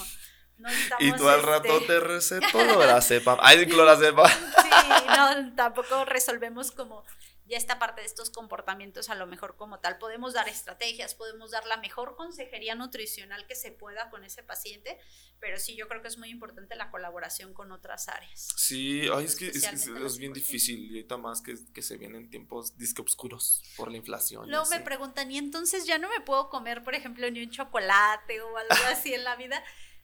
No 0.59 0.69
Y 1.01 1.13
tú 1.13 1.29
al 1.29 1.43
rato 1.43 1.73
este, 1.75 1.87
te 1.87 2.01
receto 2.01 2.65
lo 2.65 2.79
de 2.79 2.87
la 2.87 3.01
cepa. 3.03 3.37
Ay, 3.41 3.67
clorazepam. 3.67 4.29
Sí, 4.31 5.07
no, 5.09 5.55
tampoco 5.57 6.05
resolvemos 6.05 6.71
como 6.71 7.05
ya 7.45 7.57
esta 7.57 7.79
parte 7.81 8.01
de 8.01 8.07
estos 8.07 8.31
comportamientos 8.31 9.11
a 9.11 9.17
lo 9.17 9.27
mejor 9.27 9.57
como 9.57 9.81
tal. 9.81 9.99
Podemos 9.99 10.33
dar 10.33 10.49
estrategias, 10.49 11.15
podemos 11.17 11.51
dar 11.51 11.67
la 11.67 11.77
mejor 11.79 12.15
consejería 12.15 12.77
nutricional 12.77 13.47
que 13.49 13.57
se 13.57 13.73
pueda 13.73 14.09
con 14.11 14.25
ese 14.25 14.45
paciente, 14.45 14.97
pero 15.41 15.59
sí 15.59 15.75
yo 15.75 15.89
creo 15.89 16.01
que 16.01 16.09
es 16.09 16.17
muy 16.19 16.31
importante 16.31 16.77
la 16.77 16.91
colaboración 16.93 17.53
con 17.53 17.73
otras 17.73 18.09
áreas. 18.09 18.49
Sí, 18.57 19.09
ay, 19.13 19.25
es 19.25 19.35
que 19.35 19.49
es, 19.49 19.57
es- 19.65 19.89
es 19.89 20.19
bien 20.19 20.33
difícil. 20.33 20.79
Y 20.85 20.89
ahorita 20.91 21.17
más 21.17 21.43
que, 21.43 21.57
que 21.75 21.83
se 21.83 21.97
vienen 21.97 22.31
tiempos 22.31 22.79
disque 22.79 23.03
oscuros 23.03 23.63
por 23.77 23.91
la 23.91 23.97
inflación. 23.97 24.49
Luego 24.49 24.67
me 24.71 24.79
preguntan, 24.81 25.31
¿y 25.33 25.39
entonces 25.39 25.85
ya 25.85 25.99
no 25.99 26.09
me 26.09 26.21
puedo 26.21 26.49
comer, 26.49 26.85
por 26.85 26.95
ejemplo, 26.95 27.29
ni 27.31 27.43
un 27.43 27.51
chocolate 27.51 28.41
o 28.41 28.57
algo 28.57 28.69
así 28.93 29.13
en 29.15 29.25
la 29.25 29.35
vida? 29.35 29.63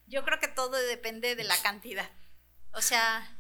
Yo 0.09 0.25
creo 0.25 0.41
que 0.41 0.49
todo 0.49 0.77
depende 0.77 1.37
de 1.37 1.45
la 1.45 1.61
cantidad. 1.63 2.11
O 2.73 2.81
sea, 2.81 3.39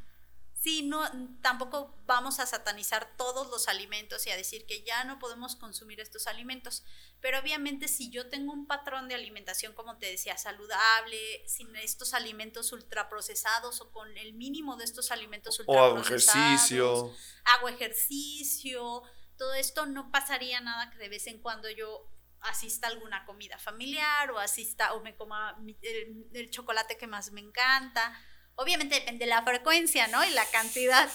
sí, 0.54 0.82
no, 0.82 1.02
tampoco 1.40 1.94
vamos 2.06 2.40
a 2.40 2.46
satanizar 2.46 3.16
todos 3.16 3.48
los 3.48 3.68
alimentos 3.68 4.26
y 4.26 4.30
a 4.30 4.36
decir 4.36 4.66
que 4.66 4.82
ya 4.82 5.04
no 5.04 5.18
podemos 5.18 5.56
consumir 5.56 6.00
estos 6.00 6.26
alimentos. 6.26 6.84
Pero 7.20 7.38
obviamente 7.38 7.88
si 7.88 8.10
yo 8.10 8.28
tengo 8.28 8.52
un 8.52 8.66
patrón 8.66 9.08
de 9.08 9.14
alimentación, 9.14 9.72
como 9.72 9.98
te 9.98 10.06
decía, 10.06 10.36
saludable, 10.36 11.18
sin 11.46 11.74
estos 11.76 12.14
alimentos 12.14 12.72
ultraprocesados 12.72 13.80
o 13.80 13.90
con 13.90 14.16
el 14.16 14.34
mínimo 14.34 14.76
de 14.76 14.84
estos 14.84 15.10
alimentos 15.10 15.60
O 15.66 15.78
hago 15.78 15.96
ultraprocesados, 15.96 16.70
ejercicio. 16.70 17.14
hago 17.44 17.68
ejercicio, 17.68 19.02
todo 19.36 19.54
esto 19.54 19.86
no 19.86 20.10
pasaría 20.10 20.60
nada 20.60 20.90
que 20.90 20.98
de 20.98 21.08
vez 21.08 21.26
en 21.28 21.38
cuando 21.40 21.70
yo 21.70 22.06
asista 22.43 22.86
a 22.86 22.91
alguna 22.91 23.24
comida 23.24 23.59
familiar 23.59 24.30
o 24.30 24.39
asista 24.39 24.95
o 24.95 25.03
me 25.03 25.16
coma 25.16 25.57
el, 25.82 26.26
el 26.32 26.51
chocolate 26.51 26.97
que 26.97 27.07
más 27.07 27.32
me 27.32 27.41
encanta. 27.41 28.18
Obviamente 28.57 28.97
depende 28.97 29.24
de 29.24 29.30
la 29.30 29.43
frecuencia, 29.43 30.09
¿no? 30.09 30.24
Y 30.24 30.30
la 30.30 30.45
cantidad. 30.51 31.09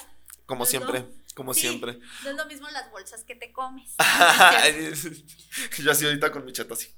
Como 0.46 0.60
no. 0.64 0.66
siempre, 0.66 1.04
como 1.34 1.54
Sí, 1.54 1.60
siempre. 1.62 1.98
No 2.22 2.30
es 2.30 2.36
lo 2.36 2.46
mismo 2.46 2.68
las 2.70 2.90
bolsas 2.90 3.24
que 3.24 3.34
te 3.34 3.52
comes. 3.52 3.94
Yo 5.78 5.90
así 5.90 6.04
ahorita 6.04 6.30
con 6.32 6.44
mi 6.44 6.52
cheto 6.52 6.74
así. 6.74 6.88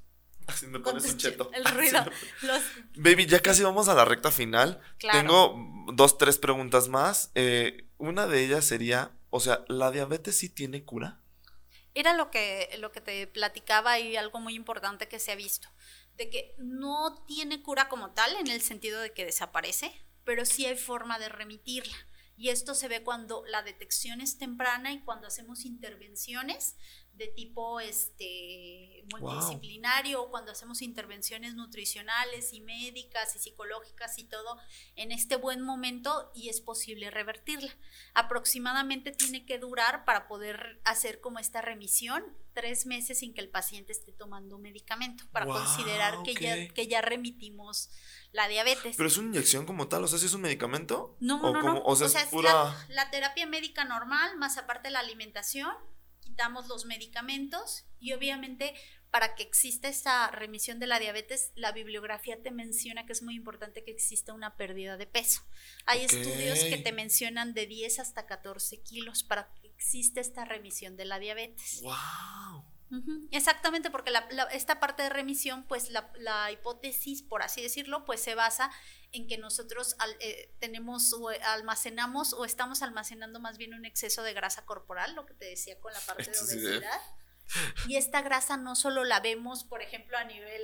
Así 0.47 0.67
me 0.67 0.79
pones 0.79 1.03
un 1.05 1.17
che- 1.17 1.31
cheto. 1.31 1.51
El 1.53 1.65
ruido. 1.65 2.05
Los, 2.43 2.61
Baby, 2.95 3.25
ya 3.25 3.41
casi 3.41 3.63
vamos 3.63 3.89
a 3.89 3.93
la 3.95 4.05
recta 4.05 4.31
final. 4.31 4.81
claro. 4.97 5.19
Tengo 5.19 5.85
dos, 5.93 6.17
tres 6.17 6.37
preguntas 6.37 6.87
más. 6.87 7.31
Eh, 7.35 7.89
una 7.97 8.27
de 8.27 8.45
ellas 8.45 8.63
sería, 8.63 9.11
o 9.29 9.39
sea, 9.41 9.65
¿la 9.67 9.91
diabetes 9.91 10.37
sí 10.37 10.47
tiene 10.49 10.85
cura? 10.85 11.19
Era 11.99 12.13
lo 12.13 12.29
que, 12.29 12.69
lo 12.77 12.91
que 12.91 13.01
te 13.01 13.25
platicaba 13.25 13.97
y 13.97 14.17
algo 14.17 14.39
muy 14.39 14.53
importante 14.53 15.07
que 15.07 15.17
se 15.17 15.31
ha 15.31 15.35
visto, 15.35 15.67
de 16.15 16.29
que 16.29 16.53
no 16.59 17.25
tiene 17.25 17.63
cura 17.63 17.89
como 17.89 18.11
tal 18.11 18.35
en 18.35 18.45
el 18.45 18.61
sentido 18.61 19.01
de 19.01 19.13
que 19.13 19.25
desaparece, 19.25 20.05
pero 20.23 20.45
sí 20.45 20.67
hay 20.67 20.77
forma 20.77 21.17
de 21.17 21.29
remitirla. 21.29 21.97
Y 22.35 22.49
esto 22.49 22.75
se 22.75 22.87
ve 22.87 23.01
cuando 23.01 23.43
la 23.47 23.63
detección 23.63 24.21
es 24.21 24.37
temprana 24.37 24.91
y 24.91 24.99
cuando 24.99 25.25
hacemos 25.25 25.65
intervenciones 25.65 26.75
de 27.17 27.27
tipo 27.27 27.79
este, 27.79 29.03
multidisciplinario 29.11 30.29
cuando 30.29 30.51
hacemos 30.51 30.81
intervenciones 30.81 31.55
nutricionales 31.55 32.53
y 32.53 32.61
médicas 32.61 33.35
y 33.35 33.39
psicológicas 33.39 34.17
y 34.19 34.25
todo 34.25 34.57
en 34.95 35.11
este 35.11 35.35
buen 35.35 35.61
momento 35.61 36.31
y 36.35 36.49
es 36.49 36.61
posible 36.61 37.09
revertirla. 37.09 37.75
Aproximadamente 38.13 39.11
tiene 39.11 39.45
que 39.45 39.57
durar 39.57 40.05
para 40.05 40.27
poder 40.27 40.79
hacer 40.83 41.19
como 41.19 41.39
esta 41.39 41.61
remisión 41.61 42.23
tres 42.53 42.85
meses 42.85 43.19
sin 43.19 43.33
que 43.33 43.41
el 43.41 43.49
paciente 43.49 43.91
esté 43.91 44.11
tomando 44.11 44.57
medicamento 44.57 45.25
para 45.31 45.45
considerar 45.45 46.23
que, 46.23 46.33
ya, 46.33 46.73
que 46.73 46.87
ya 46.87 47.01
remitimos 47.01 47.89
la 48.31 48.47
diabetes. 48.47 48.95
Pero 48.97 49.07
es 49.07 49.17
una 49.17 49.29
inyección 49.29 49.65
como 49.65 49.87
tal, 49.87 50.03
o 50.03 50.07
sea, 50.07 50.17
¿sí 50.17 50.25
es 50.25 50.33
un 50.33 50.41
medicamento? 50.41 51.15
No, 51.19 51.39
¿O 51.41 51.53
no, 51.53 51.61
no. 51.61 51.81
O 51.83 51.95
sea, 51.95 52.07
es 52.07 52.15
es 52.15 52.25
pura... 52.25 52.51
la, 52.51 52.85
la 52.89 53.11
terapia 53.11 53.45
médica 53.45 53.85
normal, 53.85 54.37
más 54.37 54.57
aparte 54.57 54.89
la 54.89 54.99
alimentación, 54.99 55.71
quitamos 56.27 56.67
los 56.67 56.85
medicamentos 56.85 57.85
y 57.99 58.13
obviamente 58.13 58.75
para 59.11 59.35
que 59.35 59.43
exista 59.43 59.87
esta 59.87 60.29
remisión 60.31 60.79
de 60.79 60.87
la 60.87 60.99
diabetes, 60.99 61.51
la 61.55 61.71
bibliografía 61.71 62.41
te 62.43 62.51
menciona 62.51 63.05
que 63.05 63.13
es 63.13 63.23
muy 63.23 63.35
importante 63.35 63.83
que 63.85 63.91
exista 63.91 64.33
una 64.33 64.57
pérdida 64.57 64.97
de 64.97 65.07
peso. 65.07 65.41
Hay 65.85 66.01
estudios 66.01 66.59
que 66.65 66.77
te 66.77 66.91
mencionan 66.91 67.53
de 67.53 67.65
10 67.65 67.99
hasta 67.99 68.25
14 68.25 68.81
kilos 68.81 69.23
para 69.23 69.53
que 69.55 69.67
exista 69.67 70.19
esta 70.19 70.43
remisión 70.43 70.97
de 70.97 71.05
la 71.05 71.19
diabetes. 71.19 71.81
¡Wow! 71.81 72.65
Exactamente, 73.31 73.89
porque 73.91 74.11
la- 74.11 74.27
la- 74.31 74.43
esta 74.45 74.79
parte 74.79 75.03
de 75.03 75.09
remisión, 75.09 75.65
pues 75.67 75.89
la, 75.89 76.11
la 76.19 76.51
hipótesis, 76.51 77.21
por 77.21 77.41
así 77.43 77.61
decirlo, 77.61 78.05
pues 78.05 78.21
se 78.21 78.35
basa 78.35 78.71
en 79.11 79.27
que 79.27 79.37
nosotros 79.37 79.95
al- 79.99 80.15
eh, 80.19 80.53
tenemos 80.59 81.11
o 81.13 81.31
eh, 81.31 81.39
almacenamos 81.43 82.33
o 82.33 82.45
estamos 82.45 82.81
almacenando 82.81 83.39
más 83.39 83.57
bien 83.57 83.73
un 83.73 83.85
exceso 83.85 84.23
de 84.23 84.33
grasa 84.33 84.65
corporal, 84.65 85.15
lo 85.15 85.25
que 85.25 85.33
te 85.33 85.45
decía 85.45 85.79
con 85.79 85.91
la 85.93 85.99
parte 86.01 86.23
de 86.31 86.37
obesidad. 86.39 87.01
Y 87.87 87.95
esta 87.95 88.21
grasa 88.21 88.57
no 88.57 88.75
solo 88.75 89.03
la 89.05 89.19
vemos, 89.21 89.63
por 89.63 89.81
ejemplo, 89.81 90.17
a 90.17 90.23
nivel 90.25 90.61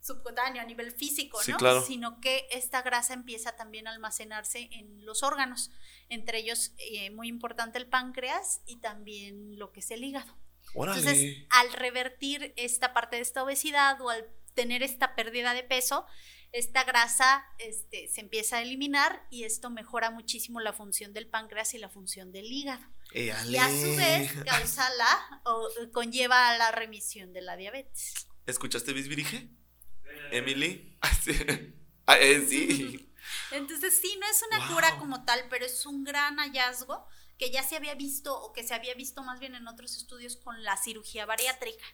subcutáneo, 0.00 0.62
a 0.62 0.64
nivel 0.64 0.92
físico, 0.92 1.40
Sí, 1.42 1.52
¿no? 1.52 1.58
claro. 1.58 1.82
Sino 1.82 2.20
que 2.20 2.46
esta 2.50 2.82
grasa 2.82 3.14
empieza 3.14 3.56
también 3.56 3.86
a 3.88 3.90
almacenarse 3.92 4.68
en 4.72 5.04
los 5.04 5.22
órganos, 5.22 5.70
entre 6.08 6.38
ellos 6.38 6.72
eh, 6.78 7.10
muy 7.10 7.28
importante 7.28 7.78
el 7.78 7.88
páncreas 7.88 8.62
y 8.66 8.76
también 8.80 9.58
lo 9.58 9.70
que 9.72 9.80
es 9.80 9.90
el 9.90 10.04
hígado. 10.04 10.36
¡Órale! 10.74 10.98
Entonces, 11.00 11.36
al 11.50 11.72
revertir 11.72 12.52
esta 12.56 12.92
parte 12.92 13.16
de 13.16 13.22
esta 13.22 13.42
obesidad 13.42 14.00
o 14.00 14.10
al 14.10 14.26
tener 14.54 14.82
esta 14.82 15.14
pérdida 15.14 15.54
de 15.54 15.62
peso, 15.62 16.06
esta 16.52 16.84
grasa 16.84 17.44
este, 17.58 18.08
se 18.08 18.20
empieza 18.20 18.56
a 18.56 18.62
eliminar 18.62 19.26
y 19.30 19.44
esto 19.44 19.70
mejora 19.70 20.10
muchísimo 20.10 20.60
la 20.60 20.72
función 20.72 21.12
del 21.12 21.28
páncreas 21.28 21.74
y 21.74 21.78
la 21.78 21.88
función 21.88 22.32
del 22.32 22.46
hígado. 22.46 22.84
Y 23.14 23.30
a 23.30 23.38
su 23.68 23.96
vez 23.96 24.32
causa 24.44 24.88
la 24.96 25.40
o 25.44 25.68
conlleva 25.92 26.48
a 26.50 26.58
la 26.58 26.70
remisión 26.72 27.32
de 27.32 27.40
la 27.42 27.56
diabetes. 27.56 28.26
¿Escuchaste 28.46 28.92
Bisbirige? 28.92 29.48
¿Emily? 30.30 30.96
Ah, 31.00 31.10
sí. 31.22 31.32
Ah, 32.06 32.18
eh, 32.18 32.44
sí. 32.48 33.12
Entonces, 33.50 33.98
sí, 34.00 34.18
no 34.20 34.26
es 34.26 34.42
una 34.50 34.58
Wow. 34.66 34.74
cura 34.74 34.98
como 34.98 35.24
tal, 35.24 35.44
pero 35.50 35.64
es 35.66 35.84
un 35.86 36.02
gran 36.04 36.36
hallazgo 36.38 37.06
que 37.38 37.50
ya 37.50 37.62
se 37.62 37.76
había 37.76 37.94
visto 37.94 38.38
o 38.38 38.52
que 38.52 38.64
se 38.64 38.74
había 38.74 38.94
visto 38.94 39.22
más 39.22 39.38
bien 39.38 39.54
en 39.54 39.68
otros 39.68 39.96
estudios 39.96 40.36
con 40.36 40.62
la 40.64 40.76
cirugía 40.76 41.24
bariátrica. 41.24 41.84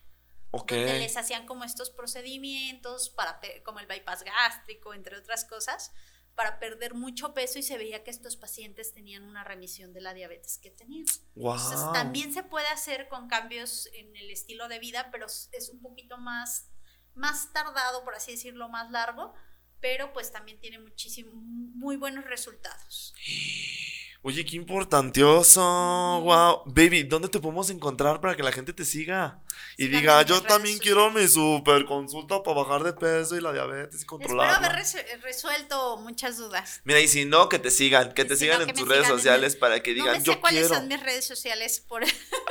Ok. 0.51 0.71
donde 0.71 1.01
les 1.01 1.17
hacían 1.17 1.47
como 1.47 1.65
estos 1.65 1.91
procedimientos 1.91 3.11
para 3.11 3.41
como 3.65 3.81
el 3.81 3.87
bypass 3.87 4.23
gástrico, 4.23 4.95
entre 4.95 5.19
otras 5.19 5.45
cosas, 5.45 5.91
para 6.37 6.61
perder 6.61 6.95
mucho 6.95 7.35
peso 7.35 7.59
y 7.59 7.65
se 7.65 7.77
veía 7.77 8.05
que 8.05 8.13
estos 8.13 8.37
pacientes 8.37 8.93
tenían 8.93 9.25
una 9.25 9.43
remisión 9.43 9.93
de 9.93 10.01
la 10.01 10.15
diabetes 10.15 10.59
que 10.59 10.71
tenían. 10.71 11.07
Entonces, 11.35 11.81
¡Wow! 11.81 11.93
también 11.93 12.33
se 12.33 12.45
puede 12.45 12.69
hacer 12.69 13.09
con 13.09 13.27
cambios 13.27 13.89
en 13.95 14.15
el 14.15 14.31
estilo 14.31 14.69
de 14.69 14.79
vida, 14.79 15.09
pero 15.11 15.27
es 15.27 15.49
es 15.53 15.71
un 15.71 15.81
poquito 15.83 16.19
más 16.19 16.71
más 17.15 17.53
tardado, 17.53 18.05
por 18.05 18.15
así 18.15 18.33
decirlo, 18.33 18.69
más 18.69 18.93
largo, 18.93 19.35
pero 19.81 20.13
pues 20.13 20.31
también 20.31 20.61
tiene 20.61 20.79
muchísimo 20.79 21.33
muy 21.35 21.97
buenos 21.97 22.25
resultados. 22.27 23.13
Oye, 24.27 24.43
qué 24.47 24.57
importantioso. 24.57 25.61
Wow. 25.61 26.63
Baby, 26.65 27.03
¿dónde 27.03 27.29
te 27.29 27.41
podemos 27.41 27.69
encontrar 27.69 28.23
para 28.23 28.35
que 28.35 28.43
la 28.43 28.53
gente 28.53 28.73
te 28.73 28.85
siga? 28.87 29.43
Y 29.77 29.89
diga, 29.89 30.23
yo 30.23 30.41
también 30.43 30.79
quiero 30.79 31.11
mi 31.11 31.27
sociales". 31.29 31.33
super 31.35 31.85
consulta 31.85 32.43
para 32.43 32.63
bajar 32.63 32.85
de 32.85 32.95
peso 32.95 33.37
y 33.37 33.43
la 33.43 33.53
diabetes 33.53 33.93
y 33.93 33.97
Espero 33.99 34.07
controlarla. 34.09 34.67
haber 34.69 34.83
resu- 34.83 35.21
resuelto 35.21 35.99
muchas 35.99 36.39
dudas. 36.39 36.81
Mira, 36.85 37.01
y 37.01 37.09
si 37.09 37.27
no, 37.27 37.51
que 37.51 37.59
te 37.59 37.71
sigan, 37.71 38.13
que 38.15 38.23
Y 38.23 38.27
te 38.27 38.35
si 38.37 38.45
sigan 38.45 38.63
no, 38.63 38.69
en 38.69 38.75
tus 38.75 38.89
redes 38.89 39.05
sigan 39.05 39.19
sociales 39.19 39.57
para 39.57 39.83
que 39.83 39.91
No 39.91 39.97
digan, 40.05 40.13
me 40.15 40.21
sé 40.21 40.25
yo 40.27 40.41
cuáles 40.41 40.61
quiero. 40.69 40.75
son 40.77 40.89
mis 40.89 41.03
redes 41.03 41.27
sociales 41.27 41.81
por, 41.87 42.03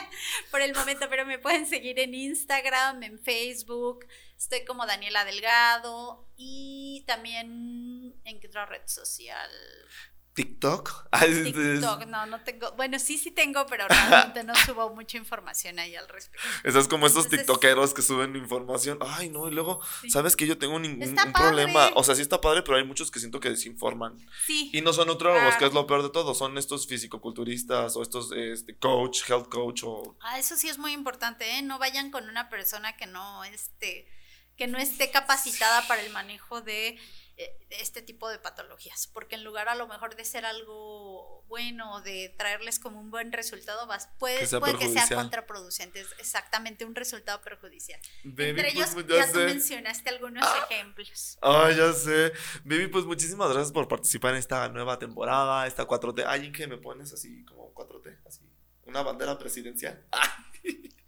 por 0.52 0.60
el 0.60 0.72
momento, 0.72 1.06
pero 1.10 1.26
me 1.26 1.38
pueden 1.40 1.66
seguir 1.66 1.98
en 1.98 2.14
Instagram, 2.14 3.02
en 3.02 3.18
Facebook. 3.18 4.06
Estoy 4.38 4.64
como 4.64 4.86
Daniela 4.86 5.24
Delgado 5.24 6.28
y 6.36 7.04
también 7.08 8.14
en 8.24 8.40
qué 8.40 8.46
otra 8.46 8.66
red 8.66 8.82
social. 8.86 9.50
TikTok. 10.34 11.08
Ay, 11.10 11.44
TikTok, 11.52 12.06
no, 12.06 12.26
no 12.26 12.40
tengo. 12.42 12.72
Bueno, 12.72 12.98
sí, 12.98 13.18
sí 13.18 13.30
tengo, 13.30 13.66
pero 13.66 13.86
realmente 13.88 14.44
no 14.44 14.54
subo 14.54 14.94
mucha 14.94 15.18
información 15.18 15.78
ahí 15.78 15.94
al 15.94 16.08
respecto. 16.08 16.46
Estás 16.64 16.88
como 16.88 17.06
estos 17.06 17.24
Entonces- 17.26 17.46
tiktokeros 17.46 17.94
que 17.94 18.02
suben 18.02 18.34
información. 18.36 18.98
Ay, 19.02 19.28
no, 19.28 19.48
y 19.48 19.50
luego, 19.52 19.80
Sí. 20.00 20.10
¿sabes 20.10 20.36
que 20.36 20.46
Yo 20.46 20.58
tengo 20.58 20.78
Está 20.80 21.24
un 21.26 21.32
problema. 21.32 21.90
O 21.94 22.02
sea, 22.04 22.14
sí 22.14 22.22
está 22.22 22.40
padre, 22.40 22.62
pero 22.62 22.76
hay 22.78 22.84
muchos 22.84 23.10
que 23.10 23.18
siento 23.20 23.40
que 23.40 23.50
desinforman. 23.50 24.18
Sí. 24.46 24.70
Y 24.72 24.80
no 24.80 24.92
son 24.92 25.08
nutriólogos, 25.08 25.52
que 25.52 25.58
Claro. 25.58 25.66
es 25.68 25.74
lo 25.74 25.86
peor 25.86 26.02
de 26.02 26.10
todo. 26.10 26.34
Son 26.34 26.56
estos 26.58 26.86
fisicoculturistas 26.86 27.96
o 27.96 28.02
estos 28.02 28.32
este, 28.32 28.76
coach, 28.76 29.28
health 29.28 29.48
coach 29.48 29.82
o 29.84 30.16
Ah, 30.20 30.38
eso 30.38 30.56
sí 30.56 30.68
es 30.68 30.78
muy 30.78 30.92
importante, 30.92 31.58
¿eh? 31.58 31.62
No 31.62 31.78
vayan 31.78 32.10
con 32.10 32.28
una 32.28 32.48
persona 32.48 32.96
que 32.96 33.06
no 33.06 33.44
este 33.44 34.06
que 34.56 34.66
no 34.66 34.78
esté 34.78 35.10
capacitada 35.10 35.86
para 35.88 36.02
el 36.02 36.12
manejo 36.12 36.60
de 36.60 36.98
este 37.70 38.02
tipo 38.02 38.28
de 38.28 38.38
patologías, 38.38 39.08
porque 39.08 39.36
en 39.36 39.44
lugar 39.44 39.68
a 39.68 39.74
lo 39.74 39.86
mejor 39.86 40.16
de 40.16 40.24
ser 40.24 40.44
algo 40.44 41.42
bueno, 41.48 42.00
de 42.02 42.34
traerles 42.38 42.78
como 42.78 43.00
un 43.00 43.10
buen 43.10 43.32
resultado, 43.32 43.86
vas, 43.86 44.08
puede, 44.18 44.38
Que 44.38 44.46
sea 44.46 44.60
puede 44.60 44.78
que 44.78 44.88
sea 44.88 45.08
contraproducente, 45.08 46.00
es 46.00 46.08
exactamente 46.18 46.84
un 46.84 46.94
resultado 46.94 47.40
perjudicial. 47.42 48.00
Baby, 48.24 48.50
Entre 48.50 48.70
ellos 48.70 48.90
pues, 48.92 49.06
ya 49.06 49.26
ya 49.26 49.32
tú 49.32 49.38
mencionaste 49.40 50.08
algunos 50.10 50.46
ejemplos. 50.68 51.38
Ay, 51.42 51.76
ya 51.76 51.92
sé. 51.92 52.32
Baby, 52.64 52.88
pues 52.88 53.04
muchísimas 53.04 53.50
gracias 53.50 53.72
por 53.72 53.88
participar 53.88 54.32
en 54.32 54.38
esta 54.38 54.68
nueva 54.68 54.98
temporada, 54.98 55.66
esta 55.66 55.86
4T. 55.86 56.24
Ay, 56.26 56.46
¿en 56.46 56.52
qué 56.52 56.66
me 56.66 56.78
pones 56.78 57.12
así 57.12 57.44
como 57.44 57.74
4T? 57.74 58.18
Así, 58.26 58.40
una 58.84 59.02
bandera 59.02 59.38
presidencial. 59.38 60.04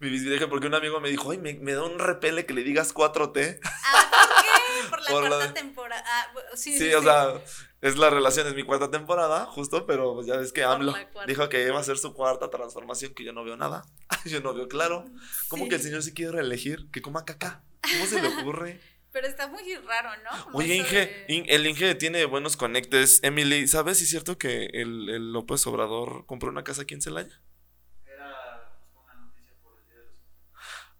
Mi 0.00 0.38
porque 0.48 0.66
un 0.66 0.74
amigo 0.74 1.00
me 1.00 1.08
dijo, 1.08 1.30
ay, 1.30 1.38
me, 1.38 1.54
me 1.54 1.72
da 1.74 1.84
un 1.84 1.98
repele 1.98 2.46
que 2.46 2.54
le 2.54 2.64
digas 2.64 2.92
4T. 2.92 3.60
Ah, 3.62 4.10
¿por 4.10 4.42
qué? 4.42 4.53
Por 4.90 5.00
la 5.02 5.10
Por 5.10 5.28
cuarta 5.28 5.54
temporada. 5.54 6.02
Ah, 6.06 6.26
sí, 6.54 6.72
Sí, 6.72 6.78
sí, 6.88 6.94
o 6.94 6.98
sí. 7.00 7.04
sea, 7.04 7.34
es 7.80 7.96
la 7.96 8.10
relación, 8.10 8.46
es 8.46 8.54
mi 8.54 8.62
cuarta 8.62 8.90
temporada, 8.90 9.46
justo, 9.46 9.86
pero 9.86 10.14
pues 10.14 10.26
ya 10.26 10.36
ves 10.36 10.52
que 10.52 10.64
AMLO 10.64 10.94
dijo 11.26 11.48
que 11.48 11.66
iba 11.66 11.78
a 11.78 11.84
ser 11.84 11.98
su 11.98 12.14
cuarta 12.14 12.50
transformación, 12.50 13.14
que 13.14 13.24
yo 13.24 13.32
no 13.32 13.44
veo 13.44 13.56
nada. 13.56 13.84
yo 14.24 14.40
no 14.40 14.54
veo 14.54 14.68
claro. 14.68 15.04
¿Cómo 15.48 15.68
que 15.68 15.76
el 15.76 15.82
señor 15.82 16.02
sí 16.02 16.12
quiere 16.14 16.32
reelegir? 16.32 16.90
Que 16.92 17.02
coma 17.02 17.24
caca. 17.24 17.62
¿Cómo 17.82 18.06
se 18.06 18.20
le 18.22 18.28
ocurre? 18.28 18.80
Pero 19.12 19.28
está 19.28 19.46
muy 19.46 19.62
raro, 19.76 20.10
¿no? 20.24 20.44
Como 20.46 20.58
Oye, 20.58 20.74
Inge, 20.74 20.96
de- 21.06 21.24
In- 21.28 21.44
el 21.46 21.64
Inge 21.68 21.94
tiene 21.94 22.24
buenos 22.24 22.56
conectes. 22.56 23.20
Emily, 23.22 23.68
¿sabes 23.68 23.98
si 23.98 24.04
es 24.04 24.10
cierto 24.10 24.38
que 24.38 24.64
el, 24.72 25.08
el 25.08 25.32
López 25.32 25.64
Obrador 25.68 26.26
compró 26.26 26.48
una 26.50 26.64
casa 26.64 26.82
aquí 26.82 26.94
en 26.94 27.00
Celaya? 27.00 27.40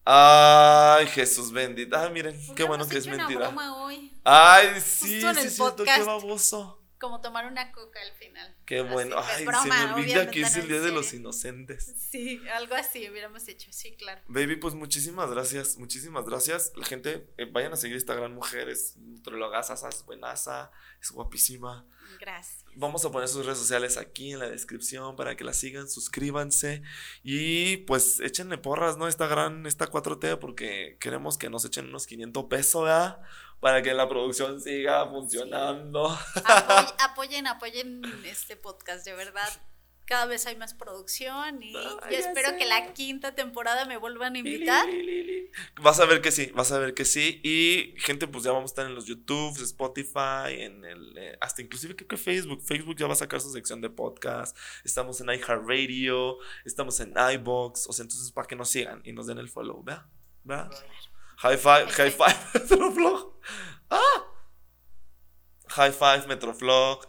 Ay, 0.04 1.06
Jesús 1.06 1.50
bendito. 1.50 1.96
Ah, 1.96 2.10
miren, 2.10 2.38
qué 2.54 2.64
bueno 2.64 2.86
que 2.86 2.98
es 2.98 3.06
mentira. 3.06 3.48
hoy, 3.76 4.12
Ay, 4.22 4.80
sí, 4.80 5.20
sí, 5.20 5.50
cierto, 5.50 5.84
qué 5.84 6.02
baboso. 6.02 6.83
Como 6.98 7.20
tomar 7.20 7.46
una 7.46 7.72
coca 7.72 8.00
al 8.00 8.12
final. 8.12 8.54
Qué 8.66 8.80
Así, 8.80 8.92
bueno. 8.92 9.16
pues, 9.16 9.28
Ay, 9.28 9.38
se 9.38 9.44
broma, 9.44 9.86
me 9.86 9.92
olvida 9.94 10.30
que 10.30 10.40
es 10.42 10.56
el 10.56 10.68
Día 10.68 10.80
de 10.80 10.92
los. 10.92 11.14
Inocentes. 11.14 11.94
Sí, 11.96 12.40
algo 12.54 12.74
así 12.74 13.08
hubiéramos 13.08 13.46
hecho, 13.48 13.72
sí, 13.72 13.92
claro. 13.96 14.20
Baby, 14.26 14.56
pues 14.56 14.74
muchísimas 14.74 15.30
gracias, 15.30 15.76
muchísimas 15.76 16.24
gracias. 16.24 16.72
La 16.76 16.84
gente, 16.84 17.26
eh, 17.36 17.44
vayan 17.50 17.72
a 17.72 17.76
seguir 17.76 17.96
esta 17.96 18.14
gran 18.14 18.34
mujer, 18.34 18.68
es 18.68 18.96
es 19.88 20.04
buenaza, 20.06 20.70
es 21.00 21.10
guapísima. 21.10 21.86
Gracias. 22.20 22.64
Vamos 22.76 23.04
a 23.04 23.10
poner 23.10 23.28
sus 23.28 23.44
redes 23.46 23.58
sociales 23.58 23.96
aquí 23.96 24.32
en 24.32 24.40
la 24.40 24.48
descripción 24.48 25.16
para 25.16 25.36
que 25.36 25.44
la 25.44 25.52
sigan, 25.52 25.88
suscríbanse 25.88 26.82
y 27.22 27.78
pues 27.78 28.20
échenle 28.20 28.58
porras, 28.58 28.96
¿no? 28.96 29.06
Esta 29.06 29.26
gran, 29.26 29.66
esta 29.66 29.90
4T 29.90 30.38
porque 30.38 30.96
queremos 31.00 31.38
que 31.38 31.50
nos 31.50 31.64
echen 31.64 31.88
unos 31.88 32.06
500 32.06 32.44
pesos, 32.46 32.84
¿verdad? 32.84 33.20
Para 33.60 33.82
que 33.82 33.94
la 33.94 34.08
producción 34.08 34.60
siga 34.60 35.08
funcionando. 35.08 36.08
Apoy- 36.08 36.94
apoyen, 37.00 37.46
apoyen 37.46 38.02
este 38.24 38.56
podcast, 38.56 39.04
de 39.06 39.14
verdad. 39.14 39.48
Cada 40.06 40.26
vez 40.26 40.44
hay 40.46 40.54
más 40.56 40.74
producción 40.74 41.62
y 41.62 41.72
yo 41.72 41.98
espero 42.10 42.50
sé. 42.50 42.56
que 42.58 42.66
la 42.66 42.92
quinta 42.92 43.34
temporada 43.34 43.86
me 43.86 43.96
vuelvan 43.96 44.34
a 44.34 44.38
invitar. 44.38 44.86
Vas 45.80 45.98
a 45.98 46.04
ver 46.04 46.20
que 46.20 46.30
sí, 46.30 46.52
vas 46.54 46.72
a 46.72 46.78
ver 46.78 46.92
que 46.92 47.06
sí. 47.06 47.40
Y 47.42 47.94
gente, 48.02 48.28
pues 48.28 48.44
ya 48.44 48.52
vamos 48.52 48.70
a 48.70 48.72
estar 48.72 48.84
en 48.86 48.94
los 48.94 49.06
YouTube, 49.06 49.58
Spotify, 49.62 50.60
en 50.60 50.84
el, 50.84 51.16
eh, 51.16 51.38
hasta 51.40 51.62
inclusive 51.62 51.96
creo 51.96 52.06
que 52.06 52.18
Facebook. 52.18 52.60
Facebook 52.62 52.96
ya 52.98 53.06
va 53.06 53.14
a 53.14 53.16
sacar 53.16 53.40
su 53.40 53.50
sección 53.50 53.80
de 53.80 53.88
podcast. 53.88 54.54
Estamos 54.84 55.22
en 55.22 55.28
iHeartRadio, 55.30 56.36
estamos 56.66 57.00
en 57.00 57.14
iBox. 57.16 57.86
O 57.88 57.94
sea, 57.94 58.02
entonces 58.02 58.30
para 58.30 58.46
que 58.46 58.56
nos 58.56 58.68
sigan 58.68 59.00
y 59.06 59.12
nos 59.14 59.26
den 59.26 59.38
el 59.38 59.48
follow, 59.48 59.82
¿vea? 59.82 60.06
¿Vea? 60.42 60.68
High 61.38 61.56
five, 61.58 61.90
high 61.90 62.10
five, 62.10 62.36
Metroflog. 62.54 63.34
¡Ah! 63.90 64.24
High 65.68 65.92
five, 65.92 66.26
Metroflog. 66.26 67.04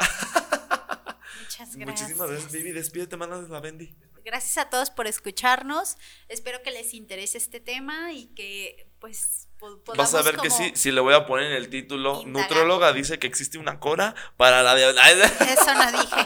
Muchas 1.41 1.75
gracias. 1.75 1.77
Muchísimas 1.85 2.29
gracias, 2.29 2.51
baby. 2.51 2.71
Despídete, 2.71 3.17
manas 3.17 3.49
la 3.49 3.59
Bendy. 3.59 3.95
Gracias 4.25 4.57
a 4.57 4.69
todos 4.71 4.89
por 4.89 5.05
escucharnos. 5.05 5.97
Espero 6.29 6.63
que 6.63 6.71
les 6.71 6.95
interese 6.95 7.37
este 7.37 7.59
tema 7.59 8.11
y 8.11 8.33
que 8.33 8.91
pues 9.05 9.97
Vas 9.97 10.13
a 10.13 10.21
ver 10.21 10.37
que 10.37 10.49
sí, 10.49 10.71
si 10.75 10.91
le 10.91 11.01
voy 11.01 11.13
a 11.13 11.25
poner 11.25 11.51
en 11.51 11.53
el 11.57 11.69
título. 11.69 12.21
Indagar. 12.21 12.49
Nutróloga 12.49 12.93
dice 12.93 13.17
que 13.19 13.27
existe 13.27 13.57
una 13.57 13.79
cora 13.79 14.13
para 14.37 14.61
la 14.63 14.75
diabetes. 14.75 15.31
Eso 15.41 15.73
no 15.73 15.91
dije. 15.91 16.25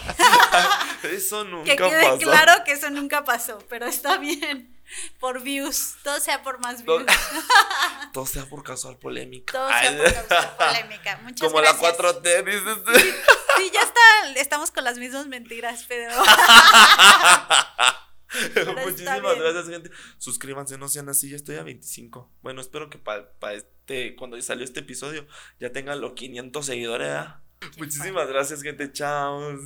Eso 1.15 1.43
nunca 1.45 1.71
que 1.71 1.77
quede 1.77 2.03
pasó. 2.03 2.17
claro 2.17 2.63
que 2.65 2.73
eso 2.73 2.89
nunca 2.89 3.23
pasó, 3.23 3.59
pero 3.69 3.86
está 3.86 4.17
bien. 4.17 4.77
Por 5.19 5.41
views, 5.41 5.95
todo 6.03 6.19
sea 6.19 6.43
por 6.43 6.59
más 6.59 6.84
views. 6.84 7.05
todo 8.13 8.25
sea 8.25 8.45
por 8.45 8.63
casual 8.63 8.97
polémica. 8.97 9.53
Todo 9.53 9.69
sea 9.69 9.95
por 9.95 10.13
causar 10.27 10.57
polémica. 10.73 11.19
Muchas 11.23 11.39
Como 11.47 11.61
gracias. 11.61 11.82
la 11.82 11.97
4T, 11.97 12.43
dices. 12.43 12.77
Sí, 13.57 13.71
ya 13.73 13.82
está, 13.82 14.01
estamos 14.36 14.71
con 14.71 14.84
las 14.84 14.97
mismas 14.97 15.27
mentiras, 15.27 15.86
pero 15.88 16.11
Muchísimas 18.86 19.38
gracias, 19.38 19.69
gente. 19.69 19.91
Suscríbanse, 20.17 20.77
no 20.77 20.88
sean 20.88 21.09
así. 21.09 21.30
Ya 21.30 21.36
estoy 21.36 21.55
a 21.55 21.63
25. 21.63 22.32
Bueno, 22.41 22.61
espero 22.61 22.89
que 22.89 22.97
para 22.97 23.53
este, 23.53 24.15
cuando 24.15 24.39
salió 24.41 24.63
este 24.63 24.82
episodio, 24.82 25.25
ya 25.59 25.71
tengan 25.71 26.01
los 26.01 26.13
500 26.13 26.65
seguidores. 26.65 27.07
¿verdad? 27.07 27.41
Muchísimas 27.77 28.27
gracias, 28.27 28.61
gente. 28.61 28.91
Chao. 28.91 29.57